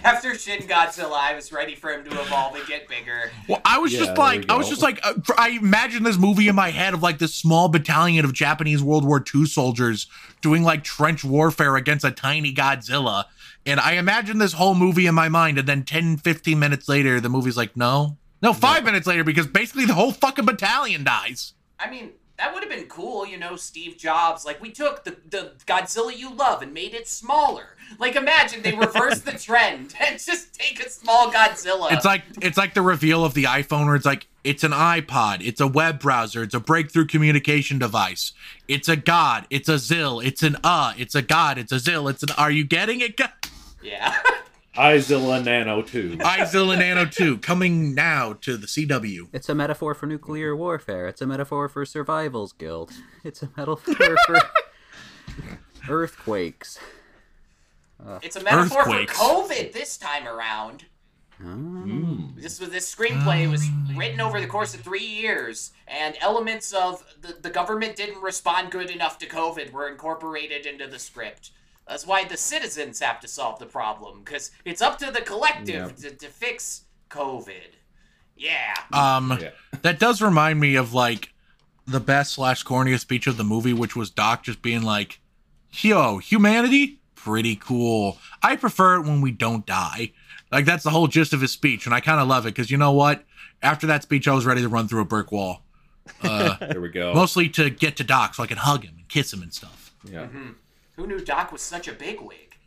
After 0.04 0.36
Shin 0.36 0.62
Godzilla, 0.62 1.18
I 1.18 1.34
was 1.34 1.52
ready 1.52 1.74
for 1.74 1.90
him 1.92 2.04
to 2.04 2.12
evolve 2.22 2.56
and 2.56 2.68
get 2.68 2.88
bigger. 2.88 3.32
Well, 3.48 3.60
I 3.66 3.80
was 3.80 3.92
Yeah, 3.92 4.00
just 4.02 4.18
like, 4.18 4.48
I 4.48 4.56
was 4.58 4.70
just 4.70 4.84
like, 4.84 5.00
uh, 5.04 5.14
I 5.38 5.50
imagine 5.60 6.04
this 6.04 6.20
movie 6.20 6.50
in 6.50 6.56
my 6.56 6.70
head 6.70 6.94
of 6.94 7.02
like 7.02 7.18
this 7.18 7.34
small 7.34 7.68
battalion 7.68 8.26
of 8.26 8.34
Japanese 8.34 8.84
World 8.84 9.06
War 9.06 9.24
II 9.34 9.46
soldiers 9.46 10.06
doing 10.42 10.62
like 10.62 10.84
trench 10.84 11.24
warfare 11.24 11.78
against 11.78 12.06
a 12.06 12.12
tiny 12.12 12.54
Godzilla. 12.54 13.26
And 13.66 13.80
I 13.80 13.94
imagine 13.94 14.38
this 14.38 14.54
whole 14.54 14.76
movie 14.76 15.08
in 15.08 15.16
my 15.16 15.30
mind. 15.30 15.58
And 15.58 15.68
then 15.68 15.84
10, 15.84 16.18
15 16.18 16.60
minutes 16.60 16.88
later, 16.88 17.20
the 17.20 17.30
movie's 17.30 17.58
like, 17.58 17.76
no, 17.76 18.18
no, 18.44 18.54
five 18.54 18.84
minutes 18.84 19.08
later, 19.08 19.24
because 19.24 19.48
basically 19.48 19.86
the 19.86 19.96
whole 19.96 20.12
fucking 20.12 20.46
battalion 20.46 21.04
dies. 21.04 21.54
I 21.80 21.90
mean, 21.90 22.12
that 22.39 22.54
would 22.54 22.63
have 22.63 22.71
been 22.71 22.88
cool, 22.88 23.28
you 23.28 23.38
know, 23.38 23.58
Steve 23.58 23.97
Jobs. 23.97 24.46
Like, 24.46 24.62
we 24.62 24.71
took 24.71 25.04
the, 25.04 25.17
the 25.29 25.52
Godzilla 25.67 26.17
you 26.17 26.33
love 26.33 26.62
and 26.62 26.73
made 26.73 26.94
it 26.94 27.08
smaller. 27.08 27.75
Like, 28.00 28.15
imagine 28.15 28.62
they 28.62 28.73
reverse 28.73 29.19
the 29.19 29.33
trend 29.33 29.94
and 30.08 30.17
just 30.17 30.54
take 30.54 30.79
a 30.83 30.90
small 30.90 31.31
Godzilla. 31.31 31.92
It's 31.92 32.06
like 32.06 32.23
it's 32.42 32.58
like 32.58 32.73
the 32.73 32.81
reveal 32.81 33.25
of 33.25 33.33
the 33.33 33.44
iPhone 33.44 33.87
where 33.87 33.96
it's 33.96 34.06
like 34.06 34.27
it's 34.44 34.63
an 34.63 34.71
iPod, 34.71 35.46
it's 35.46 35.60
a 35.60 35.67
web 35.67 36.00
browser, 36.00 36.44
it's 36.44 36.56
a 36.56 36.60
breakthrough 36.62 37.06
communication 37.06 37.77
device. 37.77 38.31
It's 38.67 38.87
a 38.87 38.96
god, 38.96 39.46
it's 39.50 39.67
a 39.67 39.73
zill, 39.73 40.23
it's 40.23 40.42
an 40.42 40.56
uh, 40.63 40.94
it's 40.98 41.15
a 41.15 41.21
god, 41.21 41.58
it's 41.58 41.73
a 41.73 41.75
zill, 41.75 42.10
it's 42.10 42.23
an 42.23 42.29
are 42.37 42.52
you 42.52 42.63
getting 42.63 43.02
it? 43.02 43.19
yeah. 43.83 44.15
iZilla 44.76 45.44
Nano 45.44 45.82
2. 45.82 46.17
iZilla 46.17 46.78
Nano 46.78 47.06
2 47.06 47.40
coming 47.40 47.94
now 47.96 48.34
to 48.34 48.58
the 48.58 48.67
CW. 48.67 49.30
It's 49.34 49.50
a 49.50 49.56
metaphor 49.56 49.94
for 49.94 50.06
nuclear 50.06 50.56
warfare. 50.56 51.08
It's 51.08 51.22
a 51.22 51.28
metaphor 51.28 51.67
for 51.67 51.86
survival's 51.86 52.54
guilt. 52.54 52.94
It's 53.24 53.44
a 53.44 53.50
metaphor 53.58 54.17
for 54.26 54.40
earthquakes. 55.90 56.80
It's 58.22 58.36
a 58.36 58.44
metaphor 58.44 58.84
for 58.86 58.92
COVID 58.92 59.74
this 59.74 59.98
time 59.98 60.28
around. 60.28 60.86
Mm. 61.42 62.36
This 62.36 62.60
was 62.60 62.70
this 62.70 62.94
screenplay 62.94 63.50
was 63.50 63.65
written 63.96 64.20
over 64.20 64.42
the 64.42 64.48
course 64.48 64.74
of 64.74 64.82
three 64.82 65.06
years, 65.06 65.72
and 65.88 66.17
elements 66.20 66.74
of 66.74 67.04
the, 67.22 67.38
the 67.42 67.50
government 67.50 67.96
didn't 67.96 68.22
respond 68.22 68.72
good 68.72 68.90
enough 68.90 69.17
to 69.20 69.26
COVID 69.26 69.72
were 69.72 69.88
incorporated 69.88 70.65
into 70.65 70.88
the 70.88 71.00
script. 71.00 71.52
That's 71.90 72.06
why 72.08 72.23
the 72.23 72.37
citizens 72.37 73.00
have 73.00 73.19
to 73.21 73.27
solve 73.27 73.58
the 73.60 73.65
problem, 73.65 74.21
because 74.23 74.52
it's 74.63 74.81
up 74.81 74.98
to 75.00 75.10
the 75.12 75.21
collective 75.21 75.96
to, 75.98 76.12
to 76.12 76.27
fix 76.27 76.83
COVID. 77.10 77.73
Yeah. 78.37 78.75
Um, 78.94 79.37
Yeah. 79.42 79.50
that 79.81 80.00
does 80.00 80.21
remind 80.21 80.60
me 80.60 80.75
of 80.75 80.94
like 80.94 81.33
the 81.87 82.00
best 82.00 82.33
slash 82.33 82.63
corniest 82.63 83.00
speech 83.02 83.25
of 83.27 83.37
the 83.37 83.44
movie, 83.44 83.73
which 83.73 83.96
was 83.96 84.12
Doc 84.12 84.44
just 84.44 84.62
being 84.62 84.83
like, 84.83 85.19
"Yo, 85.81 86.19
humanity, 86.19 87.00
pretty 87.15 87.56
cool. 87.56 88.19
I 88.44 88.56
prefer 88.56 88.96
it 88.98 89.02
when 89.02 89.19
we 89.21 89.31
don't 89.31 89.65
die." 89.65 90.12
Like 90.52 90.65
that's 90.65 90.83
the 90.83 90.92
whole 90.92 91.08
gist 91.08 91.33
of 91.33 91.42
his 91.42 91.52
speech, 91.52 91.85
and 91.87 91.94
I 91.96 92.00
kind 92.02 92.19
of 92.21 92.27
love 92.27 92.46
it 92.46 92.54
because 92.54 92.69
you 92.71 92.77
know 92.77 92.92
what? 92.92 93.25
After 93.62 93.87
that 93.87 94.04
speech, 94.04 94.27
I 94.27 94.33
was 94.35 94.46
ready 94.46 94.62
to 94.62 94.69
run 94.69 94.87
through 94.87 95.02
a 95.02 95.06
brick 95.06 95.31
wall, 95.31 95.63
uh, 96.23 96.56
There 96.67 96.79
we 96.79 96.90
go. 96.90 97.13
mostly 97.13 97.50
to 97.50 97.69
get 97.69 97.98
to 97.98 98.04
Doc 98.04 98.35
so 98.35 98.44
I 98.44 98.48
can 98.48 98.58
hug 98.58 98.83
him 98.85 98.94
and 98.98 99.08
kiss 99.10 99.33
him 99.33 99.42
and 99.42 99.54
stuff. 99.54 99.94
yeah. 100.06 100.27
Who 101.00 101.08
knew 101.08 101.21
Doc 101.23 101.54
was 101.54 101.62
such 101.62 101.87
a 101.87 101.93
bigwig? 101.93 102.58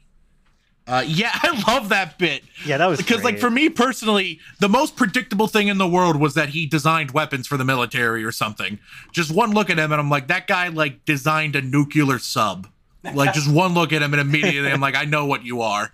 Uh, 0.87 1.05
yeah, 1.07 1.31
I 1.35 1.63
love 1.71 1.91
that 1.91 2.17
bit. 2.19 2.43
Yeah, 2.65 2.79
that 2.79 2.87
was 2.87 2.97
because 2.99 3.23
like 3.23 3.39
for 3.39 3.51
me 3.51 3.69
personally 3.69 4.41
the 4.59 4.71
most 4.71 4.97
predictable 4.97 5.49
thing 5.49 5.69
in 5.69 5.77
the 5.77 5.87
world 5.87 6.17
was 6.19 6.33
that 6.33 6.49
he 6.49 6.65
designed 6.67 7.11
weapons 7.11 7.47
for 7.47 7.59
the 7.59 7.65
military 7.65 8.25
or 8.25 8.33
something 8.33 8.79
just 9.13 9.31
one 9.31 9.53
look 9.53 9.69
at 9.69 9.79
him 9.79 9.93
and 9.93 10.01
i'm 10.01 10.09
like 10.11 10.29
that 10.29 10.47
guy 10.47 10.69
like 10.69 11.05
designed 11.05 11.55
a 11.57 11.61
nuclear 11.63 12.19
sub 12.19 12.69
like 13.15 13.33
just 13.35 13.51
one 13.53 13.75
look 13.75 13.93
at 13.93 14.01
him 14.03 14.13
and 14.15 14.21
immediately 14.21 14.71
i'm 14.71 14.81
like 14.81 14.97
i 14.97 15.05
know 15.05 15.27
what 15.27 15.45
you 15.45 15.61
are 15.61 15.93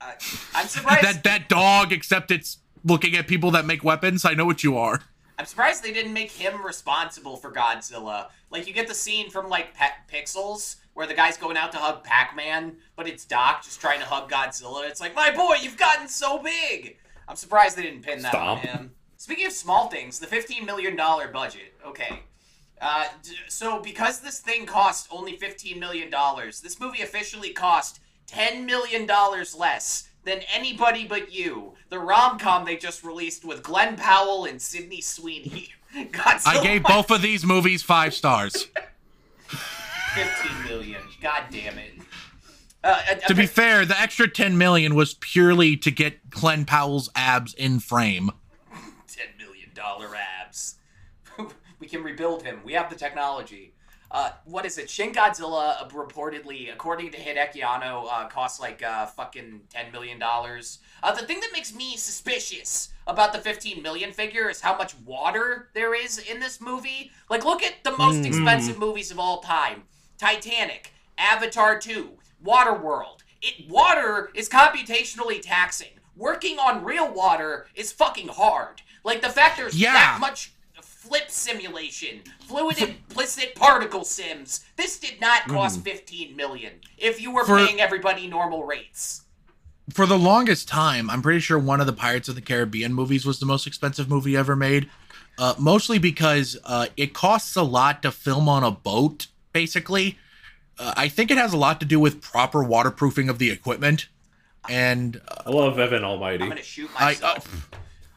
Uh, 0.00 0.12
I'm 0.54 0.66
surprised. 0.66 1.04
that 1.04 1.24
that 1.24 1.48
dog 1.48 1.92
except 1.92 2.30
it's 2.30 2.58
looking 2.84 3.16
at 3.16 3.26
people 3.28 3.50
that 3.52 3.64
make 3.66 3.82
weapons 3.84 4.24
i 4.24 4.34
know 4.34 4.44
what 4.46 4.62
you 4.64 4.76
are 4.76 5.00
I'm 5.38 5.46
surprised 5.46 5.84
they 5.84 5.92
didn't 5.92 6.14
make 6.14 6.32
him 6.32 6.66
responsible 6.66 7.36
for 7.36 7.52
Godzilla. 7.52 8.26
Like 8.50 8.66
you 8.66 8.72
get 8.74 8.88
the 8.88 8.94
scene 8.94 9.30
from 9.30 9.48
like 9.48 9.72
Pe- 9.72 9.86
Pixels 10.12 10.78
where 10.98 11.06
the 11.06 11.14
guy's 11.14 11.36
going 11.36 11.56
out 11.56 11.70
to 11.70 11.78
hug 11.78 12.02
Pac-Man, 12.02 12.74
but 12.96 13.06
it's 13.06 13.24
Doc 13.24 13.62
just 13.62 13.80
trying 13.80 14.00
to 14.00 14.04
hug 14.04 14.28
Godzilla. 14.28 14.88
It's 14.88 15.00
like, 15.00 15.14
my 15.14 15.30
boy, 15.30 15.54
you've 15.62 15.76
gotten 15.76 16.08
so 16.08 16.40
big. 16.42 16.96
I'm 17.28 17.36
surprised 17.36 17.76
they 17.76 17.82
didn't 17.82 18.02
pin 18.02 18.20
that 18.22 18.34
on 18.34 18.58
him. 18.58 18.90
Speaking 19.16 19.46
of 19.46 19.52
small 19.52 19.86
things, 19.90 20.18
the 20.18 20.26
15 20.26 20.66
million 20.66 20.96
dollar 20.96 21.28
budget. 21.28 21.72
Okay. 21.86 22.24
Uh, 22.80 23.04
so 23.46 23.78
because 23.80 24.18
this 24.18 24.40
thing 24.40 24.66
cost 24.66 25.06
only 25.12 25.36
15 25.36 25.78
million 25.78 26.10
dollars, 26.10 26.60
this 26.60 26.80
movie 26.80 27.02
officially 27.02 27.50
cost 27.50 28.00
10 28.26 28.66
million 28.66 29.06
dollars 29.06 29.54
less 29.54 30.08
than 30.24 30.40
anybody 30.52 31.06
but 31.06 31.32
you. 31.32 31.74
The 31.90 32.00
rom-com 32.00 32.64
they 32.64 32.76
just 32.76 33.04
released 33.04 33.44
with 33.44 33.62
Glenn 33.62 33.94
Powell 33.94 34.46
and 34.46 34.60
Sydney 34.60 35.00
Sweeney. 35.00 35.68
Godzilla 35.94 36.42
i 36.46 36.62
gave 36.62 36.82
both 36.82 37.10
of 37.12 37.22
these 37.22 37.46
movies 37.46 37.84
five 37.84 38.12
stars 38.12 38.66
15 40.14 40.64
million. 40.64 41.02
God 41.20 41.44
damn 41.50 41.78
it. 41.78 41.92
Uh, 42.84 43.00
uh, 43.10 43.14
to 43.26 43.34
be 43.34 43.46
fair 43.46 43.84
the 43.84 44.00
extra 44.00 44.28
10 44.28 44.56
million 44.56 44.94
was 44.94 45.14
purely 45.14 45.76
to 45.76 45.90
get 45.90 46.30
glenn 46.30 46.64
powell's 46.64 47.10
abs 47.16 47.52
in 47.54 47.80
frame 47.80 48.30
ten 49.08 49.26
million 49.36 49.68
dollar 49.74 50.10
abs. 50.14 50.76
we 51.80 51.86
can 51.88 52.02
rebuild 52.02 52.42
him. 52.44 52.60
We 52.64 52.74
have 52.74 52.88
the 52.88 52.96
technology. 52.96 53.74
Uh, 54.10 54.30
what 54.46 54.64
is 54.64 54.78
it? 54.78 54.88
Shin 54.88 55.12
Godzilla 55.12 55.82
uh, 55.82 55.88
reportedly, 55.88 56.72
according 56.72 57.10
to 57.10 57.18
Hideaki 57.18 57.62
Anno, 57.62 58.06
uh, 58.06 58.26
costs 58.28 58.58
like 58.58 58.82
uh, 58.82 59.04
fucking 59.06 59.60
ten 59.68 59.92
million 59.92 60.18
dollars. 60.18 60.78
Uh, 61.02 61.12
the 61.12 61.26
thing 61.26 61.40
that 61.40 61.50
makes 61.52 61.74
me 61.74 61.96
suspicious 61.96 62.88
about 63.06 63.34
the 63.34 63.38
fifteen 63.38 63.82
million 63.82 64.12
figure 64.12 64.48
is 64.48 64.62
how 64.62 64.76
much 64.78 64.94
water 65.04 65.68
there 65.74 65.94
is 65.94 66.18
in 66.18 66.40
this 66.40 66.58
movie. 66.58 67.10
Like, 67.28 67.44
look 67.44 67.62
at 67.62 67.84
the 67.84 67.96
most 67.98 68.24
expensive 68.24 68.78
movies 68.78 69.10
of 69.10 69.18
all 69.18 69.40
time: 69.40 69.82
Titanic, 70.18 70.92
Avatar 71.16 71.78
Two, 71.78 72.10
Waterworld. 72.44 73.20
It 73.40 73.68
water 73.70 74.30
is 74.34 74.48
computationally 74.48 75.40
taxing. 75.40 75.88
Working 76.16 76.58
on 76.58 76.84
real 76.84 77.12
water 77.12 77.66
is 77.74 77.92
fucking 77.92 78.28
hard. 78.28 78.82
Like 79.04 79.22
the 79.22 79.28
fact 79.28 79.56
there's 79.56 79.76
Yeah. 79.78 79.92
that 79.92 80.18
much 80.20 80.52
flip 80.82 81.30
simulation, 81.30 82.20
fluid 82.46 82.78
implicit 82.78 83.54
particle 83.54 84.04
sims. 84.04 84.64
This 84.76 84.98
did 84.98 85.20
not 85.20 85.46
cost 85.46 85.82
15 85.82 86.34
million 86.36 86.72
if 86.98 87.20
you 87.20 87.30
were 87.30 87.44
For- 87.46 87.56
paying 87.64 87.80
everybody 87.80 88.26
normal 88.26 88.64
rates. 88.64 89.22
for 89.94 90.04
the 90.04 90.18
longest 90.18 90.68
time, 90.68 91.08
I'm 91.08 91.22
pretty 91.22 91.40
sure 91.40 91.58
one 91.58 91.80
of 91.80 91.86
the 91.86 91.92
Pirates 91.94 92.28
of 92.28 92.34
the 92.34 92.42
Caribbean 92.42 92.92
movies 92.92 93.24
was 93.24 93.38
the 93.38 93.46
most 93.46 93.66
expensive 93.66 94.08
movie 94.08 94.36
ever 94.36 94.54
made. 94.56 94.90
Uh, 95.38 95.54
mostly 95.56 95.98
because 95.98 96.58
uh, 96.64 96.88
it 96.96 97.14
costs 97.14 97.54
a 97.56 97.62
lot 97.62 98.02
to 98.02 98.10
film 98.10 98.48
on 98.48 98.64
a 98.64 98.70
boat, 98.72 99.28
basically. 99.58 100.16
Uh, 100.78 100.94
I 100.96 101.08
think 101.08 101.32
it 101.32 101.36
has 101.36 101.52
a 101.52 101.56
lot 101.56 101.80
to 101.80 101.86
do 101.86 101.98
with 101.98 102.22
proper 102.22 102.62
waterproofing 102.62 103.28
of 103.28 103.40
the 103.40 103.50
equipment. 103.50 104.08
And 104.68 105.20
uh, 105.26 105.42
I 105.46 105.50
love 105.50 105.80
Evan 105.80 106.04
Almighty. 106.04 106.44
I'm 106.44 106.50
gonna 106.50 106.62
shoot 106.62 106.88
I- 106.96 107.02
uh, 107.02 107.06
myself. 107.06 107.70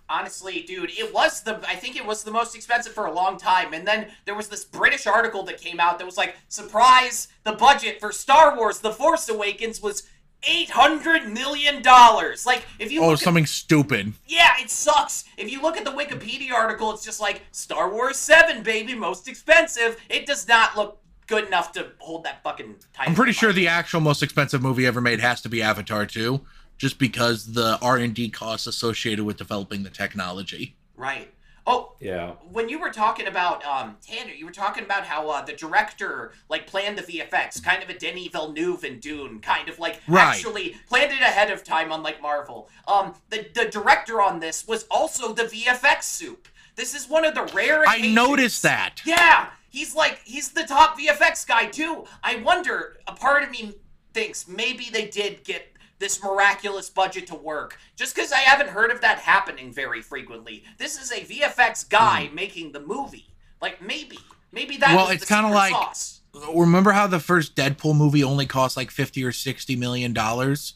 Honestly, 0.07 0.61
dude, 0.63 0.91
it 0.91 1.13
was 1.13 1.41
the 1.41 1.53
I 1.65 1.75
think 1.75 1.95
it 1.95 2.05
was 2.05 2.23
the 2.23 2.31
most 2.31 2.53
expensive 2.53 2.93
for 2.93 3.05
a 3.05 3.13
long 3.13 3.37
time. 3.37 3.73
And 3.73 3.87
then 3.87 4.09
there 4.25 4.35
was 4.35 4.49
this 4.49 4.65
British 4.65 5.07
article 5.07 5.41
that 5.43 5.59
came 5.59 5.79
out 5.79 5.97
that 5.97 6.05
was 6.05 6.17
like, 6.17 6.35
surprise, 6.49 7.29
the 7.45 7.53
budget 7.53 7.99
for 7.99 8.11
Star 8.11 8.55
Wars 8.55 8.79
The 8.79 8.91
Force 8.91 9.29
Awakens 9.29 9.81
was 9.81 10.03
800 10.43 11.31
million 11.31 11.81
dollars. 11.81 12.45
Like 12.45 12.65
if 12.79 12.91
you 12.91 13.01
oh, 13.01 13.07
look 13.07 13.19
at 13.19 13.23
something 13.23 13.45
stupid. 13.45 14.13
Yeah, 14.27 14.53
it 14.59 14.69
sucks. 14.69 15.25
If 15.37 15.51
you 15.51 15.61
look 15.61 15.77
at 15.77 15.85
the 15.85 15.91
Wikipedia 15.91 16.51
article, 16.51 16.91
it's 16.91 17.05
just 17.05 17.21
like 17.21 17.43
Star 17.51 17.89
Wars 17.89 18.17
7, 18.17 18.63
baby, 18.63 18.95
most 18.95 19.27
expensive. 19.27 19.97
It 20.09 20.25
does 20.25 20.47
not 20.47 20.75
look 20.75 21.00
good 21.31 21.47
enough 21.47 21.71
to 21.71 21.87
hold 21.99 22.25
that 22.25 22.43
fucking 22.43 22.75
title. 22.93 23.09
I'm 23.09 23.15
pretty 23.15 23.31
sure 23.31 23.53
the 23.53 23.67
actual 23.69 24.01
most 24.01 24.21
expensive 24.21 24.61
movie 24.61 24.85
ever 24.85 24.99
made 24.99 25.21
has 25.21 25.39
to 25.41 25.49
be 25.49 25.61
Avatar 25.61 26.05
2, 26.05 26.41
just 26.77 26.99
because 26.99 27.53
the 27.53 27.79
R&D 27.81 28.29
costs 28.31 28.67
associated 28.67 29.23
with 29.23 29.37
developing 29.37 29.83
the 29.83 29.89
technology. 29.89 30.75
Right. 30.97 31.33
Oh, 31.65 31.93
yeah. 32.01 32.31
when 32.51 32.69
you 32.69 32.79
were 32.79 32.89
talking 32.89 33.27
about 33.27 33.63
um 33.63 33.95
Tanner, 34.05 34.33
you 34.33 34.45
were 34.47 34.51
talking 34.51 34.83
about 34.83 35.05
how 35.05 35.29
uh, 35.29 35.45
the 35.45 35.53
director 35.53 36.33
like 36.49 36.65
planned 36.67 36.97
the 36.97 37.03
VFX, 37.03 37.63
kind 37.63 37.81
of 37.83 37.89
a 37.89 37.93
Denis 37.97 38.27
Villeneuve 38.29 38.83
in 38.83 38.99
Dune, 38.99 39.39
kind 39.39 39.69
of 39.69 39.77
like 39.79 40.01
Right. 40.07 40.25
actually 40.35 40.75
planned 40.89 41.11
it 41.13 41.21
ahead 41.21 41.51
of 41.51 41.63
time, 41.63 41.91
unlike 41.91 42.19
Marvel. 42.21 42.67
Um, 42.87 43.13
the 43.29 43.47
the 43.53 43.65
director 43.65 44.21
on 44.21 44.39
this 44.39 44.67
was 44.67 44.85
also 44.89 45.33
the 45.33 45.43
VFX 45.43 46.03
soup. 46.03 46.47
This 46.75 46.95
is 46.95 47.07
one 47.07 47.25
of 47.25 47.35
the 47.35 47.43
rare. 47.53 47.83
I 47.87 47.99
noticed 48.11 48.63
that. 48.63 49.01
Yeah, 49.05 49.49
he's 49.71 49.95
like 49.95 50.21
he's 50.23 50.49
the 50.51 50.63
top 50.63 50.99
VFX 50.99 51.47
guy 51.47 51.65
too. 51.65 52.05
I 52.23 52.35
wonder. 52.35 52.97
A 53.07 53.13
part 53.13 53.41
of 53.41 53.49
me 53.49 53.73
thinks 54.13 54.47
maybe 54.47 54.89
they 54.91 55.07
did 55.07 55.43
get 55.43 55.71
this 55.97 56.21
miraculous 56.21 56.89
budget 56.89 57.27
to 57.27 57.35
work, 57.35 57.77
just 57.95 58.13
because 58.13 58.31
I 58.31 58.39
haven't 58.39 58.69
heard 58.69 58.91
of 58.91 59.01
that 59.01 59.19
happening 59.19 59.71
very 59.71 60.01
frequently. 60.01 60.63
This 60.77 61.01
is 61.01 61.11
a 61.11 61.21
VFX 61.21 61.89
guy 61.89 62.25
hmm. 62.25 62.35
making 62.35 62.71
the 62.73 62.81
movie. 62.81 63.27
Like 63.61 63.81
maybe, 63.81 64.19
maybe 64.51 64.77
that. 64.77 64.95
Well, 64.95 65.09
it's 65.09 65.25
kinda 65.25 65.49
like- 65.49 65.71
sauce. 65.71 66.21
remember 66.53 66.91
how 66.91 67.07
the 67.07 67.19
first 67.19 67.55
Deadpool 67.55 67.95
movie 67.95 68.23
only 68.23 68.45
cost 68.45 68.75
like 68.75 68.91
50 68.91 69.23
or 69.23 69.31
60 69.31 69.75
million 69.75 70.13
dollars? 70.13 70.75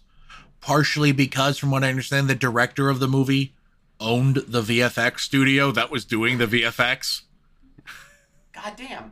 Partially 0.62 1.12
because, 1.12 1.60
from 1.60 1.70
what 1.70 1.84
I 1.84 1.89
understand, 1.89 2.28
the 2.28 2.34
director 2.34 2.89
of 2.89 3.00
the 3.00 3.08
movie 3.08 3.54
owned 4.00 4.38
the 4.48 4.62
VFX 4.62 5.20
studio 5.20 5.72
that 5.72 5.91
was 5.91 6.06
doing 6.06 6.38
the 6.38 6.48
VFX. 6.48 7.22
God 8.66 8.76
damn. 8.78 9.11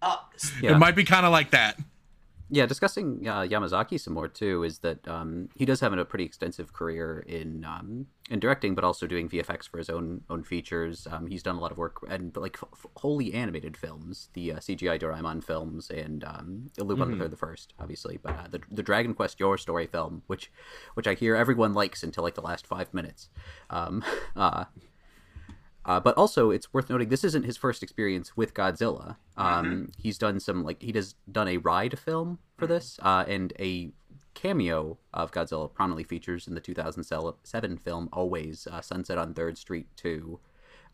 Uh, 0.00 0.16
Yeah. 0.60 0.72
It 0.72 0.78
might 0.78 0.96
be 0.96 1.04
kind 1.04 1.26
of 1.26 1.32
like 1.32 1.50
that. 1.50 1.78
Yeah, 2.50 2.66
discussing 2.66 3.26
uh, 3.26 3.40
Yamazaki 3.40 3.98
some 3.98 4.12
more 4.14 4.28
too 4.28 4.64
is 4.64 4.78
that 4.80 5.08
um, 5.08 5.48
he 5.56 5.64
does 5.64 5.80
have 5.80 5.92
a 5.94 6.04
pretty 6.04 6.24
extensive 6.24 6.72
career 6.72 7.24
in 7.26 7.64
um, 7.64 8.06
in 8.30 8.38
directing, 8.38 8.74
but 8.74 8.84
also 8.84 9.06
doing 9.06 9.28
VFX 9.28 9.68
for 9.68 9.78
his 9.78 9.88
own 9.88 10.20
own 10.28 10.44
features. 10.44 11.08
Um, 11.10 11.26
he's 11.26 11.42
done 11.42 11.56
a 11.56 11.60
lot 11.60 11.72
of 11.72 11.78
work 11.78 11.96
and 12.08 12.36
like 12.36 12.56
f- 12.62 12.68
f- 12.72 12.86
wholly 12.98 13.32
animated 13.32 13.76
films, 13.78 14.28
the 14.34 14.52
uh, 14.52 14.56
CGI 14.58 15.00
Doraemon 15.00 15.42
films, 15.42 15.90
and 15.90 16.22
um, 16.22 16.70
Lupin 16.78 17.10
the 17.12 17.16
Third 17.16 17.32
the 17.32 17.36
First, 17.36 17.72
obviously, 17.80 18.18
but 18.22 18.32
uh, 18.38 18.46
the 18.50 18.60
the 18.70 18.82
Dragon 18.82 19.14
Quest 19.14 19.40
Your 19.40 19.56
Story 19.56 19.86
film, 19.86 20.22
which 20.26 20.52
which 20.94 21.06
I 21.08 21.14
hear 21.14 21.34
everyone 21.34 21.72
likes 21.72 22.02
until 22.02 22.22
like 22.24 22.34
the 22.34 22.42
last 22.42 22.66
five 22.66 22.92
minutes. 22.92 23.30
Um, 23.70 24.04
uh, 24.36 24.64
uh, 25.86 26.00
but 26.00 26.16
also, 26.16 26.50
it's 26.50 26.72
worth 26.72 26.88
noting 26.88 27.08
this 27.08 27.24
isn't 27.24 27.44
his 27.44 27.56
first 27.56 27.82
experience 27.82 28.36
with 28.36 28.54
Godzilla. 28.54 29.16
Um, 29.36 29.90
He's 29.98 30.18
done 30.18 30.40
some 30.40 30.64
like 30.64 30.82
he 30.82 30.92
does 30.92 31.14
done 31.30 31.48
a 31.48 31.58
ride 31.58 31.98
film 31.98 32.38
for 32.56 32.66
this, 32.66 32.98
uh, 33.02 33.24
and 33.28 33.52
a 33.58 33.92
cameo 34.32 34.98
of 35.12 35.30
Godzilla 35.30 35.72
prominently 35.72 36.04
features 36.04 36.48
in 36.48 36.54
the 36.54 36.60
2007 36.60 37.76
film 37.78 38.08
Always 38.12 38.66
uh, 38.66 38.80
Sunset 38.80 39.18
on 39.18 39.32
Third 39.34 39.56
Street 39.58 39.86
2, 39.96 40.40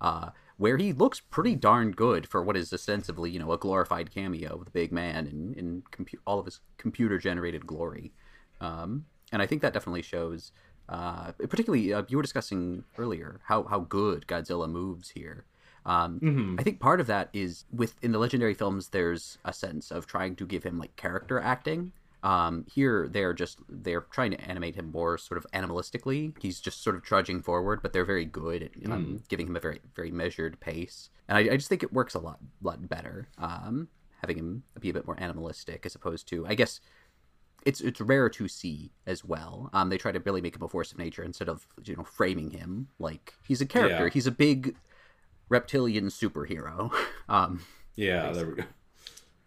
uh, 0.01 0.31
where 0.59 0.77
he 0.77 0.93
looks 0.93 1.21
pretty 1.21 1.55
darn 1.55 1.93
good 1.93 2.27
for 2.29 2.43
what 2.43 2.57
is 2.57 2.73
ostensibly 2.73 3.31
you 3.31 3.39
know 3.39 3.53
a 3.53 3.59
glorified 3.59 4.11
cameo 4.11 4.59
of 4.59 4.65
the 4.65 4.71
big 4.73 4.93
man 4.93 5.27
in 5.27 5.55
in 5.55 5.83
compu- 5.93 6.19
all 6.27 6.41
of 6.41 6.47
his 6.47 6.61
computer 6.79 7.17
generated 7.19 7.67
glory. 7.67 8.13
Um, 8.61 9.07
and 9.33 9.41
I 9.41 9.47
think 9.47 9.63
that 9.63 9.73
definitely 9.73 10.03
shows. 10.03 10.53
Uh, 10.91 11.31
particularly, 11.49 11.95
uh, 11.95 12.03
you 12.09 12.17
were 12.19 12.23
discussing 12.23 12.85
earlier 12.99 13.41
how 13.45 13.63
how 13.63 13.81
good 13.81 14.27
Godzilla 14.27 14.69
moves 14.69 15.11
here. 15.11 15.45
Um, 15.87 16.19
I 16.59 16.63
think 16.63 16.81
part 16.81 17.01
of 17.01 17.07
that 17.07 17.31
is 17.33 17.65
with 17.73 17.95
in 18.03 18.11
the 18.13 18.19
legendary 18.19 18.55
films, 18.55 18.89
there's 18.89 19.39
a 19.45 19.53
sense 19.53 19.91
of 19.91 20.07
trying 20.07 20.35
to 20.37 20.45
give 20.47 20.63
him 20.65 20.79
like 20.79 20.95
character 20.97 21.39
acting, 21.41 21.93
Um, 22.23 22.67
here 22.75 23.09
they're 23.09 23.33
just 23.33 23.61
they're 23.69 24.03
trying 24.11 24.33
to 24.33 24.41
animate 24.43 24.75
him 24.75 24.91
more 24.93 25.17
sort 25.17 25.39
of 25.39 25.47
animalistically. 25.55 26.35
He's 26.39 26.61
just 26.61 26.83
sort 26.83 26.97
of 26.97 27.03
trudging 27.03 27.41
forward, 27.41 27.81
but 27.83 27.93
they're 27.93 28.05
very 28.05 28.27
good 28.27 28.63
at 28.65 28.71
um, 28.93 29.23
giving 29.29 29.47
him 29.47 29.57
a 29.57 29.61
very 29.61 29.81
very 29.97 30.11
measured 30.11 30.61
pace, 30.61 31.09
and 31.29 31.39
I, 31.39 31.53
I 31.53 31.57
just 31.57 31.69
think 31.69 31.83
it 31.83 31.93
works 31.93 32.15
a 32.15 32.19
lot 32.19 32.41
lot 32.61 32.87
better. 32.89 33.29
Um, 33.39 33.89
having 34.23 34.37
him 34.37 34.63
be 34.81 34.91
a 34.91 34.93
bit 34.93 35.07
more 35.07 35.19
animalistic 35.19 35.87
as 35.87 35.95
opposed 35.95 36.29
to 36.29 36.47
I 36.47 36.55
guess 36.55 36.81
it's 37.65 37.81
it's 37.81 38.01
rare 38.01 38.29
to 38.31 38.49
see 38.49 38.91
as 39.07 39.25
well. 39.25 39.71
Um, 39.73 39.89
they 39.91 39.99
try 39.99 40.13
to 40.13 40.21
really 40.21 40.41
make 40.41 40.57
him 40.57 40.63
a 40.63 40.69
force 40.69 40.93
of 40.93 40.99
nature 40.99 41.23
instead 41.23 41.49
of 41.49 41.67
you 41.85 41.97
know 41.97 42.05
framing 42.05 42.51
him 42.51 42.89
like 42.99 43.35
he's 43.47 43.61
a 43.61 43.67
character. 43.67 44.05
Yeah. 44.07 44.11
He's 44.13 44.27
a 44.27 44.31
big 44.33 44.77
reptilian 45.49 46.07
superhero. 46.09 46.93
Um, 47.29 47.63
Yeah, 47.95 48.33
there 48.33 48.47
we 48.47 48.55
go. 48.57 48.65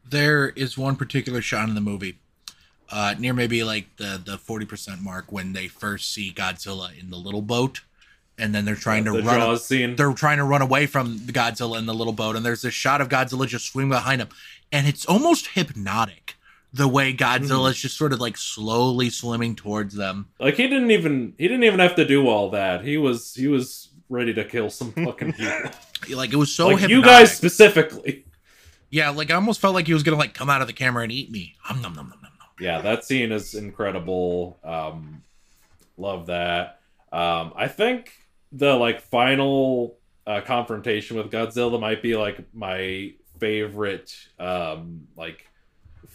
there 0.10 0.50
is 0.50 0.78
one 0.78 0.96
particular 0.96 1.42
shot 1.42 1.68
in 1.68 1.76
the 1.76 1.82
movie 1.82 2.18
uh 2.90 3.16
near 3.20 3.34
maybe 3.34 3.62
like 3.64 3.88
the 3.98 4.22
the 4.24 4.38
40% 4.38 5.02
mark 5.02 5.32
when 5.34 5.52
they 5.52 5.68
first 5.68 6.14
see 6.14 6.32
godzilla 6.32 6.98
in 6.98 7.10
the 7.10 7.18
little 7.18 7.42
boat 7.42 7.82
and 8.38 8.56
then 8.56 8.64
they're 8.64 8.76
trying 8.76 9.04
the 9.04 9.12
to 9.12 9.22
run 9.22 9.40
Jaws 9.40 9.66
scene. 9.66 9.98
they're 9.98 10.14
trying 10.14 10.38
to 10.38 10.46
run 10.46 10.62
away 10.62 10.86
from 10.86 11.20
godzilla 11.20 11.78
in 11.78 11.86
the 11.88 11.94
little 11.94 12.14
boat 12.14 12.38
and 12.38 12.46
there's 12.46 12.62
this 12.62 12.74
shot 12.74 13.02
of 13.02 13.10
godzilla 13.10 13.46
just 13.48 13.66
swimming 13.66 13.90
behind 13.90 14.22
him 14.22 14.30
and 14.72 14.88
it's 14.88 15.06
almost 15.06 15.48
hypnotic 15.48 16.23
the 16.74 16.88
way 16.88 17.14
godzilla 17.14 17.70
is 17.70 17.78
just 17.78 17.96
sort 17.98 18.14
of 18.14 18.20
like 18.20 18.36
slowly 18.36 19.10
swimming 19.10 19.56
towards 19.56 19.94
them 19.96 20.28
Like 20.40 20.56
he 20.56 20.68
didn't 20.68 20.92
even 20.92 21.34
he 21.38 21.48
didn't 21.48 21.64
even 21.64 21.80
have 21.80 21.96
to 21.96 22.06
do 22.06 22.28
all 22.28 22.50
that. 22.52 22.84
He 22.84 22.98
was 22.98 23.34
he 23.36 23.48
was 23.48 23.90
ready 24.10 24.34
to 24.34 24.44
kill 24.44 24.70
some 24.70 24.92
fucking 25.06 25.34
people. 25.34 25.72
like 26.16 26.34
it 26.34 26.36
was 26.36 26.54
so 26.54 26.68
like 26.70 26.90
you 26.90 27.02
guys 27.04 27.36
specifically. 27.36 28.26
yeah 28.90 29.10
like 29.10 29.32
i 29.32 29.36
almost 29.36 29.60
felt 29.62 29.74
like 29.74 29.88
he 29.88 29.94
was 29.94 30.04
gonna 30.04 30.18
like 30.18 30.34
come 30.34 30.50
out 30.50 30.62
of 30.62 30.68
the 30.68 30.74
camera 30.74 31.04
and 31.04 31.12
eat 31.12 31.32
me 31.32 31.56
um, 31.70 31.82
nom, 31.82 31.94
nom, 31.94 32.08
nom, 32.10 32.20
nom, 32.22 32.32
nom. 32.40 32.48
Yeah, 32.60 32.82
that 32.82 33.04
scene 33.06 33.32
is 33.32 33.56
incredible. 33.56 34.58
Um 34.64 35.24
love 35.98 36.26
that. 36.28 36.80
Um 37.12 37.54
I 37.56 37.68
think 37.68 38.12
the 38.52 38.74
like 38.76 39.02
final 39.02 39.98
uh, 40.26 40.42
confrontation 40.42 41.18
with 41.18 41.30
Godzilla 41.32 41.80
might 41.80 42.02
be 42.02 42.16
like 42.16 42.40
my 42.54 43.14
favorite 43.40 44.14
um 44.40 45.08
like 45.18 45.48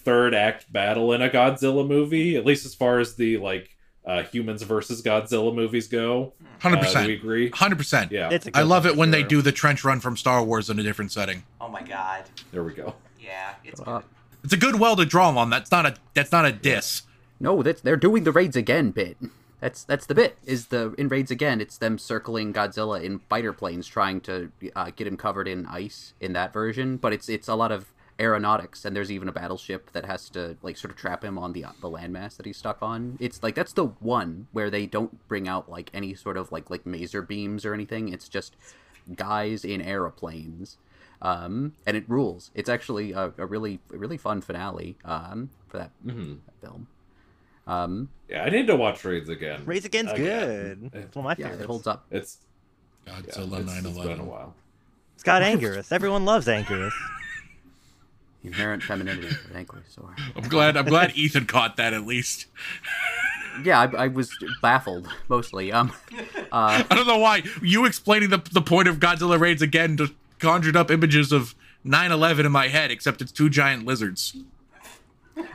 third 0.09 0.35
act 0.35 0.73
battle 0.73 1.13
in 1.13 1.21
a 1.23 1.29
Godzilla 1.29 1.87
movie, 1.87 2.37
at 2.37 2.45
least 2.47 2.65
as 2.67 2.75
far 2.75 2.99
as 2.99 3.15
the 3.17 3.37
like 3.39 3.77
uh 4.07 4.23
humans 4.23 4.63
versus 4.63 5.03
Godzilla 5.03 5.55
movies 5.55 5.87
go. 5.89 6.33
Uh, 6.63 6.69
100% 6.69 7.07
we 7.07 7.15
agree? 7.15 7.51
100% 7.51 8.11
Yeah. 8.11 8.31
It's 8.31 8.47
a 8.47 8.51
I 8.55 8.61
good 8.63 8.69
love 8.69 8.87
it 8.87 8.93
for 8.93 8.99
when 8.99 9.11
they 9.11 9.23
do 9.23 9.43
the 9.43 9.53
trench 9.53 9.85
run 9.85 10.01
from 10.01 10.17
Star 10.17 10.43
Wars 10.43 10.71
in 10.71 10.79
a 10.79 10.83
different 10.83 11.13
setting. 11.13 11.43
Oh 11.61 11.69
my 11.69 11.83
god. 11.83 12.25
There 12.53 12.65
we 12.65 12.73
go. 12.73 12.95
Yeah, 13.21 13.55
it's 13.65 13.81
Uh, 13.81 13.85
good. 13.99 14.05
It's 14.45 14.53
a 14.53 14.57
good 14.57 14.79
well 14.81 14.97
to 14.97 15.05
draw 15.05 15.29
on. 15.37 15.51
That's 15.51 15.71
not 15.71 15.85
a 15.87 15.95
that's 16.15 16.33
not 16.33 16.45
a 16.47 16.53
diss. 16.53 17.03
No, 17.41 17.63
that's 17.63 17.81
they're 17.83 17.97
doing 17.97 18.25
the 18.25 18.33
raids 18.33 18.57
again 18.57 18.91
bit. 18.93 19.17
That's 19.61 19.83
that's 19.85 20.07
the 20.07 20.15
bit. 20.15 20.39
Is 20.47 20.69
the 20.69 20.95
in 20.97 21.09
raids 21.09 21.31
again? 21.31 21.61
It's 21.61 21.77
them 21.77 21.99
circling 21.99 22.53
Godzilla 22.53 23.03
in 23.03 23.19
fighter 23.29 23.53
planes, 23.53 23.87
trying 23.87 24.21
to 24.23 24.51
uh, 24.75 24.91
get 24.95 25.07
him 25.07 25.17
covered 25.17 25.49
in 25.49 25.67
ice 25.67 26.15
in 26.21 26.33
that 26.33 26.53
version. 26.53 26.97
But 26.97 27.13
it's 27.13 27.29
it's 27.29 27.49
a 27.49 27.55
lot 27.57 27.73
of 27.73 27.93
aeronautics, 28.19 28.85
and 28.85 28.95
there's 28.97 29.11
even 29.13 29.29
a 29.29 29.33
battleship 29.33 29.93
that 29.93 30.05
has 30.05 30.29
to 30.31 30.57
like 30.63 30.77
sort 30.77 30.91
of 30.91 30.97
trap 30.97 31.25
him 31.25 31.39
on 31.39 31.53
the 31.53 31.65
the 31.81 31.89
landmass 31.91 32.37
that 32.37 32.47
he's 32.47 32.57
stuck 32.57 32.83
on. 32.83 33.17
It's 33.21 33.43
like 33.43 33.55
that's 33.55 33.73
the 33.73 33.87
one 33.87 34.49
where 34.53 34.71
they 34.71 34.87
don't 34.87 35.27
bring 35.29 35.49
out 35.49 35.71
like 35.71 35.91
any 35.95 36.15
sort 36.15 36.37
of 36.37 36.51
like 36.53 36.71
like 36.71 36.85
maser 36.85 37.27
beams 37.27 37.65
or 37.65 37.75
anything. 37.75 38.09
It's 38.13 38.29
just 38.29 38.57
guys 39.15 39.65
in 39.65 39.81
aeroplanes. 39.81 40.79
Um, 41.21 41.73
and 41.85 41.97
it 41.97 42.05
rules. 42.09 42.53
It's 42.55 42.69
actually 42.69 43.11
a, 43.11 43.33
a 43.39 43.47
really 43.47 43.81
a 43.93 43.97
really 43.99 44.17
fun 44.17 44.41
finale 44.41 44.97
um, 45.05 45.51
for 45.69 45.79
that, 45.79 45.91
hmm 46.05 46.35
that 46.47 46.55
film. 46.61 46.87
Um, 47.67 48.09
Yeah, 48.29 48.45
I 48.45 48.51
need 48.51 48.67
to 48.69 48.77
watch 48.77 49.05
Raids 49.05 49.29
again. 49.29 49.63
Raids 49.67 49.85
Again's 49.85 50.13
Again. 50.13 50.91
good. 50.93 51.03
It's 51.03 51.17
one 51.17 51.25
of 51.27 51.37
my 51.37 51.37
yeah, 51.39 51.49
favorites. 51.51 51.63
it 51.65 51.67
holds 51.67 51.87
up. 51.89 52.07
It's 52.13 52.39
yeah, 53.07 53.15
Godzilla 53.21 53.61
it's, 53.63 53.87
it's 53.87 53.99
been 53.99 54.21
a 54.21 54.25
while. 54.25 54.55
It's 55.15 55.25
got 55.25 55.43
Anguirus. 55.43 55.91
Everyone 55.91 56.25
loves 56.25 56.47
Anguirus. 56.47 56.93
Inherent 58.45 58.83
femininity, 58.83 59.29
frankly. 59.51 59.81
So, 59.89 60.09
I'm 60.37 60.49
glad 60.49 60.77
I'm 60.77 60.87
glad 60.87 61.17
Ethan 61.17 61.47
caught 61.47 61.77
that 61.77 61.93
at 61.93 62.07
least. 62.07 62.47
yeah, 63.65 63.81
I, 63.81 64.05
I 64.05 64.09
was 64.09 64.31
baffled 64.63 65.09
mostly. 65.29 65.73
Um, 65.73 65.93
uh, 66.53 66.85
I 66.89 66.95
don't 66.95 67.07
know 67.07 67.19
why 67.19 67.43
you 67.63 67.85
explaining 67.85 68.31
the 68.31 68.39
the 68.53 68.63
point 68.63 68.87
of 68.89 68.99
Godzilla 69.01 69.39
raids 69.41 69.61
again 69.63 69.97
just 69.97 70.13
conjured 70.39 70.77
up 70.77 70.91
images 70.91 71.33
of 71.33 71.55
9/11 71.85 72.47
in 72.47 72.53
my 72.53 72.69
head, 72.69 72.91
except 72.93 73.21
it's 73.21 73.33
two 73.33 73.51
giant 73.51 73.85
lizards. 73.87 74.37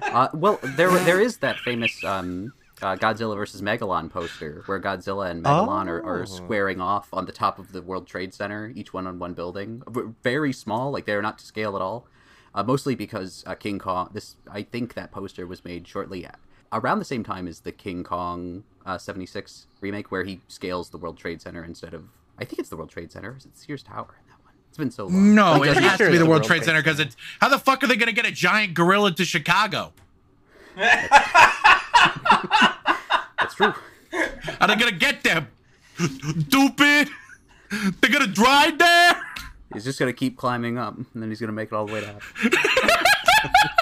uh, 0.01 0.27
well, 0.33 0.59
there 0.63 0.89
there 0.99 1.21
is 1.21 1.37
that 1.37 1.57
famous 1.59 2.03
um, 2.03 2.53
uh, 2.81 2.95
Godzilla 2.97 3.35
versus 3.35 3.61
Megalon 3.61 4.09
poster 4.09 4.61
where 4.65 4.79
Godzilla 4.81 5.29
and 5.31 5.43
Megalon 5.43 5.87
are, 5.87 6.03
are 6.03 6.21
Oh. 6.23 6.25
squaring 6.25 6.81
off 6.81 7.07
on 7.13 7.25
the 7.25 7.31
top 7.31 7.59
of 7.59 7.71
the 7.71 7.81
World 7.81 8.07
Trade 8.07 8.33
Center, 8.33 8.71
each 8.75 8.93
one 8.93 9.07
on 9.07 9.19
one 9.19 9.33
building, 9.33 9.81
very 10.23 10.51
small, 10.53 10.91
like 10.91 11.05
they're 11.05 11.21
not 11.21 11.37
to 11.39 11.45
scale 11.45 11.75
at 11.77 11.81
all. 11.81 12.07
Uh, 12.55 12.63
mostly 12.63 12.93
because 12.95 13.43
uh, 13.47 13.55
King 13.55 13.79
Kong. 13.79 14.09
This 14.13 14.35
I 14.51 14.61
think 14.63 14.93
that 14.93 15.11
poster 15.11 15.47
was 15.47 15.65
made 15.65 15.87
shortly 15.87 16.23
a- 16.25 16.35
around 16.71 16.99
the 16.99 17.05
same 17.05 17.23
time 17.23 17.47
as 17.47 17.61
the 17.61 17.71
King 17.71 18.03
Kong 18.03 18.63
uh, 18.85 18.97
'76 18.97 19.65
remake, 19.81 20.11
where 20.11 20.23
he 20.23 20.41
scales 20.47 20.89
the 20.89 20.97
World 20.97 21.17
Trade 21.17 21.41
Center 21.41 21.63
instead 21.63 21.93
of. 21.93 22.05
I 22.39 22.45
think 22.45 22.59
it's 22.59 22.69
the 22.69 22.77
World 22.77 22.89
Trade 22.89 23.11
Center. 23.11 23.35
Is 23.37 23.45
it 23.45 23.57
Sears 23.57 23.81
Tower 23.83 24.15
in 24.19 24.27
that 24.29 24.43
one? 24.43 24.53
It's 24.69 24.77
been 24.77 24.91
so 24.91 25.05
long. 25.05 25.33
No, 25.35 25.53
Like, 25.57 25.69
it 25.71 25.77
has 25.77 25.97
sure 25.97 26.07
to 26.07 26.11
be 26.11 26.17
the 26.17 26.25
World 26.25 26.41
World 26.41 26.43
Trade 26.45 26.57
Trade 26.57 26.65
Center 26.65 26.81
because 26.83 26.99
it's 26.99 27.15
how 27.39 27.49
the 27.49 27.59
fuck 27.59 27.83
are 27.83 27.87
they 27.87 27.95
gonna 27.95 28.11
get 28.11 28.25
a 28.25 28.31
giant 28.31 28.73
gorilla 28.75 29.11
to 29.13 29.25
Chicago? 29.25 29.93
That's 33.39 33.55
true. 33.55 33.73
Are 34.61 34.67
they 34.67 34.75
gonna 34.75 34.91
get 34.91 35.23
them? 35.23 35.47
Stupid! 35.97 37.09
They're 38.01 38.11
gonna 38.11 38.27
drive 38.27 38.77
there? 38.77 39.21
He's 39.73 39.83
just 39.83 39.99
gonna 39.99 40.13
keep 40.13 40.37
climbing 40.37 40.77
up, 40.77 40.95
and 40.95 41.05
then 41.15 41.29
he's 41.29 41.39
gonna 41.39 41.51
make 41.51 41.69
it 41.71 41.75
all 41.75 41.85
the 41.85 41.93
way 41.93 42.01
down. 42.01 42.19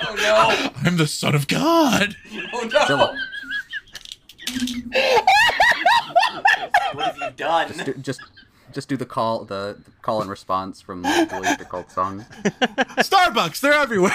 Oh 0.04 0.16
no! 0.16 0.70
I'm 0.86 0.98
the 0.98 1.08
son 1.08 1.36
of 1.36 1.48
God. 1.48 2.16
Oh 2.54 2.70
no! 2.72 2.86
Zilla, 2.88 3.16
What 6.94 7.06
have 7.06 7.18
you 7.18 7.32
done? 7.36 7.72
do, 7.86 7.94
just 7.96 8.22
just 8.74 8.88
do 8.90 8.98
the 8.98 9.06
call, 9.06 9.44
the, 9.46 9.78
the 9.84 9.92
call 10.02 10.22
and 10.22 10.30
response 10.30 10.82
from 10.82 11.02
the 11.02 11.40
Laser 11.42 11.66
Cult 11.66 11.92
song. 11.92 12.26
Starbucks, 13.00 13.60
they're 13.60 13.74
everywhere. 13.74 14.12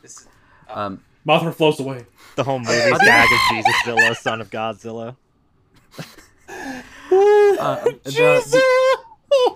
This 0.00 0.20
is- 0.22 0.28
Um, 0.68 1.02
Mothra 1.26 1.54
flows 1.54 1.78
away. 1.80 2.06
The 2.36 2.44
whole 2.44 2.58
movie's 2.58 2.98
gag 2.98 3.28
is 3.30 3.40
Jesus 3.50 3.74
Zilla, 3.84 4.14
son 4.14 4.40
of 4.40 4.50
Godzilla. 4.50 5.16
uh, 7.60 7.90
Jesus! 8.06 8.50
the, 8.52 8.62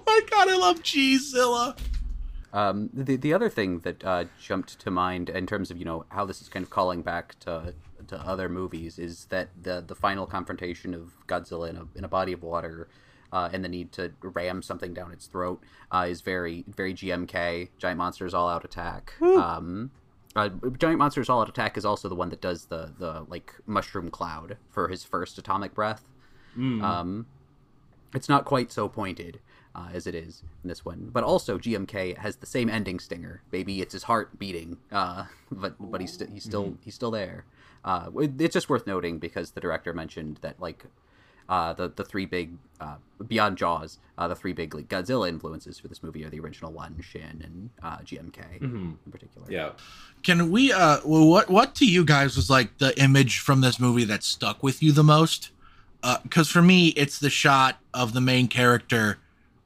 my 0.07 0.21
god, 0.31 0.49
I 0.49 0.57
love 0.57 0.83
Cheezilla. 0.83 1.79
um, 2.53 2.91
the 2.93 3.17
the 3.17 3.33
other 3.33 3.49
thing 3.49 3.81
that 3.81 4.05
uh, 4.05 4.25
jumped 4.41 4.79
to 4.81 4.91
mind 4.91 5.29
in 5.31 5.47
terms 5.47 5.71
of 5.71 5.77
you 5.79 5.85
know 5.85 6.05
how 6.11 6.25
this 6.25 6.41
is 6.41 6.49
kind 6.49 6.63
of 6.63 6.71
calling 6.71 7.03
back 7.03 7.39
to 7.41 7.75
to 8.09 8.17
other 8.21 8.49
movies 8.49 8.99
is 8.99 9.27
that 9.27 9.49
the 9.61 9.83
the 9.87 9.95
final 9.95 10.27
confrontation 10.27 10.95
of 10.95 11.13
Godzilla 11.27 11.69
in 11.71 11.77
a 11.77 11.87
in 11.95 12.05
a 12.05 12.09
body 12.09 12.33
of 12.33 12.43
water. 12.43 12.89
Uh, 13.33 13.51
and 13.53 13.65
the 13.65 13.69
need 13.69 13.91
to 13.91 14.13
ram 14.23 14.63
something 14.63 14.95
down 14.95 15.11
its 15.11 15.27
throat 15.27 15.61
uh, 15.91 16.07
is 16.09 16.21
very 16.21 16.65
very 16.69 16.95
GMK 16.95 17.69
giant 17.77 17.99
monsters 17.99 18.33
all 18.33 18.49
out 18.49 18.65
attack. 18.65 19.15
Um, 19.21 19.91
uh, 20.37 20.49
giant 20.79 20.99
monsters 20.99 21.29
all 21.29 21.41
out 21.41 21.49
attack 21.49 21.77
is 21.77 21.85
also 21.85 22.09
the 22.09 22.15
one 22.15 22.29
that 22.31 22.41
does 22.41 22.67
the 22.67 22.93
the 22.97 23.27
like 23.29 23.53
mushroom 23.67 24.11
cloud 24.11 24.57
for 24.71 24.87
his 24.89 25.03
first 25.03 25.39
atomic 25.39 25.75
breath. 25.75 26.05
Um, 26.85 27.27
it's 28.15 28.29
not 28.29 28.45
quite 28.45 28.71
so 28.71 28.89
pointed 28.89 29.41
uh, 29.77 29.89
as 29.93 30.07
it 30.07 30.15
is 30.15 30.43
in 30.65 30.69
this 30.69 30.85
one, 30.85 31.11
but 31.13 31.23
also 31.23 31.59
GMK 31.59 32.17
has 32.17 32.37
the 32.37 32.47
same 32.47 32.71
ending 32.71 32.99
stinger. 32.99 33.43
Maybe 33.53 33.83
it's 33.83 33.93
his 33.93 34.05
heart 34.05 34.39
beating, 34.39 34.79
uh, 34.91 35.27
but 35.53 35.75
but 35.79 36.01
he's 36.01 36.15
st- 36.15 36.31
he's 36.31 36.45
still 36.45 36.77
he's 36.81 36.95
still 36.95 37.11
there. 37.11 37.45
Uh, 37.85 38.11
it's 38.17 38.55
just 38.55 38.69
worth 38.69 38.87
noting 38.87 39.19
because 39.19 39.51
the 39.53 39.61
director 39.61 39.93
mentioned 39.93 40.39
that 40.41 40.59
like 40.59 40.87
uh, 41.49 41.75
the 41.75 41.89
the 41.95 42.05
three 42.05 42.25
big 42.25 42.53
uh, 42.81 42.97
beyond 43.29 43.59
Jaws, 43.59 43.99
uh, 44.17 44.27
the 44.27 44.35
three 44.35 44.55
big 44.55 44.75
like, 44.75 44.89
Godzilla 44.89 45.29
influences 45.29 45.79
for 45.79 45.89
this 45.89 46.03
movie 46.03 46.25
are 46.25 46.31
the 46.31 46.41
original 46.41 46.73
one, 46.73 47.01
Shin, 47.03 47.43
and 47.45 47.71
uh, 47.83 47.99
GMK 47.99 48.61
in 48.63 48.99
particular. 49.11 49.47
Yeah. 49.51 49.73
Can 50.23 50.51
we 50.51 50.73
uh 50.73 51.01
well, 51.05 51.29
what 51.29 51.51
what 51.51 51.75
to 51.77 51.87
you 51.87 52.03
guys 52.03 52.35
was 52.35 52.49
like 52.49 52.79
the 52.79 52.99
image 53.01 53.41
from 53.41 53.61
this 53.61 53.79
movie 53.79 54.05
that 54.05 54.25
stuck 54.25 54.63
with 54.63 54.83
you 54.83 54.91
the 54.93 55.05
most? 55.05 55.51
Uh 56.03 56.19
cuz 56.31 56.49
for 56.49 56.63
me 56.63 56.89
it's 56.89 57.19
the 57.19 57.31
shot 57.31 57.79
of 57.93 58.15
the 58.15 58.21
main 58.21 58.49
character 58.49 59.19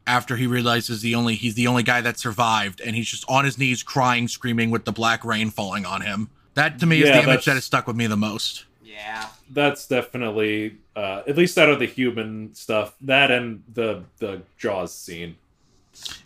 after 0.07 0.37
he 0.37 0.47
realizes 0.47 1.03
the 1.03 1.15
only 1.15 1.35
he's 1.35 1.55
the 1.55 1.67
only 1.67 1.83
guy 1.83 2.01
that 2.01 2.19
survived 2.19 2.81
and 2.81 2.97
he's 2.97 3.09
just 3.09 3.25
on 3.29 3.45
his 3.45 3.59
knees 3.59 3.83
crying 3.83 4.27
screaming 4.29 4.71
with 4.71 4.85
the 4.85 4.93
black 4.93 5.25
rain 5.25 5.51
falling 5.51 5.85
on 5.87 6.01
him. 6.01 6.31
That 6.55 6.79
to 6.81 6.87
me 6.87 6.99
is 7.03 7.05
the 7.09 7.15
image 7.15 7.25
that's- 7.27 7.45
that 7.47 7.55
has 7.55 7.65
stuck 7.65 7.87
with 7.87 7.97
me 7.97 8.07
the 8.07 8.17
most. 8.17 8.65
yeah. 8.85 9.29
That's 9.53 9.87
definitely 9.87 10.77
uh 10.97 11.23
at 11.27 11.37
least 11.37 11.59
out 11.59 11.69
of 11.69 11.79
the 11.81 11.87
human 11.87 12.55
stuff. 12.55 12.95
That 13.01 13.31
and 13.31 13.63
the 13.73 14.05
the 14.19 14.43
Jaws 14.59 14.95
scene. 14.95 15.37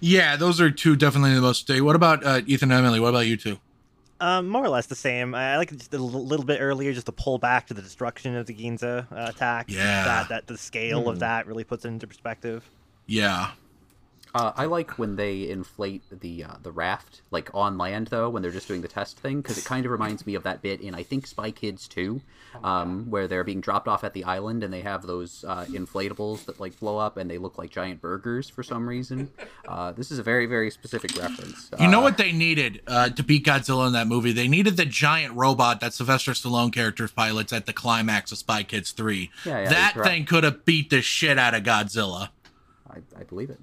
Yeah, 0.00 0.36
those 0.36 0.60
are 0.60 0.70
two 0.70 0.94
definitely 0.96 1.34
the 1.34 1.40
most. 1.40 1.68
What 1.82 1.96
about 1.96 2.24
uh, 2.24 2.42
Ethan 2.46 2.70
and 2.70 2.84
Emily? 2.84 3.00
What 3.00 3.08
about 3.08 3.26
you 3.26 3.36
two? 3.36 3.58
Um, 4.20 4.48
more 4.48 4.62
or 4.64 4.68
less 4.68 4.86
the 4.86 4.94
same. 4.94 5.34
I 5.34 5.54
I 5.54 5.56
like 5.56 5.72
it 5.72 5.78
just 5.78 5.92
a 5.94 5.96
l- 5.96 6.06
little 6.08 6.44
bit 6.46 6.58
earlier, 6.60 6.92
just 6.92 7.06
to 7.06 7.12
pull 7.12 7.38
back 7.38 7.66
to 7.68 7.74
the 7.74 7.82
destruction 7.82 8.36
of 8.36 8.46
the 8.46 8.54
Ginza 8.54 9.10
uh, 9.10 9.30
attack. 9.30 9.66
Yeah. 9.68 10.04
that 10.04 10.28
that 10.28 10.46
the 10.46 10.56
scale 10.58 11.02
Hmm. 11.02 11.08
of 11.08 11.18
that 11.20 11.46
really 11.46 11.64
puts 11.64 11.84
it 11.84 11.88
into 11.88 12.06
perspective. 12.06 12.62
Yeah. 13.06 13.50
Uh, 14.34 14.52
I 14.56 14.64
like 14.64 14.98
when 14.98 15.14
they 15.14 15.48
inflate 15.48 16.02
the 16.10 16.42
uh, 16.44 16.54
the 16.62 16.72
raft, 16.72 17.22
like 17.30 17.50
on 17.54 17.78
land 17.78 18.08
though, 18.08 18.28
when 18.28 18.42
they're 18.42 18.50
just 18.50 18.66
doing 18.66 18.80
the 18.80 18.88
test 18.88 19.18
thing, 19.20 19.40
because 19.40 19.56
it 19.58 19.64
kind 19.64 19.86
of 19.86 19.92
reminds 19.92 20.26
me 20.26 20.34
of 20.34 20.42
that 20.42 20.60
bit 20.60 20.80
in 20.80 20.92
I 20.94 21.04
think 21.04 21.26
Spy 21.28 21.52
Kids 21.52 21.86
2, 21.86 22.20
um, 22.64 23.08
where 23.10 23.28
they're 23.28 23.44
being 23.44 23.60
dropped 23.60 23.86
off 23.86 24.02
at 24.02 24.12
the 24.12 24.24
island 24.24 24.64
and 24.64 24.72
they 24.72 24.80
have 24.80 25.06
those 25.06 25.44
uh, 25.46 25.64
inflatables 25.66 26.46
that 26.46 26.58
like 26.58 26.78
blow 26.80 26.98
up 26.98 27.16
and 27.16 27.30
they 27.30 27.38
look 27.38 27.58
like 27.58 27.70
giant 27.70 28.00
burgers 28.00 28.48
for 28.48 28.64
some 28.64 28.88
reason. 28.88 29.30
Uh, 29.68 29.92
this 29.92 30.10
is 30.10 30.18
a 30.18 30.22
very 30.24 30.46
very 30.46 30.70
specific 30.70 31.16
reference. 31.16 31.70
You 31.78 31.86
know 31.86 32.00
Uh, 32.00 32.02
what 32.02 32.16
they 32.16 32.32
needed 32.32 32.82
uh, 32.88 33.10
to 33.10 33.22
beat 33.22 33.44
Godzilla 33.46 33.86
in 33.86 33.92
that 33.92 34.08
movie? 34.08 34.32
They 34.32 34.48
needed 34.48 34.76
the 34.76 34.84
giant 34.86 35.34
robot 35.36 35.78
that 35.78 35.94
Sylvester 35.94 36.32
Stallone 36.32 36.72
characters 36.72 37.12
pilots 37.12 37.52
at 37.52 37.66
the 37.66 37.72
climax 37.72 38.32
of 38.32 38.38
Spy 38.38 38.64
Kids 38.64 38.90
3. 38.90 39.30
Yeah, 39.44 39.60
yeah, 39.60 39.68
that 39.68 39.94
thing 40.02 40.24
could 40.24 40.42
have 40.42 40.64
beat 40.64 40.90
the 40.90 41.02
shit 41.02 41.38
out 41.38 41.54
of 41.54 41.62
Godzilla. 41.62 42.30
I, 42.90 42.98
I 43.18 43.22
believe 43.22 43.50
it. 43.50 43.60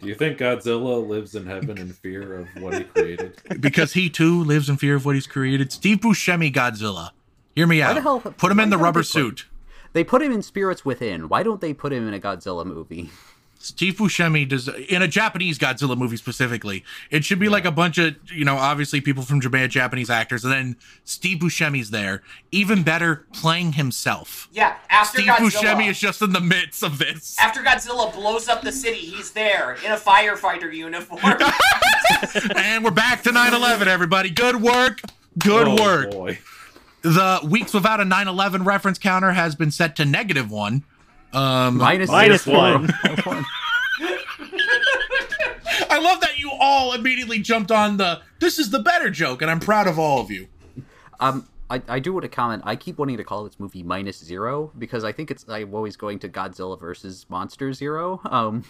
Do 0.00 0.08
you 0.08 0.14
think 0.14 0.38
Godzilla 0.38 1.06
lives 1.06 1.34
in 1.34 1.46
heaven 1.46 1.78
in 1.78 1.92
fear 1.92 2.34
of 2.40 2.48
what 2.60 2.74
he 2.74 2.84
created? 2.84 3.40
Because 3.60 3.94
he 3.94 4.10
too 4.10 4.44
lives 4.44 4.68
in 4.68 4.76
fear 4.76 4.94
of 4.96 5.04
what 5.06 5.14
he's 5.14 5.26
created. 5.26 5.72
Steve 5.72 5.98
Buscemi 5.98 6.52
Godzilla. 6.52 7.10
Hear 7.54 7.66
me 7.66 7.80
Why 7.80 7.86
out. 7.86 7.94
the 7.94 8.00
hell- 8.02 8.20
Put 8.20 8.52
him 8.52 8.60
in 8.60 8.68
the 8.70 8.76
the 8.76 8.82
rubber 8.82 9.00
they 9.00 9.04
put- 9.04 9.06
suit. 9.06 9.46
They 9.94 10.04
put 10.04 10.20
him 10.20 10.30
in 10.32 10.42
Spirits 10.42 10.84
Within. 10.84 11.28
Why 11.30 11.42
don't 11.42 11.62
they 11.62 11.72
put 11.72 11.90
him 11.92 12.06
in 12.06 12.12
a 12.12 12.20
Godzilla 12.20 12.66
movie? 12.66 13.08
Steve 13.58 13.94
Buscemi 13.96 14.48
does 14.48 14.68
in 14.68 15.02
a 15.02 15.08
Japanese 15.08 15.58
Godzilla 15.58 15.96
movie 15.96 16.16
specifically. 16.16 16.84
It 17.10 17.24
should 17.24 17.38
be 17.38 17.48
like 17.48 17.64
a 17.64 17.70
bunch 17.70 17.98
of 17.98 18.14
you 18.30 18.44
know 18.44 18.56
obviously 18.56 19.00
people 19.00 19.22
from 19.22 19.40
Japan, 19.40 19.68
Japanese 19.70 20.10
actors, 20.10 20.44
and 20.44 20.52
then 20.52 20.76
Steve 21.04 21.38
Buscemi's 21.38 21.90
there. 21.90 22.22
Even 22.52 22.82
better, 22.82 23.24
playing 23.32 23.72
himself. 23.72 24.48
Yeah, 24.52 24.76
after 24.90 25.18
Steve 25.18 25.30
Godzilla, 25.32 25.50
Buscemi 25.74 25.90
is 25.90 25.98
just 25.98 26.22
in 26.22 26.32
the 26.32 26.40
midst 26.40 26.82
of 26.82 26.98
this. 26.98 27.36
after 27.40 27.62
Godzilla 27.62 28.12
blows 28.12 28.48
up 28.48 28.62
the 28.62 28.72
city, 28.72 28.98
he's 28.98 29.32
there 29.32 29.76
in 29.84 29.90
a 29.92 29.96
firefighter 29.96 30.72
uniform. 30.72 31.20
and 32.56 32.84
we're 32.84 32.90
back 32.90 33.22
to 33.24 33.30
9/11. 33.30 33.86
Everybody, 33.86 34.30
good 34.30 34.56
work, 34.62 35.00
good 35.38 35.66
Oh, 35.68 35.82
work. 35.82 36.10
Boy. 36.10 36.38
The 37.02 37.40
weeks 37.48 37.72
without 37.72 38.00
a 38.00 38.04
9/11 38.04 38.64
reference 38.66 38.98
counter 38.98 39.32
has 39.32 39.54
been 39.54 39.70
set 39.70 39.96
to 39.96 40.04
negative 40.04 40.50
one. 40.50 40.84
Um, 41.32 41.76
Minus 41.78 42.10
Minus 42.10 42.42
zero. 42.44 42.56
one. 42.78 42.90
I 45.88 45.98
love 46.00 46.20
that 46.20 46.38
you 46.38 46.50
all 46.58 46.92
immediately 46.92 47.38
jumped 47.38 47.70
on 47.70 47.96
the 47.96 48.20
"this 48.40 48.58
is 48.58 48.70
the 48.70 48.78
better" 48.78 49.10
joke, 49.10 49.42
and 49.42 49.50
I'm 49.50 49.60
proud 49.60 49.86
of 49.86 49.98
all 49.98 50.20
of 50.20 50.30
you. 50.30 50.48
Um, 51.20 51.48
I, 51.68 51.82
I 51.88 51.98
do 51.98 52.12
want 52.12 52.22
to 52.24 52.28
comment. 52.28 52.62
I 52.66 52.76
keep 52.76 52.98
wanting 52.98 53.16
to 53.16 53.24
call 53.24 53.44
this 53.44 53.58
movie 53.58 53.82
minus 53.82 54.18
zero 54.22 54.70
because 54.78 55.04
I 55.04 55.12
think 55.12 55.30
it's 55.30 55.44
I'm 55.48 55.74
always 55.74 55.96
going 55.96 56.18
to 56.20 56.28
Godzilla 56.28 56.78
versus 56.78 57.26
Monster 57.28 57.72
Zero. 57.72 58.20
Um, 58.24 58.64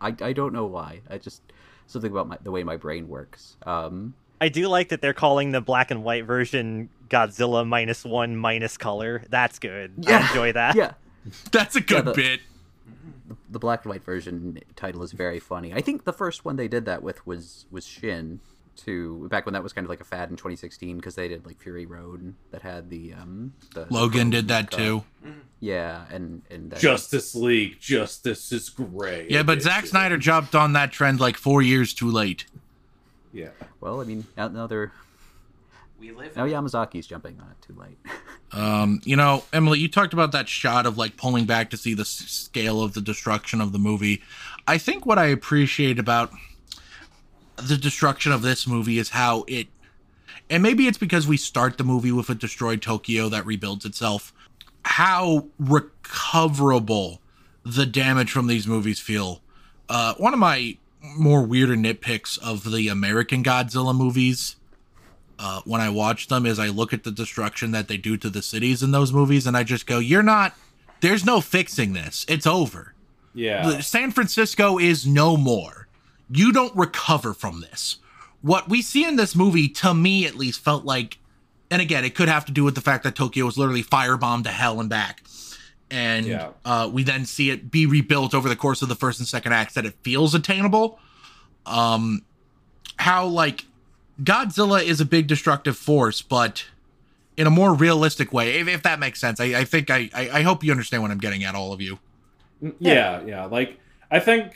I, 0.00 0.14
I 0.20 0.32
don't 0.32 0.52
know 0.52 0.66
why. 0.66 1.00
I 1.10 1.18
just 1.18 1.42
something 1.86 2.10
about 2.10 2.28
my, 2.28 2.38
the 2.42 2.50
way 2.50 2.62
my 2.64 2.76
brain 2.76 3.08
works. 3.08 3.56
Um, 3.64 4.14
I 4.40 4.48
do 4.50 4.68
like 4.68 4.90
that 4.90 5.00
they're 5.00 5.14
calling 5.14 5.52
the 5.52 5.60
black 5.62 5.90
and 5.90 6.04
white 6.04 6.24
version 6.26 6.90
Godzilla 7.08 7.66
minus 7.66 8.04
one 8.04 8.36
minus 8.36 8.76
color. 8.76 9.22
That's 9.30 9.58
good. 9.58 9.92
I 10.06 10.10
Yeah. 10.10 10.28
enjoy 10.28 10.52
that. 10.52 10.76
yeah, 10.76 10.92
That's 11.52 11.76
a 11.76 11.80
good 11.80 12.04
the- 12.06 12.12
bit. 12.12 12.40
the 13.50 13.58
black 13.58 13.84
and 13.84 13.90
white 13.90 14.04
version 14.04 14.58
title 14.76 15.02
is 15.02 15.12
very 15.12 15.40
funny. 15.40 15.72
I 15.72 15.80
think 15.80 16.04
the 16.04 16.12
first 16.12 16.44
one 16.44 16.56
they 16.56 16.68
did 16.68 16.84
that 16.86 17.02
with 17.02 17.26
was 17.26 17.66
was 17.70 17.86
Shin. 17.86 18.40
To 18.84 19.26
back 19.30 19.46
when 19.46 19.54
that 19.54 19.62
was 19.62 19.72
kind 19.72 19.86
of 19.86 19.88
like 19.88 20.02
a 20.02 20.04
fad 20.04 20.28
in 20.28 20.36
2016 20.36 20.96
because 20.98 21.14
they 21.14 21.28
did 21.28 21.46
like 21.46 21.58
Fury 21.62 21.86
Road 21.86 22.34
that 22.50 22.60
had 22.60 22.90
the 22.90 23.14
um 23.14 23.54
the 23.72 23.86
Logan 23.88 24.28
did 24.28 24.48
that 24.48 24.70
too. 24.70 25.02
yeah 25.60 26.04
and 26.10 26.42
and 26.50 26.70
then- 26.70 26.78
Justice 26.78 27.34
League, 27.34 27.80
justice 27.80 28.52
is 28.52 28.68
great. 28.68 29.30
Yeah, 29.30 29.44
but 29.44 29.62
Zack 29.62 29.86
Snyder 29.86 30.18
jumped 30.18 30.54
on 30.54 30.74
that 30.74 30.92
trend 30.92 31.20
like 31.20 31.38
four 31.38 31.62
years 31.62 31.94
too 31.94 32.10
late. 32.10 32.44
Yeah. 33.32 33.48
well 33.80 34.02
I 34.02 34.04
mean 34.04 34.26
now, 34.36 34.48
now 34.48 34.66
they're 34.66 34.92
we 35.98 36.12
live. 36.12 36.36
now 36.36 36.46
Yamazaki's 36.46 37.06
jumping 37.06 37.38
on 37.40 37.50
it 37.50 37.66
too 37.66 37.74
late. 37.78 37.98
Um, 38.52 39.00
you 39.04 39.16
know, 39.16 39.42
Emily, 39.52 39.80
you 39.80 39.88
talked 39.88 40.12
about 40.12 40.30
that 40.30 40.48
shot 40.48 40.86
of 40.86 40.96
like 40.96 41.16
pulling 41.16 41.46
back 41.46 41.68
to 41.70 41.76
see 41.76 41.94
the 41.94 42.04
scale 42.04 42.80
of 42.80 42.94
the 42.94 43.00
destruction 43.00 43.60
of 43.60 43.72
the 43.72 43.78
movie. 43.78 44.22
I 44.68 44.78
think 44.78 45.04
what 45.04 45.18
I 45.18 45.26
appreciate 45.26 45.98
about 45.98 46.30
the 47.56 47.76
destruction 47.76 48.30
of 48.30 48.42
this 48.42 48.66
movie 48.66 48.98
is 48.98 49.10
how 49.10 49.44
it, 49.48 49.66
and 50.48 50.62
maybe 50.62 50.86
it's 50.86 50.96
because 50.96 51.26
we 51.26 51.36
start 51.36 51.76
the 51.76 51.84
movie 51.84 52.12
with 52.12 52.30
a 52.30 52.36
destroyed 52.36 52.82
Tokyo 52.82 53.28
that 53.28 53.44
rebuilds 53.44 53.84
itself, 53.84 54.32
how 54.84 55.48
recoverable 55.58 57.20
the 57.64 57.84
damage 57.84 58.30
from 58.30 58.46
these 58.46 58.66
movies 58.66 59.00
feel. 59.00 59.42
Uh, 59.88 60.14
one 60.18 60.32
of 60.32 60.38
my 60.38 60.78
more 61.16 61.42
weirder 61.42 61.74
nitpicks 61.74 62.38
of 62.38 62.70
the 62.70 62.88
American 62.88 63.42
Godzilla 63.42 63.94
movies 63.94 64.56
uh, 65.38 65.60
when 65.64 65.80
I 65.80 65.88
watch 65.90 66.28
them 66.28 66.46
is 66.46 66.58
I 66.58 66.68
look 66.68 66.92
at 66.92 67.04
the 67.04 67.10
destruction 67.10 67.70
that 67.72 67.88
they 67.88 67.96
do 67.96 68.16
to 68.16 68.30
the 68.30 68.42
cities 68.42 68.82
in 68.82 68.90
those 68.90 69.12
movies 69.12 69.46
and 69.46 69.56
I 69.56 69.62
just 69.64 69.86
go, 69.86 69.98
you're 69.98 70.22
not, 70.22 70.54
there's 71.00 71.24
no 71.24 71.40
fixing 71.40 71.92
this. 71.92 72.24
It's 72.28 72.46
over. 72.46 72.94
Yeah. 73.34 73.80
San 73.80 74.10
Francisco 74.12 74.78
is 74.78 75.06
no 75.06 75.36
more. 75.36 75.88
You 76.30 76.52
don't 76.52 76.74
recover 76.74 77.34
from 77.34 77.60
this. 77.60 77.98
What 78.40 78.68
we 78.68 78.80
see 78.80 79.04
in 79.04 79.16
this 79.16 79.36
movie, 79.36 79.68
to 79.68 79.92
me 79.92 80.26
at 80.26 80.34
least, 80.36 80.60
felt 80.64 80.84
like, 80.84 81.18
and 81.70 81.82
again, 81.82 82.04
it 82.04 82.14
could 82.14 82.28
have 82.28 82.44
to 82.46 82.52
do 82.52 82.64
with 82.64 82.74
the 82.74 82.80
fact 82.80 83.04
that 83.04 83.14
Tokyo 83.14 83.44
was 83.44 83.58
literally 83.58 83.82
firebombed 83.82 84.44
to 84.44 84.50
hell 84.50 84.80
and 84.80 84.88
back. 84.88 85.22
And 85.90 86.26
Yeah. 86.26 86.50
uh, 86.64 86.88
we 86.92 87.02
then 87.02 87.26
see 87.26 87.50
it 87.50 87.70
be 87.70 87.86
rebuilt 87.86 88.34
over 88.34 88.48
the 88.48 88.56
course 88.56 88.82
of 88.82 88.88
the 88.88 88.94
first 88.94 89.18
and 89.20 89.28
second 89.28 89.52
acts 89.52 89.74
that 89.74 89.84
it 89.84 89.94
feels 90.02 90.34
attainable. 90.34 90.98
Um, 91.66 92.22
how 92.98 93.26
like 93.26 93.66
Godzilla 94.22 94.82
is 94.82 95.00
a 95.00 95.04
big 95.04 95.26
destructive 95.26 95.76
force, 95.76 96.22
but 96.22 96.66
in 97.36 97.46
a 97.46 97.50
more 97.50 97.74
realistic 97.74 98.32
way, 98.32 98.58
if, 98.60 98.68
if 98.68 98.82
that 98.82 98.98
makes 98.98 99.20
sense. 99.20 99.40
I, 99.40 99.60
I 99.60 99.64
think 99.64 99.90
I, 99.90 100.08
I 100.14 100.30
I 100.38 100.42
hope 100.42 100.64
you 100.64 100.70
understand 100.70 101.02
what 101.02 101.10
I'm 101.10 101.18
getting 101.18 101.44
at, 101.44 101.54
all 101.54 101.72
of 101.72 101.80
you. 101.80 101.98
yeah 102.78 103.22
yeah 103.26 103.44
like 103.44 103.78
i 104.10 104.18
think 104.18 104.52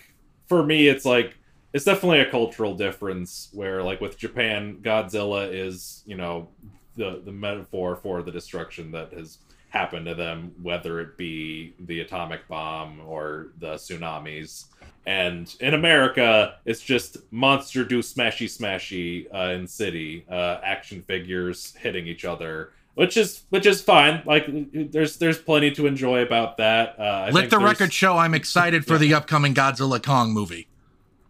for 0.46 0.62
me 0.64 0.88
it's 0.88 1.04
like 1.04 1.34
it's 1.72 1.84
definitely 1.84 2.20
a 2.20 2.30
cultural 2.30 2.74
difference 2.74 3.50
where 3.52 3.82
like 3.82 4.00
with 4.00 4.16
japan 4.16 4.78
godzilla 4.80 5.52
is 5.52 6.02
you 6.06 6.16
know 6.16 6.48
the 6.96 7.20
the 7.24 7.32
metaphor 7.32 7.96
for 7.96 8.22
the 8.22 8.32
destruction 8.32 8.90
that 8.90 9.12
has 9.12 9.38
happened 9.68 10.06
to 10.06 10.14
them 10.14 10.52
whether 10.62 10.98
it 11.00 11.16
be 11.16 11.74
the 11.80 12.00
atomic 12.00 12.48
bomb 12.48 13.00
or 13.06 13.52
the 13.58 13.74
tsunamis 13.74 14.64
and 15.06 15.56
in 15.60 15.72
america 15.74 16.56
it's 16.64 16.80
just 16.82 17.16
monster 17.32 17.84
do 17.84 18.00
smashy 18.00 18.46
smashy 18.46 19.26
uh, 19.34 19.52
in 19.54 19.66
city 19.66 20.24
uh, 20.30 20.58
action 20.62 21.02
figures 21.02 21.74
hitting 21.80 22.06
each 22.06 22.24
other 22.24 22.72
which 22.94 23.16
is 23.16 23.44
which 23.50 23.64
is 23.66 23.80
fine 23.80 24.22
like 24.26 24.44
there's 24.92 25.16
there's 25.16 25.38
plenty 25.38 25.70
to 25.70 25.86
enjoy 25.86 26.20
about 26.22 26.56
that 26.58 26.98
uh, 27.00 27.30
Let 27.32 27.44
the 27.48 27.56
there's- 27.56 27.62
record 27.72 27.92
show 27.92 28.18
I'm 28.18 28.34
excited 28.34 28.84
for 28.84 28.98
the 29.04 29.14
upcoming 29.14 29.54
Godzilla 29.54 30.02
Kong 30.02 30.32
movie. 30.32 30.66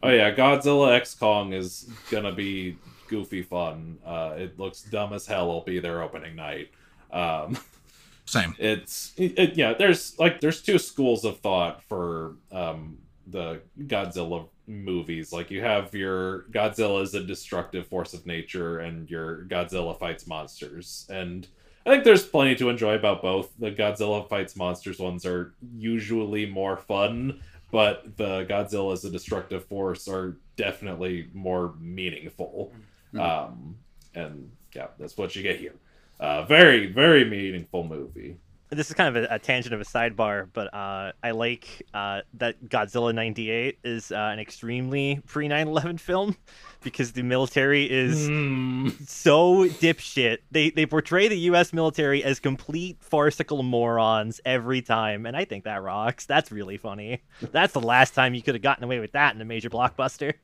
Oh 0.02 0.08
yeah, 0.08 0.34
Godzilla 0.34 0.96
X 0.96 1.14
Kong 1.14 1.52
is 1.52 1.86
gonna 2.10 2.32
be 2.32 2.76
goofy 3.08 3.42
fun. 3.42 3.98
Uh, 4.04 4.34
it 4.38 4.58
looks 4.58 4.82
dumb 4.82 5.12
as 5.12 5.26
hell. 5.26 5.46
Will 5.48 5.60
be 5.60 5.78
their 5.78 6.02
opening 6.02 6.34
night. 6.34 6.70
Um, 7.12 7.58
Same. 8.24 8.54
it's 8.58 9.12
it, 9.18 9.38
it- 9.38 9.56
yeah. 9.56 9.74
There's 9.74 10.18
like 10.18 10.40
there's 10.40 10.62
two 10.62 10.78
schools 10.78 11.24
of 11.26 11.38
thought 11.40 11.82
for 11.84 12.36
um, 12.50 12.96
the 13.30 13.60
Godzilla 13.86 14.48
movies. 14.66 15.32
Like 15.32 15.50
you 15.50 15.62
have 15.62 15.94
your 15.94 16.42
Godzilla 16.50 17.02
is 17.02 17.14
a 17.14 17.24
destructive 17.24 17.86
force 17.86 18.14
of 18.14 18.26
nature, 18.26 18.80
and 18.80 19.10
your 19.10 19.44
Godzilla 19.44 19.98
fights 19.98 20.26
monsters. 20.26 21.06
And 21.10 21.46
I 21.86 21.90
think 21.90 22.04
there's 22.04 22.26
plenty 22.26 22.54
to 22.56 22.68
enjoy 22.68 22.94
about 22.94 23.22
both. 23.22 23.50
The 23.58 23.70
Godzilla 23.70 24.28
fights 24.28 24.56
monsters 24.56 24.98
ones 24.98 25.24
are 25.24 25.54
usually 25.76 26.46
more 26.46 26.76
fun, 26.76 27.40
but 27.70 28.16
the 28.16 28.44
Godzilla 28.44 28.92
as 28.92 29.04
a 29.04 29.10
destructive 29.10 29.64
force 29.64 30.08
are 30.08 30.36
definitely 30.56 31.28
more 31.32 31.74
meaningful. 31.80 32.72
Um, 33.18 33.76
and 34.14 34.50
yeah, 34.74 34.88
that's 34.98 35.16
what 35.16 35.34
you 35.34 35.42
get 35.42 35.58
here. 35.58 35.74
Uh, 36.18 36.44
very, 36.44 36.86
very 36.86 37.24
meaningful 37.24 37.82
movie. 37.82 38.36
This 38.70 38.88
is 38.88 38.94
kind 38.94 39.16
of 39.16 39.24
a, 39.24 39.34
a 39.34 39.38
tangent 39.40 39.74
of 39.74 39.80
a 39.80 39.84
sidebar, 39.84 40.48
but 40.52 40.72
uh, 40.72 41.12
I 41.22 41.32
like 41.32 41.86
uh, 41.92 42.20
that 42.34 42.64
Godzilla 42.68 43.12
'98 43.12 43.78
is 43.82 44.12
uh, 44.12 44.16
an 44.16 44.38
extremely 44.38 45.20
pre 45.26 45.48
9/11 45.48 45.98
film 45.98 46.36
because 46.82 47.12
the 47.12 47.22
military 47.22 47.90
is 47.90 48.28
Mm, 48.28 49.08
so 49.08 49.64
dipshit. 49.66 50.38
They 50.52 50.70
they 50.70 50.86
portray 50.86 51.26
the 51.26 51.38
U.S. 51.38 51.72
military 51.72 52.22
as 52.22 52.38
complete 52.38 52.98
farcical 53.00 53.62
morons 53.64 54.40
every 54.44 54.82
time, 54.82 55.26
and 55.26 55.36
I 55.36 55.44
think 55.44 55.64
that 55.64 55.82
rocks. 55.82 56.26
That's 56.26 56.52
really 56.52 56.76
funny. 56.76 57.22
That's 57.42 57.72
the 57.72 57.80
last 57.80 58.14
time 58.14 58.34
you 58.34 58.42
could 58.42 58.54
have 58.54 58.62
gotten 58.62 58.84
away 58.84 59.00
with 59.00 59.12
that 59.12 59.34
in 59.34 59.40
a 59.40 59.44
major 59.44 59.68
blockbuster. 59.70 60.34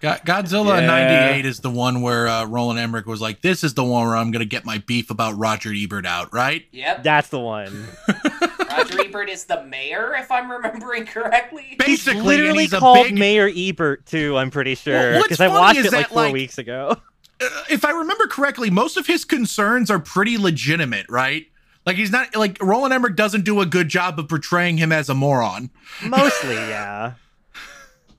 Go- 0.00 0.16
Godzilla 0.24 0.80
Yeah. 0.80 0.86
'98 0.86 1.46
is 1.46 1.60
the 1.60 1.70
one 1.70 2.00
where 2.02 2.26
uh, 2.26 2.46
Roland 2.46 2.80
Emmerich 2.80 3.06
was 3.06 3.20
like, 3.20 3.42
"This 3.42 3.62
is 3.62 3.74
the 3.74 3.84
one 3.84 4.06
where 4.06 4.16
I'm 4.16 4.30
gonna 4.30 4.44
get 4.44 4.64
my 4.64 4.78
beef 4.86 5.10
about 5.10 5.38
Roger 5.38 5.72
Ebert 5.74 6.06
out." 6.06 6.32
Right? 6.32 6.66
Yep. 6.72 7.02
That's 7.02 7.28
the 7.28 7.38
one. 7.40 7.86
Roger 8.70 9.00
Ebert 9.00 9.28
is 9.28 9.44
the 9.44 9.64
mayor, 9.64 10.14
if 10.16 10.30
I'm 10.30 10.50
remembering 10.50 11.04
correctly. 11.06 11.76
Basically, 11.78 12.18
and 12.18 12.26
Literally 12.26 12.62
he's 12.64 12.72
a 12.72 12.78
called 12.78 13.06
big. 13.08 13.18
Mayor 13.18 13.50
Ebert 13.54 14.06
too. 14.06 14.36
I'm 14.38 14.50
pretty 14.50 14.74
sure 14.74 15.14
what's 15.14 15.24
because 15.28 15.40
I 15.40 15.48
watched 15.48 15.80
it 15.80 15.92
like 15.92 16.08
four 16.08 16.22
like- 16.24 16.32
weeks 16.32 16.58
ago. 16.58 16.96
uh, 17.40 17.48
if 17.68 17.84
I 17.84 17.90
remember 17.90 18.26
correctly, 18.26 18.70
most 18.70 18.96
of 18.96 19.06
his 19.06 19.24
concerns 19.24 19.90
are 19.90 19.98
pretty 19.98 20.38
legitimate, 20.38 21.06
right? 21.08 21.46
Like 21.86 21.96
he's 21.96 22.10
not 22.12 22.34
like 22.36 22.58
Roland 22.62 22.92
Emmerich 22.94 23.16
doesn't 23.16 23.44
do 23.44 23.60
a 23.60 23.66
good 23.66 23.88
job 23.88 24.18
of 24.18 24.28
portraying 24.28 24.76
him 24.78 24.92
as 24.92 25.08
a 25.08 25.14
moron. 25.14 25.70
Mostly, 26.04 26.54
yeah. 26.54 27.14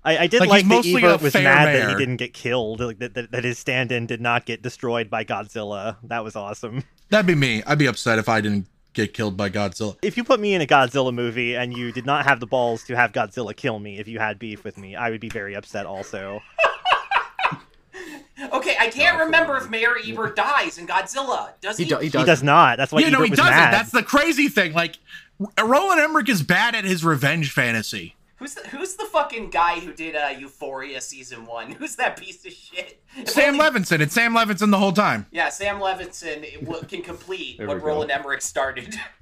I, 0.03 0.17
I 0.19 0.27
did 0.27 0.39
Like, 0.39 0.49
like, 0.49 0.61
he's 0.61 0.69
that 0.69 0.75
mostly 0.75 1.03
Ebert 1.03 1.21
was 1.21 1.33
fair 1.33 1.43
mad 1.43 1.75
that 1.75 1.89
he 1.89 1.95
didn't 1.95 2.17
get 2.17 2.33
killed, 2.33 2.79
like, 2.79 2.99
that, 2.99 3.13
that, 3.13 3.31
that 3.31 3.43
his 3.43 3.59
stand-in 3.59 4.07
did 4.07 4.19
not 4.21 4.45
get 4.45 4.61
destroyed 4.61 5.09
by 5.09 5.23
Godzilla. 5.23 5.97
That 6.03 6.23
was 6.23 6.35
awesome. 6.35 6.83
That'd 7.09 7.27
be 7.27 7.35
me. 7.35 7.61
I'd 7.67 7.77
be 7.77 7.85
upset 7.87 8.17
if 8.17 8.27
I 8.27 8.41
didn't 8.41 8.67
get 8.93 9.13
killed 9.13 9.37
by 9.37 9.49
Godzilla. 9.49 9.97
If 10.01 10.17
you 10.17 10.23
put 10.23 10.39
me 10.39 10.53
in 10.55 10.61
a 10.61 10.65
Godzilla 10.65 11.13
movie 11.13 11.55
and 11.55 11.75
you 11.77 11.91
did 11.91 12.05
not 12.05 12.25
have 12.25 12.39
the 12.39 12.47
balls 12.47 12.83
to 12.85 12.95
have 12.95 13.11
Godzilla 13.11 13.55
kill 13.55 13.79
me 13.79 13.99
if 13.99 14.07
you 14.07 14.17
had 14.19 14.39
beef 14.39 14.63
with 14.63 14.77
me, 14.77 14.95
I 14.95 15.09
would 15.11 15.21
be 15.21 15.29
very 15.29 15.55
upset 15.55 15.85
also. 15.85 16.41
Okay, 18.53 18.75
I 18.79 18.89
can't 18.89 19.19
remember 19.19 19.55
if 19.57 19.69
Mayor 19.69 19.95
Ebert 20.03 20.35
dies 20.35 20.79
in 20.79 20.87
Godzilla. 20.87 21.49
Does 21.61 21.77
he? 21.77 21.83
He, 21.83 21.89
do, 21.89 21.97
he 21.97 22.05
He 22.05 22.09
does. 22.09 22.25
does 22.25 22.43
not. 22.43 22.77
That's 22.77 22.91
why 22.91 23.01
yeah, 23.01 23.07
Ebert 23.07 23.19
no, 23.19 23.23
he 23.25 23.29
was 23.29 23.37
doesn't. 23.37 23.53
mad. 23.53 23.71
That's 23.73 23.91
the 23.91 24.01
crazy 24.01 24.49
thing. 24.49 24.73
Like 24.73 24.97
Roland 25.63 26.01
Emmerich 26.01 26.27
is 26.27 26.41
bad 26.41 26.73
at 26.73 26.83
his 26.83 27.05
revenge 27.05 27.51
fantasy. 27.51 28.15
Who's 28.41 28.55
the, 28.55 28.67
who's 28.69 28.95
the 28.95 29.05
fucking 29.05 29.51
guy 29.51 29.79
who 29.79 29.93
did 29.93 30.15
uh, 30.15 30.29
Euphoria 30.35 30.99
season 30.99 31.45
one? 31.45 31.69
Who's 31.81 31.95
that 31.97 32.17
piece 32.17 32.43
of 32.43 32.51
shit? 32.51 32.99
If 33.15 33.29
Sam 33.29 33.53
only- 33.53 33.63
Levinson. 33.65 33.99
It's 33.99 34.15
Sam 34.15 34.33
Levinson 34.33 34.71
the 34.71 34.79
whole 34.79 34.93
time. 34.93 35.27
Yeah, 35.31 35.49
Sam 35.49 35.79
Levinson 35.79 36.87
can 36.87 37.03
complete 37.03 37.59
what 37.59 37.67
go. 37.79 37.85
Roland 37.85 38.09
Emmerich 38.09 38.41
started. 38.41 38.95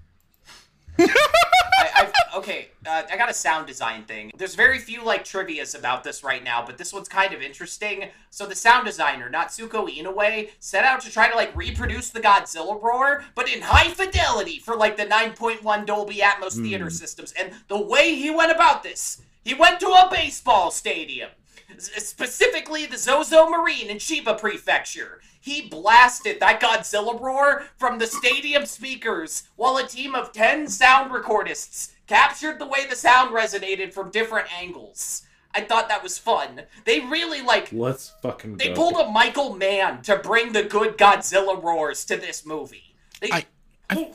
I, 1.00 2.12
okay, 2.36 2.70
uh, 2.86 3.04
I 3.12 3.18
got 3.18 3.30
a 3.30 3.34
sound 3.34 3.68
design 3.68 4.04
thing. 4.04 4.32
There's 4.38 4.56
very 4.56 4.80
few 4.80 5.04
like 5.04 5.24
trivia's 5.24 5.76
about 5.76 6.04
this 6.04 6.24
right 6.24 6.44
now, 6.44 6.66
but 6.66 6.78
this 6.78 6.94
one's 6.94 7.08
kind 7.08 7.34
of 7.34 7.42
interesting. 7.42 8.10
So 8.30 8.46
the 8.46 8.56
sound 8.56 8.86
designer, 8.86 9.30
Natsuko 9.30 9.90
Inoue, 9.90 10.50
set 10.60 10.84
out 10.84 11.02
to 11.02 11.12
try 11.12 11.30
to 11.30 11.36
like 11.36 11.56
reproduce 11.56 12.10
the 12.10 12.20
Godzilla 12.20 12.82
roar, 12.82 13.24
but 13.36 13.54
in 13.54 13.62
high 13.62 13.90
fidelity 13.90 14.60
for 14.60 14.76
like 14.76 14.98
the 14.98 15.06
9.1 15.06 15.86
Dolby 15.86 16.18
Atmos 16.18 16.62
theater 16.62 16.90
systems. 16.90 17.34
And 17.34 17.54
the 17.68 17.80
way 17.80 18.16
he 18.16 18.30
went 18.30 18.52
about 18.52 18.84
this, 18.84 19.22
he 19.44 19.54
went 19.54 19.80
to 19.80 19.88
a 19.88 20.10
baseball 20.12 20.72
stadium 20.72 21.30
specifically 21.78 22.86
the 22.86 22.98
Zozo 22.98 23.50
Marine 23.50 23.90
in 23.90 23.98
Chiba 23.98 24.38
Prefecture. 24.40 25.22
He 25.42 25.68
blasted 25.70 26.40
that 26.40 26.60
Godzilla 26.62 27.20
roar 27.20 27.64
from 27.78 27.98
the 28.00 28.08
stadium 28.08 28.66
speakers 28.66 29.44
while 29.56 29.78
a 29.78 29.88
team 29.88 30.16
of 30.16 30.32
10 30.34 30.68
sound 30.68 31.12
recordists 31.12 31.92
captured 32.08 32.60
the 32.60 32.66
way 32.68 32.86
the 32.88 32.96
sound 32.96 33.34
resonated 33.34 33.94
from 33.94 34.12
different 34.12 34.48
angles. 34.60 35.24
I 35.56 35.62
thought 35.62 35.88
that 35.90 36.04
was 36.04 36.18
fun. 36.18 36.64
They 36.86 37.00
really 37.00 37.42
like 37.42 37.70
Let's 37.72 38.14
fucking 38.22 38.58
they 38.58 38.70
go. 38.70 38.76
pulled 38.76 38.96
a 39.08 39.10
Michael 39.10 39.56
Mann 39.56 40.02
to 40.04 40.18
bring 40.18 40.52
the 40.54 40.64
good 40.64 40.98
Godzilla 40.98 41.62
roars 41.62 42.06
to 42.06 42.18
this 42.18 42.46
movie. 42.46 42.96
They, 43.22 43.30
I- 43.32 43.46
I- 43.90 44.12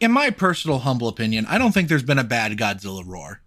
In 0.00 0.10
my 0.10 0.30
personal 0.30 0.80
humble 0.80 1.06
opinion, 1.08 1.46
I 1.46 1.58
don't 1.58 1.72
think 1.72 1.88
there's 1.88 2.02
been 2.02 2.18
a 2.18 2.24
bad 2.24 2.56
Godzilla 2.56 3.04
roar. 3.06 3.40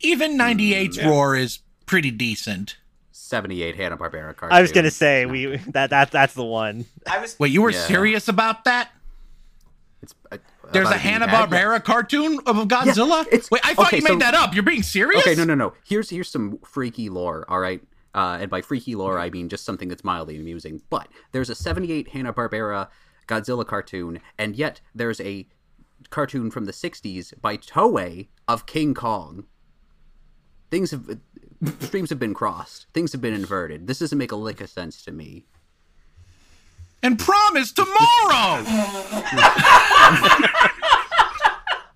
Even 0.00 0.36
98's 0.36 0.98
mm, 0.98 1.02
yeah. 1.02 1.08
roar 1.08 1.36
is 1.36 1.60
pretty 1.86 2.10
decent. 2.10 2.76
78 3.10 3.76
Hanna 3.76 3.96
Barbera 3.96 4.34
cartoon. 4.36 4.56
I 4.56 4.62
was 4.62 4.72
gonna 4.72 4.90
say 4.90 5.26
we 5.26 5.56
that 5.68 5.90
that 5.90 6.10
that's 6.10 6.34
the 6.34 6.44
one. 6.44 6.86
I 7.06 7.18
was 7.20 7.38
Wait, 7.38 7.52
you 7.52 7.62
were 7.62 7.70
Yeah. 7.70 7.86
serious 7.86 8.28
about 8.28 8.64
that? 8.64 8.90
It's, 10.02 10.14
uh, 10.32 10.38
There's 10.72 10.88
a 10.90 10.96
Hanna 10.98 11.26
Barbera 11.28 11.82
cartoon 11.84 12.40
of 12.46 12.56
Godzilla. 12.68 13.24
it's- 13.26 13.50
Wait, 13.50 13.60
I 13.64 13.74
thought 13.74 13.86
okay, 13.88 13.98
you 13.98 14.02
made 14.02 14.08
so- 14.14 14.18
that 14.18 14.34
up. 14.34 14.54
You're 14.54 14.62
being 14.64 14.82
serious? 14.82 15.22
Okay, 15.22 15.34
no, 15.34 15.44
no, 15.44 15.54
no. 15.54 15.74
Here's 15.84 16.10
here's 16.10 16.28
some 16.28 16.58
freaky 16.64 17.08
lore. 17.08 17.44
All 17.48 17.60
right, 17.60 17.80
uh, 18.14 18.38
and 18.40 18.50
by 18.50 18.62
freaky 18.62 18.94
lore, 18.94 19.18
I 19.18 19.30
mean 19.30 19.48
just 19.48 19.64
something 19.64 19.88
that's 19.88 20.02
mildly 20.04 20.36
amusing. 20.38 20.82
But 20.90 21.08
there's 21.32 21.50
a 21.50 21.54
'78 21.54 22.08
Hanna 22.08 22.32
Barbera 22.32 22.88
Godzilla 23.28 23.66
cartoon, 23.66 24.20
and 24.38 24.56
yet 24.56 24.80
there's 24.94 25.20
a 25.20 25.46
cartoon 26.10 26.50
from 26.50 26.64
the 26.64 26.72
'60s 26.72 27.32
by 27.40 27.56
Toei 27.56 28.28
of 28.48 28.66
King 28.66 28.94
Kong. 28.94 29.44
Things 30.70 30.90
have 30.90 31.18
streams 31.80 32.10
have 32.10 32.18
been 32.18 32.34
crossed. 32.34 32.86
Things 32.92 33.12
have 33.12 33.20
been 33.20 33.34
inverted. 33.34 33.86
This 33.86 33.98
doesn't 34.00 34.18
make 34.18 34.32
a 34.32 34.36
lick 34.36 34.60
of 34.60 34.68
sense 34.68 35.02
to 35.04 35.12
me. 35.12 35.46
And 37.02 37.18
promise 37.18 37.72
tomorrow. 37.72 38.62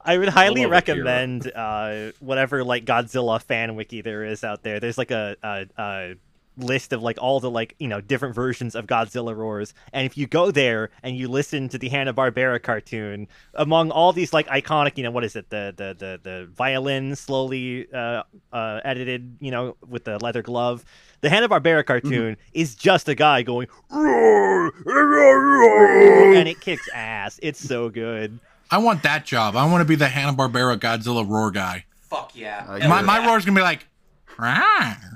I 0.09 0.17
would 0.19 0.29
highly 0.29 0.65
love 0.65 0.73
Akira. 0.73 0.99
recommend 0.99 1.53
uh, 1.53 2.13
whatever 2.21 2.63
like 2.63 2.85
Godzilla 2.85 3.43
fan 3.43 3.75
wiki 3.75 4.03
there 4.03 4.25
is 4.25 4.45
out 4.45 4.63
there. 4.63 4.79
There's 4.79 4.99
like 4.99 5.11
a, 5.11 5.37
a, 5.43 5.67
a 5.77 6.15
list 6.59 6.93
of 6.93 7.03
like 7.03 7.19
all 7.21 7.41
the 7.41 7.51
like 7.51 7.75
you 7.79 7.89
know 7.89 8.01
different 8.01 8.35
versions 8.35 8.75
of 8.75 8.87
Godzilla 8.87 9.37
roars, 9.37 9.75
and 9.93 10.07
if 10.07 10.17
you 10.17 10.27
go 10.27 10.51
there 10.51 10.91
and 11.03 11.17
you 11.17 11.29
listen 11.29 11.69
to 11.71 11.79
the 11.79 11.89
Hanna 11.89 12.15
Barbera 12.15 12.63
cartoon, 12.63 13.29
among 13.55 13.91
all 13.91 14.13
these 14.13 14.33
like 14.33 14.47
iconic, 14.49 14.97
you 14.97 15.05
know, 15.05 15.11
what 15.11 15.25
is 15.25 15.37
it, 15.37 15.51
the 15.51 15.75
the 15.77 15.95
the, 15.99 16.21
the 16.23 16.47
violin 16.55 17.15
slowly 17.17 17.87
uh, 17.93 18.23
uh, 18.53 18.81
edited, 18.85 19.37
you 19.41 19.51
know, 19.51 19.77
with 19.87 20.05
the 20.05 20.19
leather 20.19 20.43
glove. 20.43 20.85
The 21.23 21.31
Hanna 21.31 21.49
Barbera 21.49 21.85
cartoon 21.85 22.37
is 22.53 22.75
just 22.75 23.09
a 23.09 23.15
guy 23.15 23.43
going 23.43 23.69
roar, 23.91 24.73
roar, 24.85 25.41
roar, 25.41 26.35
and 26.35 26.49
it 26.49 26.61
kicks 26.61 26.89
ass. 26.95 27.41
It's 27.43 27.61
so 27.61 27.89
good. 27.89 28.39
I 28.71 28.79
want 28.79 29.03
that 29.05 29.25
job. 29.25 29.57
I 29.57 29.65
want 29.71 29.81
to 29.81 29.85
be 29.87 29.95
the 29.95 30.09
Hanna 30.09 30.35
Barbera 30.37 30.79
Godzilla 30.79 31.29
roar 31.29 31.51
guy. 31.51 31.85
fuck 32.03 32.33
yeah. 32.35 32.65
Uh, 32.69 32.89
My 32.89 33.01
yeah. 33.01 33.03
my 33.03 33.27
roar's 33.27 33.45
gonna 33.45 33.59
be 33.59 33.63
like. 33.63 33.87
"Rawr." 34.37 35.16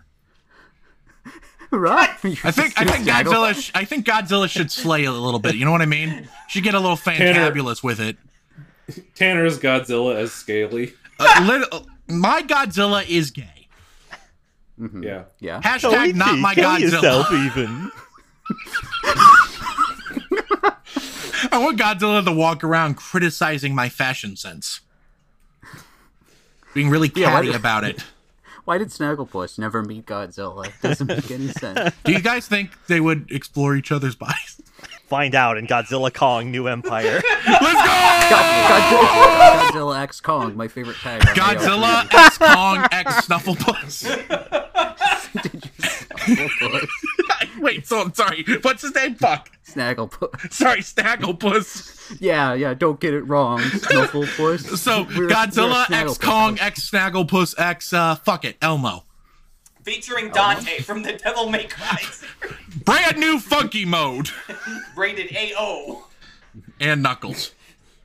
Right. 1.73 2.09
I 2.25 2.51
think 2.51 2.75
I 2.81 2.85
think 2.85 3.07
Godzilla. 3.07 3.55
Sh- 3.55 3.71
I 3.75 3.85
think 3.85 4.05
Godzilla 4.05 4.49
should 4.49 4.73
slay 4.73 5.05
a 5.05 5.12
little 5.12 5.39
bit. 5.39 5.55
You 5.55 5.64
know 5.64 5.71
what 5.71 5.83
I 5.83 5.87
mean? 5.87 6.29
Should 6.49 6.64
get 6.64 6.75
a 6.75 6.81
little 6.81 6.97
fantabulous 6.97 7.81
with 7.83 8.01
it. 8.01 8.16
Tanner's 9.14 9.57
Godzilla 9.59 10.16
as 10.16 10.33
Scaly. 10.33 10.95
Uh, 11.21 11.45
lit- 11.47 11.68
uh, 11.73 11.81
my 12.09 12.43
Godzilla 12.43 13.09
is 13.09 13.31
gay. 13.31 13.68
Yeah. 15.01 15.25
Yeah. 15.39 15.61
Hashtag 15.61 16.14
not 16.16 16.39
my 16.39 16.55
Godzilla. 16.57 17.31
even. 17.47 17.93
I 21.53 21.59
want 21.59 21.79
Godzilla 21.79 22.25
to 22.25 22.33
walk 22.33 22.64
around 22.64 22.97
criticizing 22.97 23.75
my 23.75 23.89
fashion 23.89 24.37
sense, 24.37 24.81
being 26.75 26.91
really 26.91 27.11
Yeah, 27.14 27.31
catty 27.31 27.51
do- 27.51 27.55
about 27.57 27.85
it. 27.85 28.05
Why 28.64 28.78
did 28.78 28.88
Snagglepuss 28.88 29.58
never 29.58 29.82
meet 29.82 30.06
Godzilla? 30.06 30.66
It 30.66 30.74
doesn't 30.82 31.06
make 31.06 31.30
any 31.30 31.48
sense. 31.52 31.94
Do 32.04 32.12
you 32.12 32.20
guys 32.20 32.46
think 32.46 32.70
they 32.86 33.00
would 33.00 33.30
explore 33.30 33.74
each 33.76 33.90
other's 33.92 34.14
bodies? 34.14 34.61
Find 35.06 35.34
out 35.34 35.58
in 35.58 35.66
Godzilla 35.66 36.12
Kong 36.14 36.50
New 36.52 36.68
Empire. 36.68 37.20
Let's 37.46 37.82
go! 37.82 37.90
Godzilla, 38.30 39.61
Godzilla 39.70 40.00
X 40.02 40.20
Kong, 40.20 40.56
my 40.56 40.68
favorite 40.68 40.96
tag. 40.98 41.26
on 41.28 41.34
Godzilla 41.34 42.02
AO3. 42.08 42.26
X 42.26 42.38
Kong 42.38 42.86
X 42.92 43.26
Snuffleupagus. 43.26 44.04
Snagglepuss. 45.32 46.88
Wait, 47.61 47.86
so 47.86 48.00
I'm 48.02 48.14
sorry. 48.14 48.44
What's 48.62 48.82
his 48.82 48.94
name? 48.94 49.14
Fuck. 49.16 49.50
Snagglepuss. 49.75 50.53
Sorry, 50.53 50.81
Snagglepuss. 50.81 52.16
Yeah, 52.21 52.55
yeah, 52.55 52.75
don't 52.75 52.99
get 53.01 53.14
it 53.14 53.23
wrong. 53.23 53.61
Snufflepuss. 53.61 54.77
So 54.79 55.03
We're- 55.05 55.18
we're 55.21 55.29
Godzilla 55.29 55.85
Snagglepuss. 55.87 56.09
X 56.11 56.18
Kong 56.18 56.59
X 56.61 56.91
Snagglepuss 56.91 57.55
X 57.59 57.93
uh 57.93 58.14
fuck 58.16 58.45
it, 58.45 58.57
Elmo. 58.62 59.05
Featuring 59.85 60.31
Dante 60.31 60.81
from 60.83 61.03
the 61.03 61.14
Devil 61.14 61.49
May 61.49 61.64
Cry, 61.64 61.99
Brand 62.85 63.16
new 63.18 63.39
funky 63.39 63.85
mode. 63.85 64.31
rated 64.97 65.35
AO. 65.35 66.05
And 66.81 67.03
Knuckles. 67.03 67.53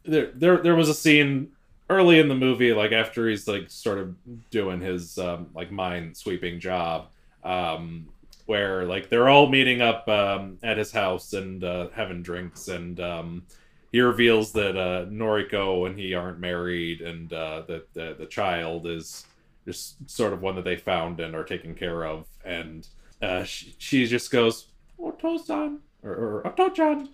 there 0.05 0.27
there 0.35 0.57
there 0.57 0.75
was 0.75 0.87
a 0.89 0.93
scene 0.93 1.51
early 1.89 2.19
in 2.19 2.27
the 2.29 2.35
movie 2.35 2.73
like 2.73 2.91
after 2.91 3.27
he's 3.29 3.47
like 3.47 3.69
sort 3.69 3.97
of 3.97 4.15
doing 4.49 4.79
his 4.81 5.17
um, 5.17 5.47
like 5.53 5.71
mind 5.71 6.15
sweeping 6.17 6.59
job 6.59 7.07
um 7.43 8.07
where 8.45 8.85
like 8.85 9.09
they're 9.09 9.29
all 9.29 9.47
meeting 9.47 9.81
up 9.81 10.07
um 10.07 10.57
at 10.63 10.77
his 10.77 10.91
house 10.91 11.33
and 11.33 11.63
uh 11.63 11.87
having 11.93 12.21
drinks 12.21 12.67
and 12.67 12.99
um 12.99 13.43
he 13.91 14.01
reveals 14.01 14.51
that 14.51 14.77
uh 14.77 15.05
Noriko 15.05 15.87
and 15.87 15.97
he 15.97 16.13
aren't 16.13 16.39
married 16.39 17.01
and 17.01 17.31
uh 17.33 17.63
that 17.67 17.93
the, 17.93 18.15
the 18.19 18.25
child 18.25 18.85
is 18.87 19.25
just 19.65 20.09
sort 20.09 20.33
of 20.33 20.41
one 20.41 20.55
that 20.55 20.63
they 20.65 20.75
found 20.77 21.19
and 21.19 21.35
are 21.35 21.43
taken 21.43 21.73
care 21.73 22.05
of 22.05 22.27
and 22.43 22.87
uh 23.21 23.43
she, 23.43 23.75
she 23.77 24.05
just 24.05 24.31
goes 24.31 24.67
Oto-san 24.99 25.79
or, 26.03 26.11
or 26.11 26.47
Oto-chan 26.47 27.09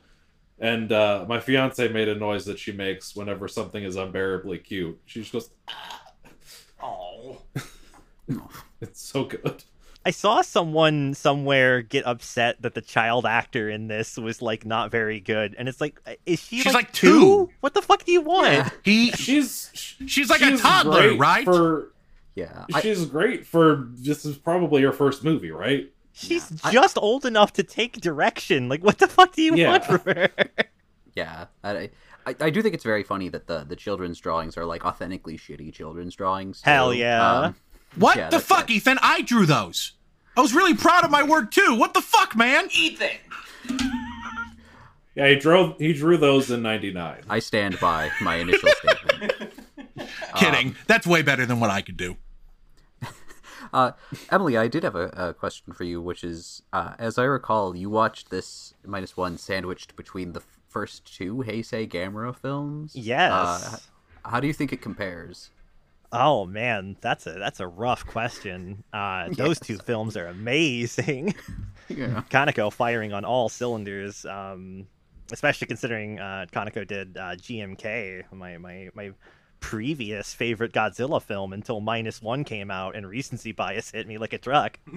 and 0.60 0.92
uh, 0.92 1.26
my 1.28 1.40
fiance 1.40 1.88
made 1.88 2.08
a 2.08 2.14
noise 2.14 2.46
that 2.46 2.60
she 2.60 2.72
makes 2.72 3.16
whenever 3.16 3.48
something 3.48 3.84
is 3.84 3.96
unbearably 3.96 4.60
cute. 4.60 5.02
She 5.08 5.22
just 5.22 5.34
goes, 5.34 5.50
Oh. 6.80 7.42
"It's 8.80 9.02
so 9.02 9.24
good." 9.26 9.64
I 10.06 10.12
saw 10.12 10.42
someone 10.42 11.14
somewhere 11.14 11.82
get 11.84 12.06
upset 12.08 12.62
that 12.64 12.74
the 12.74 12.82
child 12.82 13.26
actor 13.26 13.70
in 13.70 13.88
this 13.88 14.18
was 14.18 14.42
like 14.42 14.66
not 14.66 14.90
very 14.90 15.20
good, 15.20 15.56
and 15.60 15.70
it's 15.70 15.80
like, 15.80 16.00
is 16.26 16.40
she 16.40 16.58
She's 16.62 16.66
like, 16.74 16.86
like 16.88 16.92
two. 16.94 17.50
What 17.60 17.74
the 17.76 17.82
fuck 17.84 18.04
do 18.04 18.12
you 18.12 18.22
want? 18.22 18.52
Yeah. 18.54 18.70
He 18.84 19.12
She's 19.12 19.70
she's 20.08 20.30
like 20.30 20.42
a 20.42 20.58
toddler, 20.58 21.16
right? 21.18 21.46
For 21.46 21.92
Yeah, 22.34 22.66
I, 22.74 22.82
she's 22.82 23.06
great 23.06 23.46
for 23.46 23.90
this 23.92 24.26
is 24.26 24.38
probably 24.38 24.82
her 24.82 24.92
first 24.92 25.24
movie, 25.24 25.52
right? 25.52 25.92
She's 26.14 26.50
Yeah, 26.52 26.58
I- 26.64 26.72
just 26.72 26.98
old 26.98 27.26
enough 27.26 27.54
to 27.54 27.64
take 27.64 28.02
direction. 28.02 28.70
Like, 28.70 28.84
what 28.84 28.98
the 28.98 29.08
fuck 29.08 29.34
do 29.36 29.42
you 29.44 29.56
Yeah. 29.56 29.70
want 29.70 29.86
from 29.86 30.00
her? 30.16 30.30
yeah. 31.16 31.46
I, 31.64 31.90
I, 32.26 32.36
I 32.40 32.50
do 32.50 32.62
think 32.64 32.74
it's 32.74 32.84
very 32.84 33.04
funny 33.04 33.30
that 33.30 33.46
the 33.48 33.64
the 33.66 33.76
children's 33.76 34.20
drawings 34.20 34.58
are 34.58 34.66
like 34.66 34.84
authentically 34.84 35.38
shitty 35.38 35.72
children's 35.74 36.16
drawings. 36.16 36.62
Hell 36.64 36.92
yeah. 36.94 37.40
Um, 37.40 37.56
what 37.96 38.16
Yeah, 38.18 38.30
the 38.30 38.38
that- 38.38 38.44
fuck, 38.44 38.68
that- 38.68 38.74
Ethan? 38.74 38.98
I 39.02 39.22
drew 39.22 39.46
those. 39.46 39.94
I 40.38 40.42
was 40.42 40.54
really 40.54 40.74
proud 40.76 41.04
of 41.04 41.12
my 41.12 41.24
work 41.24 41.52
too. 41.52 41.76
What 41.76 41.94
the 41.94 42.02
fuck, 42.02 42.36
man? 42.36 42.70
Ethan. 42.72 43.10
Yeah, 45.16 45.28
he 45.28 45.36
drove 45.36 45.78
he 45.78 45.92
drew 45.94 46.18
those 46.18 46.50
in 46.50 46.62
'99. 46.62 47.24
I 47.30 47.40
stand 47.40 47.80
by 47.82 48.10
my 48.22 48.36
initial 48.38 48.70
statement. 48.70 49.54
Kidding. 50.36 50.76
That's 50.88 51.06
way 51.06 51.22
better 51.22 51.46
than 51.46 51.60
what 51.60 51.70
I 51.70 51.82
could 51.82 51.98
do. 51.98 52.18
Uh, 53.74 53.92
Emily, 54.30 54.58
I 54.58 54.68
did 54.68 54.84
have 54.84 54.96
a, 54.98 55.06
a 55.16 55.34
question 55.34 55.72
for 55.72 55.86
you, 55.86 56.02
which 56.02 56.26
is, 56.26 56.62
uh, 56.74 56.94
as 57.00 57.18
I 57.18 57.24
recall, 57.24 57.74
you 57.74 57.90
watched 57.90 58.30
this 58.30 58.74
minus 58.86 59.16
one 59.16 59.38
sandwiched 59.38 59.96
between 59.96 60.34
the 60.34 60.42
f- 60.42 60.60
first 60.68 61.06
two 61.16 61.38
Heisei 61.48 61.88
Gamera 61.90 62.36
films. 62.36 62.94
Yes. 62.98 63.32
Uh, 63.32 63.78
how 64.30 64.42
do 64.42 64.48
you 64.48 64.52
think 64.52 64.74
it 64.74 64.82
compares? 64.82 65.52
Oh 66.14 66.46
man, 66.46 66.98
that's 67.02 67.26
a 67.26 67.32
that's 67.34 67.60
a 67.60 67.68
rough 67.68 68.06
question. 68.06 68.84
Uh, 68.92 69.30
those 69.38 69.60
two 69.60 69.78
films 69.78 70.18
are 70.18 70.28
amazing. 70.28 71.36
Yeah. 71.90 72.24
Kaneko 72.30 72.72
firing 72.72 73.12
on 73.12 73.26
all 73.26 73.50
cylinders, 73.50 74.24
um, 74.24 74.88
especially 75.34 75.68
considering 75.68 76.22
uh, 76.22 76.46
Kaneko 76.50 76.88
did 76.88 77.18
uh, 77.18 77.36
GMK, 77.36 78.32
my, 78.32 78.58
my 78.58 78.90
my 78.94 79.12
previous 79.60 80.34
favorite 80.34 80.72
Godzilla 80.72 81.22
film, 81.22 81.52
until 81.52 81.82
minus 81.82 82.22
one 82.22 82.46
came 82.46 82.72
out 82.72 82.96
and 82.96 83.06
recency 83.06 83.52
bias 83.52 83.92
hit 83.92 84.08
me 84.08 84.18
like 84.18 84.32
a 84.32 84.38
truck. 84.38 84.80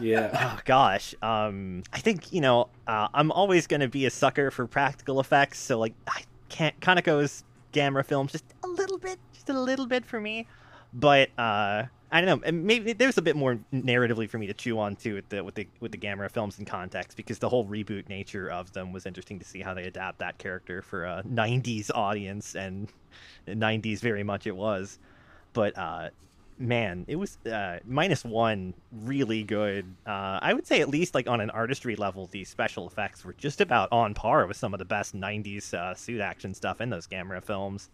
Yeah. 0.00 0.30
Oh 0.32 0.60
gosh, 0.64 1.14
um, 1.20 1.82
I 1.92 1.98
think 1.98 2.32
you 2.32 2.40
know 2.40 2.68
uh, 2.86 3.08
I'm 3.12 3.30
always 3.30 3.66
gonna 3.66 3.88
be 3.88 4.06
a 4.06 4.10
sucker 4.10 4.50
for 4.50 4.66
practical 4.66 5.20
effects, 5.20 5.58
so 5.58 5.78
like 5.78 5.92
I 6.06 6.22
can't 6.48 6.78
Kaneko's 6.80 7.44
Gamera 7.72 8.04
films 8.04 8.32
just 8.32 8.44
a 8.64 8.68
little 8.68 8.98
bit, 8.98 9.18
just 9.32 9.48
a 9.48 9.58
little 9.58 9.86
bit 9.86 10.04
for 10.04 10.20
me, 10.20 10.46
but 10.92 11.30
uh, 11.38 11.84
I 12.12 12.20
don't 12.20 12.42
know, 12.42 12.52
maybe 12.52 12.92
there's 12.92 13.18
a 13.18 13.22
bit 13.22 13.36
more 13.36 13.58
narratively 13.72 14.28
for 14.28 14.38
me 14.38 14.46
to 14.48 14.54
chew 14.54 14.78
on 14.78 14.96
too 14.96 15.14
with 15.14 15.28
the 15.28 15.44
with 15.44 15.54
the 15.54 15.68
with 15.78 15.92
the 15.92 15.98
Gamera 15.98 16.30
films 16.30 16.58
in 16.58 16.64
context 16.64 17.16
because 17.16 17.38
the 17.38 17.48
whole 17.48 17.64
reboot 17.66 18.08
nature 18.08 18.50
of 18.50 18.72
them 18.72 18.92
was 18.92 19.06
interesting 19.06 19.38
to 19.38 19.44
see 19.44 19.60
how 19.60 19.74
they 19.74 19.84
adapt 19.84 20.18
that 20.18 20.38
character 20.38 20.82
for 20.82 21.04
a 21.04 21.22
'90s 21.24 21.90
audience 21.94 22.56
and 22.56 22.92
'90s 23.46 24.00
very 24.00 24.24
much 24.24 24.46
it 24.46 24.56
was, 24.56 24.98
but 25.52 25.76
uh, 25.78 26.10
man, 26.60 27.04
it 27.08 27.16
was 27.16 27.38
uh, 27.46 27.78
minus 27.86 28.24
one 28.24 28.74
really 28.92 29.42
good. 29.42 29.86
Uh, 30.06 30.38
I 30.42 30.52
would 30.52 30.66
say 30.66 30.80
at 30.80 30.88
least 30.88 31.14
like 31.14 31.28
on 31.28 31.40
an 31.40 31.50
artistry 31.50 31.96
level, 31.96 32.26
the 32.26 32.44
special 32.44 32.86
effects 32.86 33.24
were 33.24 33.32
just 33.32 33.60
about 33.60 33.88
on 33.90 34.14
par 34.14 34.46
with 34.46 34.56
some 34.56 34.74
of 34.74 34.78
the 34.78 34.84
best 34.84 35.16
'90s 35.16 35.74
uh, 35.74 35.94
suit 35.94 36.20
action 36.20 36.54
stuff 36.54 36.80
in 36.80 36.90
those 36.90 37.06
Gamera 37.06 37.42
films. 37.42 37.88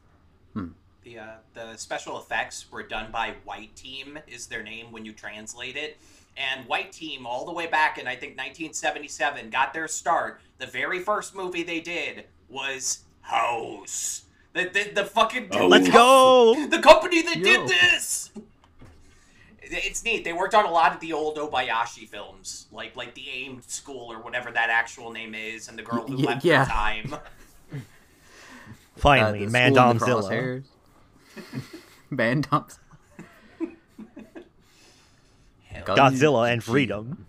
The 1.05 1.19
uh, 1.19 1.25
the 1.55 1.77
special 1.77 2.19
effects 2.19 2.71
were 2.71 2.83
done 2.83 3.13
by 3.13 3.35
White 3.45 3.75
Team 3.77 4.19
is 4.27 4.47
their 4.47 4.63
name 4.63 4.91
when 4.91 5.05
you 5.05 5.13
translate 5.13 5.77
it. 5.77 5.99
And 6.37 6.67
White 6.67 6.93
Team, 6.93 7.27
all 7.27 7.47
the 7.47 7.53
way 7.53 7.67
back 7.67 7.99
in 7.99 8.07
I 8.07 8.17
think 8.17 8.33
1977, 8.33 9.49
got 9.51 9.73
their 9.73 9.89
start. 9.89 10.41
The 10.59 10.67
very 10.67 11.01
first 11.01 11.35
movie 11.35 11.63
they 11.63 11.81
did 11.81 12.25
was 12.49 13.05
House. 13.21 14.25
The 14.53 14.65
the, 14.65 14.91
the 14.95 15.05
fucking 15.05 15.49
Oh. 15.53 15.69
Let's 15.69 15.89
go! 15.89 16.67
the 16.67 16.81
company 16.81 17.23
that 17.23 17.37
Yo. 17.37 17.45
did 17.45 17.69
this. 17.69 18.31
It's 19.69 20.05
neat. 20.05 20.25
They 20.25 20.33
worked 20.33 20.55
on 20.55 20.65
a 20.65 20.71
lot 20.71 20.95
of 20.95 21.01
the 21.01 21.13
old 21.13 21.37
Obayashi 21.37 22.09
films, 22.09 22.67
like 22.73 22.97
like 22.97 23.15
the 23.15 23.29
Aimed 23.29 23.65
School 23.65 24.13
or 24.13 24.21
whatever 24.21 24.51
that 24.53 24.71
actual 24.71 25.11
name 25.13 25.35
is, 25.35 25.69
and 25.69 25.79
the 25.79 25.83
girl 25.83 26.07
who 26.07 26.17
Y- 26.17 26.25
left 26.25 26.45
yeah. 26.45 26.63
in 26.63 26.69
time. 26.69 27.15
Finally, 28.97 29.43
Uh, 29.43 29.47
the 29.47 29.53
Man 29.53 29.73
School 29.73 29.91
in 29.91 29.99
the 29.99 30.05
Domzilla. 30.05 30.63
Man 32.11 32.41
Doms. 32.43 32.79
Godzilla 35.85 36.51
and 36.53 36.63
freedom. 36.63 37.27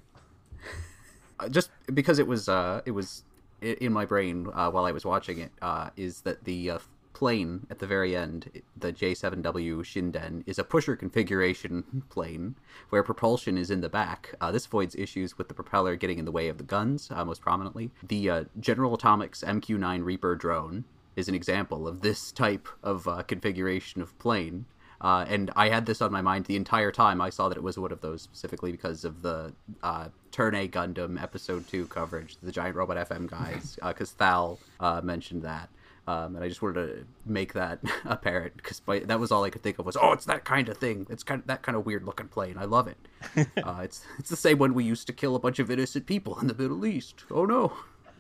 uh, 1.39 1.49
just 1.49 1.69
because 1.93 2.19
it 2.19 2.27
was 2.27 2.47
uh 2.49 2.81
it 2.85 2.91
was 2.91 3.23
in 3.61 3.91
my 3.91 4.05
brain 4.05 4.47
uh, 4.53 4.69
while 4.69 4.85
I 4.85 4.91
was 4.91 5.05
watching 5.05 5.39
it 5.39 5.51
uh, 5.61 5.89
is 5.97 6.21
that 6.21 6.43
the 6.43 6.71
uh, 6.71 6.79
plane 7.17 7.65
at 7.71 7.79
the 7.79 7.87
very 7.87 8.15
end, 8.15 8.61
the 8.77 8.93
J7W 8.93 9.79
Shinden, 9.79 10.43
is 10.45 10.59
a 10.59 10.63
pusher 10.63 10.95
configuration 10.95 12.03
plane 12.09 12.53
where 12.89 13.01
propulsion 13.01 13.57
is 13.57 13.71
in 13.71 13.81
the 13.81 13.89
back. 13.89 14.35
Uh, 14.39 14.51
this 14.51 14.67
avoids 14.67 14.93
issues 14.93 15.35
with 15.35 15.47
the 15.47 15.55
propeller 15.55 15.95
getting 15.95 16.19
in 16.19 16.25
the 16.25 16.31
way 16.31 16.47
of 16.47 16.59
the 16.59 16.63
guns, 16.63 17.09
uh, 17.09 17.25
most 17.25 17.41
prominently. 17.41 17.89
The 18.07 18.29
uh, 18.29 18.43
General 18.59 18.93
Atomics 18.93 19.43
MQ-9 19.43 20.05
Reaper 20.05 20.35
drone 20.35 20.85
is 21.15 21.27
an 21.27 21.33
example 21.33 21.87
of 21.87 22.01
this 22.01 22.31
type 22.31 22.67
of 22.83 23.07
uh, 23.07 23.23
configuration 23.23 24.03
of 24.03 24.17
plane. 24.19 24.65
Uh, 25.01 25.25
and 25.27 25.49
I 25.55 25.69
had 25.69 25.87
this 25.87 26.03
on 26.03 26.11
my 26.11 26.21
mind 26.21 26.45
the 26.45 26.55
entire 26.55 26.91
time. 26.91 27.19
I 27.19 27.31
saw 27.31 27.49
that 27.49 27.57
it 27.57 27.63
was 27.63 27.79
one 27.79 27.91
of 27.91 28.01
those 28.01 28.21
specifically 28.21 28.71
because 28.71 29.03
of 29.03 29.23
the 29.23 29.53
uh, 29.81 30.09
Turn 30.31 30.53
A 30.53 30.67
Gundam 30.67 31.19
Episode 31.19 31.67
2 31.67 31.87
coverage, 31.87 32.37
the 32.43 32.51
Giant 32.51 32.75
Robot 32.75 33.09
FM 33.09 33.27
guys, 33.27 33.79
because 33.83 34.11
Thal 34.11 34.59
uh, 34.79 35.01
mentioned 35.03 35.41
that. 35.41 35.69
Um, 36.07 36.35
and 36.35 36.43
I 36.43 36.47
just 36.47 36.61
wanted 36.61 36.87
to 36.87 37.05
make 37.25 37.51
that 37.53 37.79
apparent 38.05 38.55
because 38.55 38.81
that 38.87 39.19
was 39.19 39.31
all 39.31 39.43
I 39.43 39.49
could 39.49 39.61
think 39.61 39.77
of 39.77 39.85
was, 39.85 39.97
oh, 39.97 40.13
it's 40.13 40.25
that 40.25 40.45
kind 40.45 40.69
of 40.69 40.77
thing. 40.77 41.05
It's 41.09 41.21
kind 41.21 41.41
of 41.41 41.47
that 41.47 41.63
kind 41.63 41.75
of 41.75 41.85
weird 41.85 42.05
looking 42.05 42.29
plane. 42.29 42.55
I 42.57 42.63
love 42.63 42.87
it. 42.87 42.97
uh, 43.63 43.81
it's 43.83 44.05
it's 44.17 44.29
the 44.29 44.37
same 44.37 44.57
one 44.57 44.73
we 44.73 44.85
used 44.85 45.05
to 45.07 45.13
kill 45.13 45.35
a 45.35 45.39
bunch 45.39 45.59
of 45.59 45.69
innocent 45.69 46.05
people 46.05 46.39
in 46.39 46.47
the 46.47 46.53
Middle 46.53 46.85
East. 46.85 47.25
Oh 47.29 47.45
no, 47.45 47.73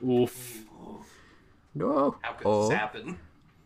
Oof. 0.05 0.65
no. 1.73 2.17
How 2.21 2.33
could 2.33 2.47
oh. 2.47 2.67
this 2.67 2.77
happen? 2.77 3.17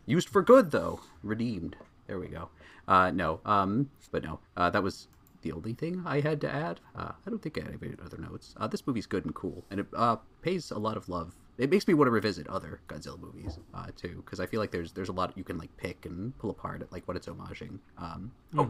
Used 0.06 0.28
for 0.28 0.42
good 0.42 0.70
though. 0.70 1.00
Redeemed. 1.24 1.76
There 2.06 2.20
we 2.20 2.28
go. 2.28 2.48
Uh, 2.86 3.10
no. 3.10 3.40
Um, 3.44 3.90
but 4.12 4.22
no. 4.22 4.38
Uh, 4.56 4.70
that 4.70 4.82
was 4.84 5.08
the 5.42 5.52
only 5.52 5.72
thing 5.72 6.02
I 6.06 6.20
had 6.20 6.40
to 6.42 6.52
add. 6.52 6.80
Uh, 6.96 7.12
I 7.26 7.30
don't 7.30 7.42
think 7.42 7.58
I 7.58 7.62
had 7.62 7.78
any 7.82 7.94
other 8.04 8.18
notes. 8.18 8.54
Uh, 8.56 8.68
this 8.68 8.86
movie's 8.86 9.06
good 9.06 9.24
and 9.24 9.34
cool, 9.34 9.64
and 9.70 9.80
it 9.80 9.86
uh, 9.94 10.16
pays 10.42 10.70
a 10.70 10.78
lot 10.78 10.96
of 10.96 11.08
love. 11.08 11.34
It 11.58 11.70
makes 11.70 11.86
me 11.86 11.94
want 11.94 12.06
to 12.06 12.12
revisit 12.12 12.46
other 12.48 12.80
Godzilla 12.88 13.20
movies 13.20 13.58
uh, 13.74 13.86
too, 13.94 14.22
because 14.24 14.40
I 14.40 14.46
feel 14.46 14.60
like 14.60 14.70
there's 14.70 14.92
there's 14.92 15.08
a 15.10 15.12
lot 15.12 15.36
you 15.36 15.44
can 15.44 15.58
like 15.58 15.76
pick 15.76 16.06
and 16.06 16.36
pull 16.38 16.50
apart 16.50 16.82
at 16.82 16.90
like 16.92 17.06
what 17.06 17.16
it's 17.16 17.26
homaging. 17.26 17.78
Um, 17.98 18.32
oh, 18.56 18.68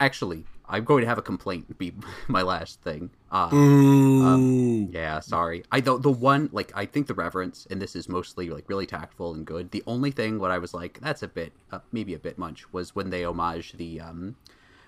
actually, 0.00 0.44
I'm 0.68 0.84
going 0.84 1.02
to 1.02 1.08
have 1.08 1.18
a 1.18 1.22
complaint. 1.22 1.76
Be 1.78 1.92
my 2.28 2.42
last 2.42 2.80
thing. 2.82 3.10
Uh, 3.30 3.50
Ooh. 3.52 4.88
yeah, 4.90 5.20
sorry. 5.20 5.64
I 5.70 5.80
the 5.80 5.98
the 5.98 6.10
one 6.10 6.48
like 6.52 6.72
I 6.74 6.86
think 6.86 7.06
the 7.06 7.14
reverence, 7.14 7.66
and 7.70 7.80
this 7.82 7.94
is 7.94 8.08
mostly 8.08 8.48
like 8.50 8.68
really 8.68 8.86
tactful 8.86 9.34
and 9.34 9.44
good. 9.46 9.70
The 9.70 9.82
only 9.86 10.10
thing 10.10 10.38
what 10.38 10.50
I 10.50 10.58
was 10.58 10.72
like, 10.72 10.98
that's 11.00 11.22
a 11.22 11.28
bit 11.28 11.52
uh, 11.70 11.80
maybe 11.92 12.14
a 12.14 12.18
bit 12.18 12.38
much 12.38 12.72
was 12.72 12.94
when 12.94 13.10
they 13.10 13.24
homage 13.24 13.74
the 13.74 14.00
um 14.00 14.36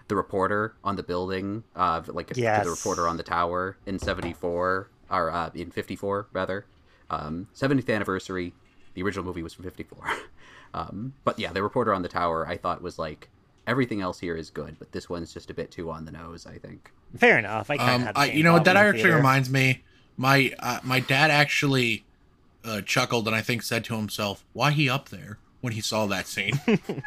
the 0.08 0.16
reporter 0.16 0.74
on 0.82 0.96
the 0.96 1.02
building, 1.02 1.64
uh 1.76 2.02
like 2.06 2.28
to 2.28 2.40
Yes. 2.40 2.64
the 2.64 2.70
reporter 2.70 3.06
on 3.06 3.18
the 3.18 3.22
tower 3.22 3.76
in 3.86 3.98
seventy 3.98 4.32
four 4.32 4.88
or 5.10 5.30
uh, 5.30 5.50
in 5.54 5.70
fifty 5.70 5.94
four 5.94 6.26
rather. 6.32 6.64
Um, 7.10 7.48
70th 7.54 7.92
anniversary. 7.94 8.52
The 8.94 9.02
original 9.02 9.24
movie 9.24 9.42
was 9.42 9.54
from 9.54 9.64
fifty 9.64 9.84
four. 9.84 10.02
um, 10.74 11.14
but 11.24 11.38
yeah, 11.38 11.52
the 11.52 11.62
reporter 11.62 11.94
on 11.94 12.02
the 12.02 12.08
tower 12.08 12.46
I 12.48 12.56
thought 12.56 12.82
was 12.82 12.98
like 12.98 13.28
everything 13.66 14.00
else 14.00 14.18
here 14.18 14.34
is 14.34 14.50
good, 14.50 14.76
but 14.78 14.90
this 14.90 15.08
one's 15.08 15.32
just 15.32 15.50
a 15.50 15.54
bit 15.54 15.70
too 15.70 15.90
on 15.90 16.04
the 16.04 16.10
nose. 16.10 16.46
I 16.46 16.58
think. 16.58 16.90
Fair 17.16 17.38
enough. 17.38 17.70
I 17.70 17.76
kind 17.76 18.02
of 18.02 18.08
Um, 18.08 18.12
I, 18.16 18.26
you 18.26 18.42
know 18.42 18.54
what? 18.54 18.64
That 18.64 18.76
actually 18.76 19.02
theater. 19.02 19.16
reminds 19.16 19.50
me. 19.50 19.84
My 20.16 20.52
uh, 20.58 20.80
my 20.82 20.98
dad 20.98 21.30
actually 21.30 22.04
uh, 22.64 22.80
chuckled 22.80 23.28
and 23.28 23.36
I 23.36 23.40
think 23.40 23.62
said 23.62 23.84
to 23.84 23.94
himself, 23.96 24.44
"Why 24.52 24.72
he 24.72 24.88
up 24.88 25.10
there?" 25.10 25.38
When 25.60 25.72
he 25.72 25.80
saw 25.80 26.06
that 26.06 26.26
scene. 26.26 26.60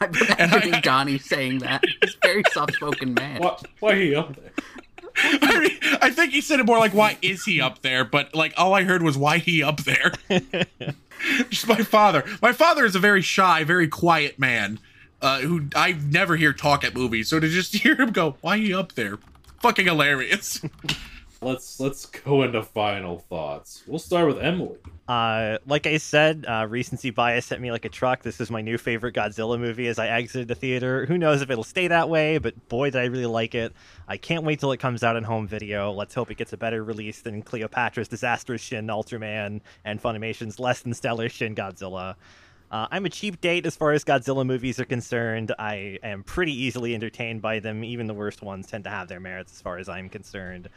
I'm 0.00 0.14
imagining 0.14 0.82
Johnny 0.82 1.18
saying 1.18 1.58
that. 1.58 1.84
He's 2.00 2.14
a 2.14 2.18
very 2.26 2.42
soft 2.52 2.74
spoken 2.74 3.14
man. 3.14 3.40
What? 3.40 3.64
Why 3.80 3.92
are 3.92 3.96
you 3.96 4.18
up 4.18 4.36
there? 4.36 4.52
I 5.16 5.60
mean, 5.60 5.98
I 6.00 6.10
think 6.10 6.32
he 6.32 6.40
said 6.40 6.60
it 6.60 6.66
more 6.66 6.78
like, 6.78 6.94
"Why 6.94 7.18
is 7.22 7.44
he 7.44 7.60
up 7.60 7.82
there?" 7.82 8.04
But 8.04 8.34
like, 8.34 8.54
all 8.56 8.74
I 8.74 8.84
heard 8.84 9.02
was, 9.02 9.16
"Why 9.16 9.38
he 9.38 9.62
up 9.62 9.82
there?" 9.82 10.12
Just 11.50 11.68
my 11.68 11.82
father. 11.82 12.24
My 12.40 12.52
father 12.52 12.84
is 12.84 12.94
a 12.96 12.98
very 12.98 13.22
shy, 13.22 13.62
very 13.64 13.88
quiet 13.88 14.38
man, 14.38 14.80
uh, 15.20 15.40
who 15.40 15.68
I 15.76 15.92
never 15.92 16.36
hear 16.36 16.52
talk 16.52 16.82
at 16.84 16.94
movies. 16.94 17.28
So 17.28 17.38
to 17.38 17.48
just 17.48 17.74
hear 17.82 17.94
him 17.96 18.10
go, 18.10 18.36
"Why 18.40 18.58
he 18.58 18.74
up 18.74 18.92
there?" 18.92 19.18
Fucking 19.60 19.86
hilarious. 19.86 20.60
Let's 21.42 21.80
let's 21.80 22.06
go 22.06 22.42
into 22.42 22.62
final 22.62 23.18
thoughts. 23.18 23.82
We'll 23.86 23.98
start 23.98 24.26
with 24.26 24.38
Emily. 24.38 24.78
Uh, 25.08 25.58
like 25.66 25.86
I 25.86 25.96
said, 25.98 26.46
uh, 26.48 26.66
recency 26.68 27.10
bias 27.10 27.46
sent 27.46 27.60
me 27.60 27.70
like 27.70 27.84
a 27.84 27.88
truck. 27.88 28.22
This 28.22 28.40
is 28.40 28.50
my 28.50 28.62
new 28.62 28.78
favorite 28.78 29.14
Godzilla 29.14 29.58
movie 29.58 29.88
as 29.88 29.98
I 29.98 30.08
exited 30.08 30.48
the 30.48 30.54
theater. 30.54 31.06
Who 31.06 31.18
knows 31.18 31.42
if 31.42 31.50
it'll 31.50 31.64
stay 31.64 31.88
that 31.88 32.08
way, 32.08 32.38
but 32.38 32.68
boy, 32.68 32.90
did 32.90 33.00
I 33.00 33.06
really 33.06 33.26
like 33.26 33.54
it. 33.54 33.72
I 34.08 34.16
can't 34.16 34.44
wait 34.44 34.60
till 34.60 34.72
it 34.72 34.78
comes 34.80 35.02
out 35.02 35.16
in 35.16 35.24
home 35.24 35.46
video. 35.46 35.92
Let's 35.92 36.14
hope 36.14 36.30
it 36.30 36.36
gets 36.36 36.52
a 36.52 36.56
better 36.56 36.84
release 36.84 37.20
than 37.20 37.42
Cleopatra's 37.42 38.08
disastrous 38.08 38.62
Shin 38.62 38.86
Ultraman 38.86 39.60
and 39.84 40.00
Funimation's 40.00 40.58
less 40.58 40.80
than 40.80 40.94
stellar 40.94 41.28
Shin 41.28 41.54
Godzilla. 41.54 42.14
Uh, 42.70 42.86
I'm 42.90 43.04
a 43.04 43.10
cheap 43.10 43.38
date 43.42 43.66
as 43.66 43.76
far 43.76 43.92
as 43.92 44.02
Godzilla 44.02 44.46
movies 44.46 44.80
are 44.80 44.86
concerned. 44.86 45.52
I 45.58 45.98
am 46.02 46.22
pretty 46.22 46.54
easily 46.54 46.94
entertained 46.94 47.42
by 47.42 47.58
them. 47.58 47.84
Even 47.84 48.06
the 48.06 48.14
worst 48.14 48.40
ones 48.40 48.66
tend 48.66 48.84
to 48.84 48.90
have 48.90 49.08
their 49.08 49.20
merits 49.20 49.52
as 49.52 49.60
far 49.60 49.76
as 49.76 49.90
I'm 49.90 50.08
concerned. 50.08 50.70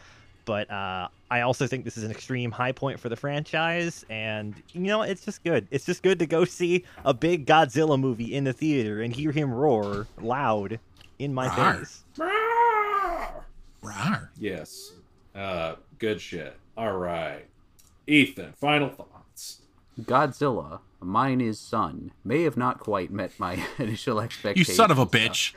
But 0.45 0.69
uh, 0.69 1.07
I 1.31 1.41
also 1.41 1.65
think 1.67 1.83
this 1.85 1.97
is 1.97 2.03
an 2.03 2.11
extreme 2.11 2.51
high 2.51 2.71
point 2.71 2.99
for 2.99 3.09
the 3.09 3.15
franchise, 3.15 4.05
and 4.09 4.53
you 4.73 4.81
know, 4.81 5.01
it's 5.01 5.25
just 5.25 5.43
good. 5.43 5.67
It's 5.71 5.85
just 5.85 6.03
good 6.03 6.19
to 6.19 6.25
go 6.27 6.45
see 6.45 6.85
a 7.03 7.13
big 7.13 7.45
Godzilla 7.45 7.99
movie 7.99 8.33
in 8.33 8.43
the 8.43 8.53
theater 8.53 9.01
and 9.01 9.13
hear 9.13 9.31
him 9.31 9.51
roar 9.51 10.07
loud 10.21 10.79
in 11.19 11.33
my 11.33 11.47
Rawr. 11.49 11.79
face. 11.79 12.03
Rawr. 13.83 14.29
Yes. 14.39 14.93
Uh, 15.33 15.75
good 15.99 16.21
shit. 16.21 16.55
All 16.77 16.93
right. 16.97 17.45
Ethan, 18.07 18.53
final 18.53 18.89
thoughts. 18.89 19.61
Godzilla, 20.01 20.79
Minus 21.01 21.71
One, 21.71 22.11
may 22.23 22.43
have 22.43 22.57
not 22.57 22.79
quite 22.79 23.11
met 23.11 23.31
my 23.39 23.63
initial 23.79 24.19
expectations. 24.19 24.67
You 24.69 24.73
son 24.75 24.91
of 24.91 24.99
a 24.99 25.05
bitch. 25.05 25.53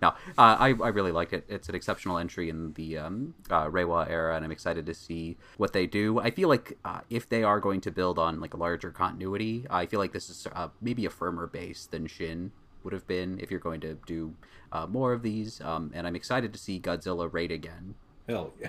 No, 0.00 0.08
uh, 0.08 0.12
I, 0.38 0.68
I 0.68 0.88
really 0.88 1.12
liked 1.12 1.32
it. 1.32 1.44
It's 1.48 1.68
an 1.68 1.74
exceptional 1.74 2.18
entry 2.18 2.48
in 2.48 2.72
the 2.74 2.98
um, 2.98 3.34
uh, 3.50 3.66
Reiwa 3.66 4.08
era, 4.08 4.36
and 4.36 4.44
I'm 4.44 4.52
excited 4.52 4.86
to 4.86 4.94
see 4.94 5.36
what 5.56 5.72
they 5.72 5.86
do. 5.86 6.18
I 6.20 6.30
feel 6.30 6.48
like 6.48 6.78
uh, 6.84 7.00
if 7.10 7.28
they 7.28 7.42
are 7.42 7.60
going 7.60 7.80
to 7.82 7.90
build 7.90 8.18
on 8.18 8.40
like 8.40 8.54
a 8.54 8.56
larger 8.56 8.90
continuity, 8.90 9.66
I 9.68 9.86
feel 9.86 10.00
like 10.00 10.12
this 10.12 10.30
is 10.30 10.46
uh, 10.54 10.68
maybe 10.80 11.04
a 11.04 11.10
firmer 11.10 11.46
base 11.46 11.86
than 11.86 12.06
Shin 12.06 12.52
would 12.84 12.92
have 12.92 13.06
been 13.06 13.38
if 13.40 13.50
you're 13.50 13.60
going 13.60 13.80
to 13.80 13.94
do 14.06 14.34
uh, 14.72 14.86
more 14.86 15.12
of 15.12 15.22
these. 15.22 15.60
Um, 15.60 15.90
and 15.94 16.06
I'm 16.06 16.16
excited 16.16 16.52
to 16.52 16.58
see 16.58 16.80
Godzilla 16.80 17.32
raid 17.32 17.52
again. 17.52 17.94
Hell 18.28 18.52
yeah. 18.60 18.68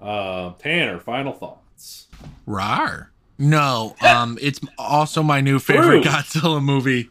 Uh, 0.00 0.52
Tanner, 0.58 1.00
final 1.00 1.32
thoughts. 1.32 2.08
Rar. 2.46 3.12
No, 3.38 3.94
um, 4.00 4.36
it's 4.42 4.60
also 4.76 5.22
my 5.22 5.40
new 5.40 5.60
favorite 5.60 6.02
True. 6.02 6.12
Godzilla 6.12 6.62
movie. 6.62 7.10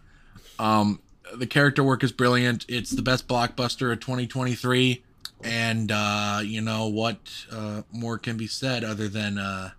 Um, 0.60 1.00
the 1.36 1.48
character 1.48 1.84
work 1.84 2.04
is 2.04 2.12
brilliant. 2.12 2.66
It's 2.68 2.92
the 2.92 3.02
best 3.02 3.28
blockbuster 3.28 3.92
of 3.92 4.00
2023, 4.00 5.04
and 5.44 5.92
uh, 5.92 6.40
you 6.44 6.62
know 6.62 6.88
what 6.88 7.18
uh, 7.52 7.82
more 7.92 8.18
can 8.18 8.38
be 8.38 8.48
said 8.48 8.84
other 8.84 9.08
than 9.08 9.38
uh, 9.38 9.72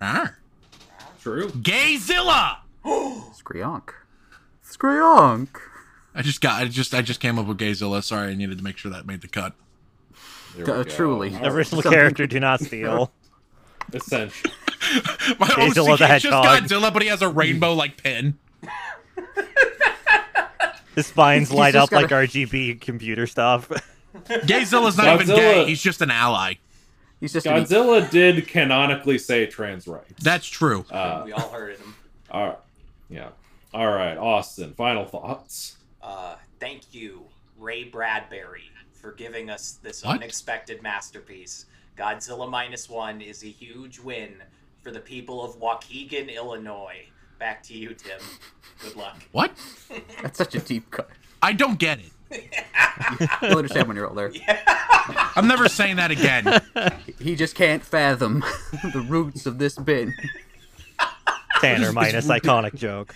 rar. 0.00 0.38
True. 1.20 1.48
Gayzilla. 1.50 2.58
Skryonk. 2.84 3.90
Skryonk! 4.64 5.48
I 6.14 6.22
just 6.22 6.40
got. 6.40 6.62
I 6.62 6.66
just. 6.68 6.94
I 6.94 7.02
just 7.02 7.20
came 7.20 7.38
up 7.38 7.46
with 7.46 7.58
Gayzilla. 7.58 8.02
Sorry, 8.02 8.32
I 8.32 8.34
needed 8.34 8.58
to 8.58 8.64
make 8.64 8.78
sure 8.78 8.90
that 8.90 9.06
made 9.06 9.20
the 9.20 9.28
cut. 9.28 9.54
Uh, 10.66 10.84
truly. 10.84 11.28
The 11.30 11.46
original 11.46 11.82
Something- 11.82 11.92
character 11.92 12.26
do 12.26 12.40
not 12.40 12.60
steal. 12.60 13.12
Essential. 13.92 14.50
My 15.38 15.46
Gayzilla 15.46 15.68
OC 15.68 15.74
the 15.74 15.80
is 15.92 15.98
just 15.98 16.02
Hedgehog. 16.02 16.44
Godzilla, 16.44 16.92
but 16.92 17.02
he 17.02 17.08
has 17.08 17.22
a 17.22 17.28
rainbow 17.28 17.74
like 17.74 18.02
pin. 18.02 18.38
His 20.94 21.06
spines 21.06 21.52
light 21.52 21.74
up 21.74 21.92
like 21.92 22.08
gotta- 22.08 22.26
RGB 22.26 22.80
computer 22.80 23.26
stuff. 23.26 23.68
Gayzilla's 24.14 24.96
not 24.96 25.20
even 25.22 25.36
gay. 25.36 25.64
He's 25.66 25.82
just 25.82 26.00
an 26.02 26.10
ally. 26.10 26.54
He's 27.20 27.32
just 27.32 27.46
an- 27.46 27.62
Godzilla 27.64 28.08
did 28.10 28.48
canonically 28.48 29.18
say 29.18 29.46
trans 29.46 29.86
rights. 29.86 30.22
That's 30.22 30.46
true. 30.46 30.84
Uh, 30.90 31.22
we 31.24 31.32
all 31.32 31.48
heard 31.50 31.76
him. 31.78 31.94
all 32.30 32.46
right. 32.48 32.58
Yeah. 33.08 33.28
All 33.72 33.86
right, 33.92 34.16
Austin. 34.16 34.74
Final 34.74 35.04
thoughts. 35.04 35.76
Uh, 36.02 36.34
thank 36.58 36.92
you, 36.92 37.22
Ray 37.58 37.84
Bradbury, 37.84 38.64
for 38.92 39.12
giving 39.12 39.48
us 39.50 39.78
this 39.82 40.02
What? 40.04 40.16
unexpected 40.16 40.82
masterpiece. 40.82 41.66
Godzilla 41.96 42.50
Minus 42.50 42.88
One 42.88 43.20
is 43.20 43.44
a 43.44 43.48
huge 43.48 43.98
win 44.00 44.42
for 44.82 44.90
the 44.90 44.98
people 45.00 45.44
of 45.44 45.60
Waukegan, 45.60 46.34
Illinois. 46.34 47.04
Back 47.40 47.62
to 47.64 47.74
you, 47.74 47.94
Tim. 47.94 48.20
Good 48.82 48.96
luck. 48.96 49.18
What? 49.32 49.52
That's 50.22 50.36
such 50.36 50.54
a 50.54 50.60
deep 50.60 50.90
cut. 50.90 51.08
I 51.40 51.54
don't 51.54 51.78
get 51.78 51.98
it. 51.98 52.10
You'll 53.42 53.56
understand 53.56 53.88
when 53.88 53.96
you're 53.96 54.06
older. 54.06 54.30
I'm 55.34 55.48
never 55.48 55.68
saying 55.68 55.96
that 55.96 56.10
again. 56.10 56.60
He 57.18 57.36
just 57.36 57.54
can't 57.54 57.84
fathom 57.84 58.42
the 58.94 59.04
roots 59.06 59.44
of 59.44 59.58
this 59.58 59.76
bin. 59.76 60.14
Tanner 61.60 61.92
minus 61.92 62.26
iconic 62.28 62.74
joke. 62.74 63.14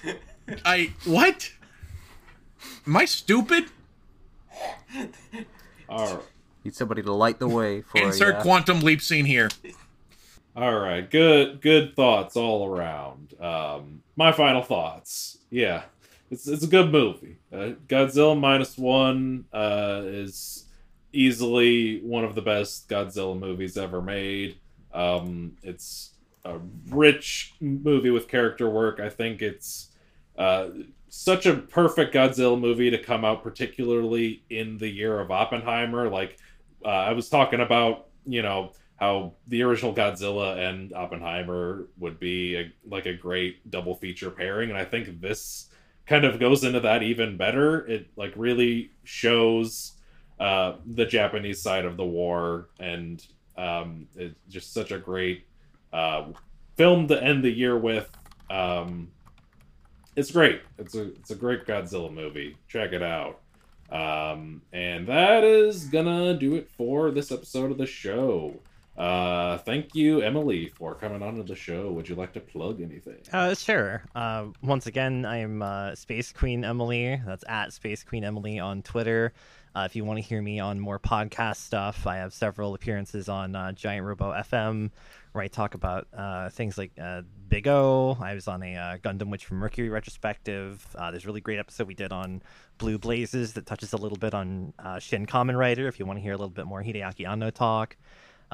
I 0.62 0.92
what? 1.06 1.52
Am 2.86 2.96
I 2.96 3.06
stupid? 3.06 3.64
All 5.88 6.14
right. 6.14 6.22
Need 6.64 6.74
somebody 6.74 7.02
to 7.02 7.12
light 7.14 7.38
the 7.38 7.48
way 7.48 7.80
for 7.80 7.96
Insert 7.96 8.34
uh, 8.36 8.42
quantum 8.42 8.80
leap 8.80 9.00
scene 9.00 9.24
here. 9.24 9.48
All 10.56 10.78
right, 10.78 11.08
good 11.10 11.60
good 11.60 11.96
thoughts 11.96 12.36
all 12.36 12.64
around. 12.64 13.34
Um, 13.40 14.02
my 14.14 14.30
final 14.30 14.62
thoughts. 14.62 15.38
Yeah, 15.50 15.82
it's 16.30 16.46
it's 16.46 16.62
a 16.62 16.68
good 16.68 16.92
movie. 16.92 17.38
Uh, 17.52 17.72
Godzilla 17.88 18.38
minus 18.38 18.78
one 18.78 19.46
uh, 19.52 20.02
is 20.04 20.66
easily 21.12 22.00
one 22.02 22.24
of 22.24 22.36
the 22.36 22.42
best 22.42 22.88
Godzilla 22.88 23.36
movies 23.36 23.76
ever 23.76 24.00
made. 24.00 24.56
Um, 24.92 25.56
it's 25.64 26.12
a 26.44 26.58
rich 26.88 27.54
movie 27.60 28.10
with 28.10 28.28
character 28.28 28.70
work. 28.70 29.00
I 29.00 29.08
think 29.08 29.42
it's 29.42 29.88
uh, 30.38 30.68
such 31.08 31.46
a 31.46 31.54
perfect 31.56 32.14
Godzilla 32.14 32.60
movie 32.60 32.90
to 32.90 32.98
come 32.98 33.24
out, 33.24 33.42
particularly 33.42 34.44
in 34.50 34.78
the 34.78 34.88
year 34.88 35.18
of 35.18 35.32
Oppenheimer. 35.32 36.08
Like 36.08 36.38
uh, 36.84 36.90
I 36.90 37.12
was 37.12 37.28
talking 37.28 37.58
about, 37.58 38.06
you 38.24 38.42
know 38.42 38.70
how 38.96 39.34
the 39.48 39.62
original 39.62 39.94
Godzilla 39.94 40.56
and 40.56 40.92
Oppenheimer 40.92 41.88
would 41.98 42.20
be 42.20 42.56
a, 42.56 42.72
like 42.88 43.06
a 43.06 43.14
great 43.14 43.70
double 43.70 43.96
feature 43.96 44.30
pairing, 44.30 44.70
and 44.70 44.78
I 44.78 44.84
think 44.84 45.20
this 45.20 45.68
kind 46.06 46.24
of 46.24 46.38
goes 46.38 46.64
into 46.64 46.80
that 46.80 47.02
even 47.02 47.36
better. 47.36 47.86
It 47.86 48.08
like 48.16 48.32
really 48.36 48.90
shows 49.04 49.92
uh, 50.38 50.74
the 50.86 51.06
Japanese 51.06 51.60
side 51.62 51.84
of 51.84 51.96
the 51.96 52.04
war, 52.04 52.68
and 52.78 53.24
um, 53.56 54.08
it's 54.14 54.38
just 54.48 54.72
such 54.72 54.90
a 54.90 54.98
great 54.98 55.46
uh, 55.92 56.26
film 56.76 57.08
to 57.08 57.22
end 57.22 57.44
the 57.44 57.50
year 57.50 57.78
with. 57.78 58.10
Um, 58.50 59.10
it's 60.16 60.30
great. 60.30 60.62
It's 60.78 60.94
a 60.94 61.04
it's 61.14 61.30
a 61.30 61.34
great 61.36 61.66
Godzilla 61.66 62.12
movie. 62.12 62.56
Check 62.68 62.92
it 62.92 63.02
out. 63.02 63.40
Um, 63.90 64.62
and 64.72 65.06
that 65.08 65.44
is 65.44 65.84
gonna 65.84 66.34
do 66.36 66.54
it 66.54 66.68
for 66.76 67.10
this 67.10 67.30
episode 67.32 67.70
of 67.70 67.78
the 67.78 67.86
show. 67.86 68.60
Uh, 68.96 69.58
thank 69.58 69.94
you, 69.94 70.20
Emily, 70.20 70.68
for 70.68 70.94
coming 70.94 71.22
on 71.22 71.36
to 71.36 71.42
the 71.42 71.56
show. 71.56 71.90
Would 71.92 72.08
you 72.08 72.14
like 72.14 72.32
to 72.34 72.40
plug 72.40 72.80
anything? 72.80 73.18
Uh, 73.32 73.54
sure. 73.54 74.04
Uh, 74.14 74.46
once 74.62 74.86
again, 74.86 75.24
I'm 75.24 75.62
uh, 75.62 75.94
Space 75.96 76.32
Queen 76.32 76.64
Emily. 76.64 77.20
That's 77.26 77.44
at 77.48 77.72
Space 77.72 78.04
Queen 78.04 78.24
Emily 78.24 78.60
on 78.60 78.82
Twitter. 78.82 79.32
Uh, 79.74 79.82
if 79.86 79.96
you 79.96 80.04
want 80.04 80.18
to 80.18 80.22
hear 80.22 80.40
me 80.40 80.60
on 80.60 80.78
more 80.78 81.00
podcast 81.00 81.56
stuff, 81.56 82.06
I 82.06 82.18
have 82.18 82.32
several 82.32 82.74
appearances 82.74 83.28
on 83.28 83.56
uh, 83.56 83.72
Giant 83.72 84.06
Robo 84.06 84.32
FM, 84.32 84.92
where 85.32 85.42
I 85.42 85.48
talk 85.48 85.74
about 85.74 86.06
uh, 86.16 86.50
things 86.50 86.78
like 86.78 86.92
uh, 87.00 87.22
Big 87.48 87.66
O. 87.66 88.16
I 88.20 88.34
was 88.34 88.46
on 88.46 88.62
a 88.62 88.76
uh, 88.76 88.96
Gundam 88.98 89.30
Witch 89.30 89.44
from 89.46 89.56
Mercury 89.56 89.88
retrospective. 89.88 90.86
Uh, 90.96 91.10
there's 91.10 91.24
a 91.24 91.26
really 91.26 91.40
great 91.40 91.58
episode 91.58 91.88
we 91.88 91.94
did 91.94 92.12
on 92.12 92.40
Blue 92.78 92.98
Blazes 92.98 93.54
that 93.54 93.66
touches 93.66 93.92
a 93.92 93.96
little 93.96 94.18
bit 94.18 94.32
on 94.32 94.72
Shin 95.00 95.26
Kamen 95.26 95.58
Rider. 95.58 95.88
If 95.88 95.98
you 95.98 96.06
want 96.06 96.18
to 96.18 96.22
hear 96.22 96.34
a 96.34 96.36
little 96.36 96.50
bit 96.50 96.66
more 96.66 96.80
Hideaki 96.80 97.28
Anno 97.28 97.50
talk. 97.50 97.96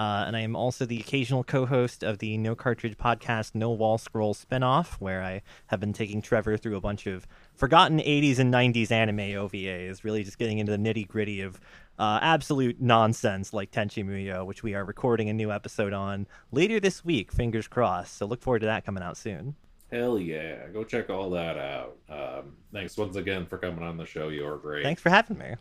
Uh, 0.00 0.24
and 0.26 0.34
I 0.34 0.40
am 0.40 0.56
also 0.56 0.86
the 0.86 0.98
occasional 0.98 1.44
co-host 1.44 2.02
of 2.02 2.20
the 2.20 2.38
No 2.38 2.54
Cartridge 2.54 2.96
podcast 2.96 3.54
No 3.54 3.70
Wall 3.70 3.98
Scroll 3.98 4.32
spinoff, 4.32 4.94
where 4.94 5.22
I 5.22 5.42
have 5.66 5.78
been 5.78 5.92
taking 5.92 6.22
Trevor 6.22 6.56
through 6.56 6.76
a 6.76 6.80
bunch 6.80 7.06
of 7.06 7.26
forgotten 7.54 7.98
80s 7.98 8.38
and 8.38 8.50
90s 8.50 8.90
anime 8.90 9.18
OVAs, 9.18 10.02
really 10.02 10.24
just 10.24 10.38
getting 10.38 10.56
into 10.56 10.74
the 10.74 10.78
nitty-gritty 10.78 11.42
of 11.42 11.60
uh, 11.98 12.18
absolute 12.22 12.80
nonsense 12.80 13.52
like 13.52 13.72
Tenchi 13.72 14.02
Muyo, 14.02 14.46
which 14.46 14.62
we 14.62 14.74
are 14.74 14.86
recording 14.86 15.28
a 15.28 15.34
new 15.34 15.52
episode 15.52 15.92
on 15.92 16.26
later 16.50 16.80
this 16.80 17.04
week, 17.04 17.30
fingers 17.30 17.68
crossed. 17.68 18.16
So 18.16 18.24
look 18.24 18.40
forward 18.40 18.60
to 18.60 18.66
that 18.68 18.86
coming 18.86 19.02
out 19.02 19.18
soon. 19.18 19.54
Hell 19.92 20.18
yeah! 20.18 20.66
Go 20.72 20.82
check 20.82 21.10
all 21.10 21.28
that 21.28 21.58
out. 21.58 21.98
Um, 22.08 22.56
thanks 22.72 22.96
once 22.96 23.16
again 23.16 23.44
for 23.44 23.58
coming 23.58 23.84
on 23.84 23.98
the 23.98 24.06
show. 24.06 24.28
You're 24.28 24.56
great. 24.56 24.82
Thanks 24.82 25.02
for 25.02 25.10
having 25.10 25.36
me. 25.36 25.56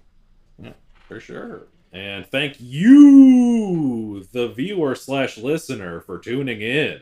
Yeah, 0.63 0.71
For 1.09 1.19
sure. 1.19 1.67
And 1.91 2.25
thank 2.27 2.57
you, 2.59 4.23
the 4.31 4.49
viewer 4.49 4.95
slash 4.95 5.37
listener, 5.37 6.01
for 6.01 6.19
tuning 6.19 6.61
in. 6.61 7.01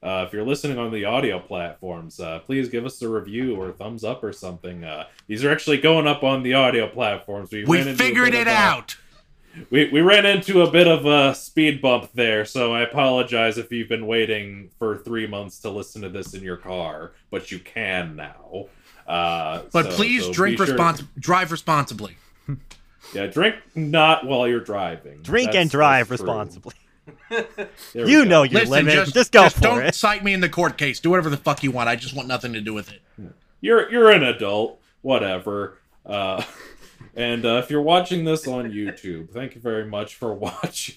Uh, 0.00 0.24
if 0.26 0.32
you're 0.32 0.44
listening 0.46 0.78
on 0.78 0.92
the 0.92 1.04
audio 1.04 1.40
platforms, 1.40 2.20
uh, 2.20 2.38
please 2.40 2.68
give 2.68 2.86
us 2.86 3.02
a 3.02 3.08
review 3.08 3.56
or 3.56 3.70
a 3.70 3.72
thumbs 3.72 4.04
up 4.04 4.22
or 4.22 4.32
something. 4.32 4.84
Uh, 4.84 5.04
these 5.26 5.44
are 5.44 5.50
actually 5.50 5.78
going 5.78 6.06
up 6.06 6.22
on 6.22 6.44
the 6.44 6.54
audio 6.54 6.86
platforms. 6.88 7.50
We 7.50 7.64
ran 7.64 7.96
figured 7.96 8.32
it 8.32 8.46
a- 8.46 8.50
out. 8.52 8.96
we 9.70 9.88
we 9.90 10.00
ran 10.02 10.24
into 10.24 10.62
a 10.62 10.70
bit 10.70 10.86
of 10.86 11.04
a 11.04 11.34
speed 11.34 11.82
bump 11.82 12.10
there, 12.14 12.44
so 12.44 12.72
I 12.72 12.82
apologize 12.82 13.58
if 13.58 13.72
you've 13.72 13.88
been 13.88 14.06
waiting 14.06 14.70
for 14.78 14.98
three 14.98 15.26
months 15.26 15.58
to 15.60 15.70
listen 15.70 16.02
to 16.02 16.08
this 16.08 16.32
in 16.32 16.44
your 16.44 16.58
car, 16.58 17.10
but 17.32 17.50
you 17.50 17.58
can 17.58 18.14
now. 18.14 18.66
Uh, 19.04 19.62
But 19.72 19.86
so- 19.86 19.90
please 19.96 20.26
so 20.26 20.32
drink 20.32 20.58
sure- 20.58 20.66
respons- 20.76 21.08
drive 21.18 21.50
responsibly. 21.50 22.18
Yeah, 23.14 23.26
drink 23.26 23.56
not 23.74 24.26
while 24.26 24.46
you're 24.48 24.60
driving. 24.60 25.22
Drink 25.22 25.46
That's- 25.48 25.62
and 25.62 25.70
drive 25.70 26.10
responsibly. 26.10 26.74
You 27.94 28.24
go. 28.24 28.24
know 28.24 28.42
your 28.42 28.60
Listen, 28.60 28.70
limit. 28.70 28.94
just, 28.94 29.14
Just, 29.14 29.32
go 29.32 29.44
just 29.44 29.56
for 29.56 29.62
don't 29.62 29.82
it. 29.82 29.94
cite 29.94 30.24
me 30.24 30.32
in 30.34 30.40
the 30.40 30.48
court 30.48 30.76
case. 30.78 31.00
Do 31.00 31.10
whatever 31.10 31.30
the 31.30 31.36
fuck 31.38 31.62
you 31.62 31.70
want. 31.70 31.88
I 31.88 31.96
just 31.96 32.14
want 32.14 32.28
nothing 32.28 32.52
to 32.54 32.60
do 32.60 32.72
with 32.74 32.90
it. 32.92 33.00
you're 33.60 33.90
you're 33.90 34.10
an 34.10 34.22
adult, 34.22 34.80
whatever. 35.02 35.78
Uh, 36.04 36.42
and 37.16 37.44
uh, 37.46 37.60
if 37.64 37.70
you're 37.70 37.82
watching 37.82 38.24
this 38.24 38.46
on 38.46 38.70
YouTube, 38.72 39.30
thank 39.30 39.54
you 39.54 39.60
very 39.60 39.86
much 39.86 40.14
for 40.16 40.34
watching. 40.34 40.96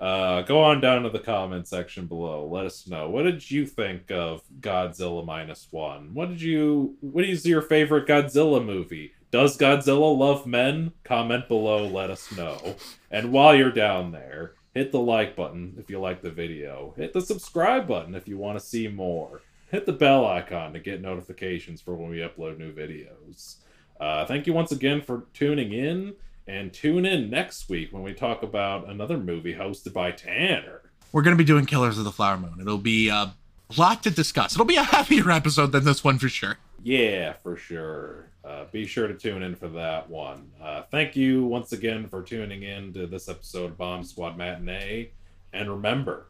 Uh, 0.00 0.42
go 0.42 0.60
on 0.62 0.80
down 0.80 1.04
to 1.04 1.10
the 1.10 1.18
comment 1.20 1.66
section 1.68 2.06
below. 2.06 2.46
Let 2.48 2.66
us 2.66 2.88
know 2.88 3.08
what 3.08 3.22
did 3.22 3.48
you 3.48 3.66
think 3.66 4.10
of 4.10 4.42
Godzilla 4.60 5.24
minus 5.24 5.68
one. 5.70 6.12
What 6.14 6.28
did 6.28 6.40
you? 6.42 6.96
What 7.00 7.24
is 7.24 7.46
your 7.46 7.62
favorite 7.62 8.06
Godzilla 8.08 8.64
movie? 8.64 9.12
Does 9.32 9.56
Godzilla 9.56 10.14
love 10.14 10.46
men? 10.46 10.92
Comment 11.04 11.48
below. 11.48 11.86
Let 11.86 12.10
us 12.10 12.30
know. 12.36 12.76
And 13.10 13.32
while 13.32 13.54
you're 13.54 13.72
down 13.72 14.12
there, 14.12 14.52
hit 14.74 14.92
the 14.92 15.00
like 15.00 15.34
button 15.34 15.74
if 15.78 15.88
you 15.88 15.98
like 15.98 16.20
the 16.20 16.30
video. 16.30 16.92
Hit 16.98 17.14
the 17.14 17.22
subscribe 17.22 17.88
button 17.88 18.14
if 18.14 18.28
you 18.28 18.36
want 18.36 18.60
to 18.60 18.64
see 18.64 18.88
more. 18.88 19.40
Hit 19.70 19.86
the 19.86 19.92
bell 19.94 20.26
icon 20.26 20.74
to 20.74 20.80
get 20.80 21.00
notifications 21.00 21.80
for 21.80 21.94
when 21.94 22.10
we 22.10 22.18
upload 22.18 22.58
new 22.58 22.74
videos. 22.74 23.56
Uh, 23.98 24.26
thank 24.26 24.46
you 24.46 24.52
once 24.52 24.70
again 24.70 25.00
for 25.00 25.24
tuning 25.32 25.72
in, 25.72 26.12
and 26.46 26.70
tune 26.70 27.06
in 27.06 27.30
next 27.30 27.70
week 27.70 27.90
when 27.90 28.02
we 28.02 28.12
talk 28.12 28.42
about 28.42 28.90
another 28.90 29.16
movie 29.16 29.54
hosted 29.54 29.94
by 29.94 30.10
Tanner. 30.10 30.82
We're 31.10 31.22
going 31.22 31.34
to 31.34 31.42
be 31.42 31.46
doing 31.46 31.64
Killers 31.64 31.96
of 31.96 32.04
the 32.04 32.12
Flower 32.12 32.36
Moon. 32.36 32.58
It'll 32.60 32.76
be 32.76 33.08
a 33.08 33.32
lot 33.78 34.02
to 34.02 34.10
discuss. 34.10 34.52
It'll 34.52 34.66
be 34.66 34.76
a 34.76 34.82
happier 34.82 35.30
episode 35.30 35.72
than 35.72 35.84
this 35.84 36.04
one 36.04 36.18
for 36.18 36.28
sure. 36.28 36.58
Yeah, 36.82 37.32
for 37.32 37.56
sure. 37.56 38.31
Uh, 38.44 38.64
be 38.72 38.86
sure 38.86 39.06
to 39.06 39.14
tune 39.14 39.42
in 39.42 39.54
for 39.54 39.68
that 39.68 40.10
one. 40.10 40.50
Uh, 40.60 40.82
thank 40.90 41.14
you 41.14 41.44
once 41.44 41.72
again 41.72 42.08
for 42.08 42.22
tuning 42.22 42.64
in 42.64 42.92
to 42.92 43.06
this 43.06 43.28
episode 43.28 43.70
of 43.70 43.78
Bomb 43.78 44.02
Squad 44.02 44.36
Matinee. 44.36 45.10
And 45.52 45.70
remember, 45.70 46.26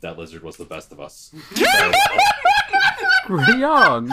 that 0.00 0.16
lizard 0.18 0.42
was 0.42 0.56
the 0.56 0.64
best 0.64 0.90
of 0.90 1.00
us. 1.00 1.34
Young. 3.58 4.10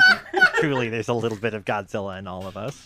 Truly, 0.56 0.90
there's 0.90 1.08
a 1.08 1.14
little 1.14 1.38
bit 1.38 1.54
of 1.54 1.64
Godzilla 1.64 2.20
in 2.20 2.28
all 2.28 2.46
of 2.48 2.58
us. 2.58 2.84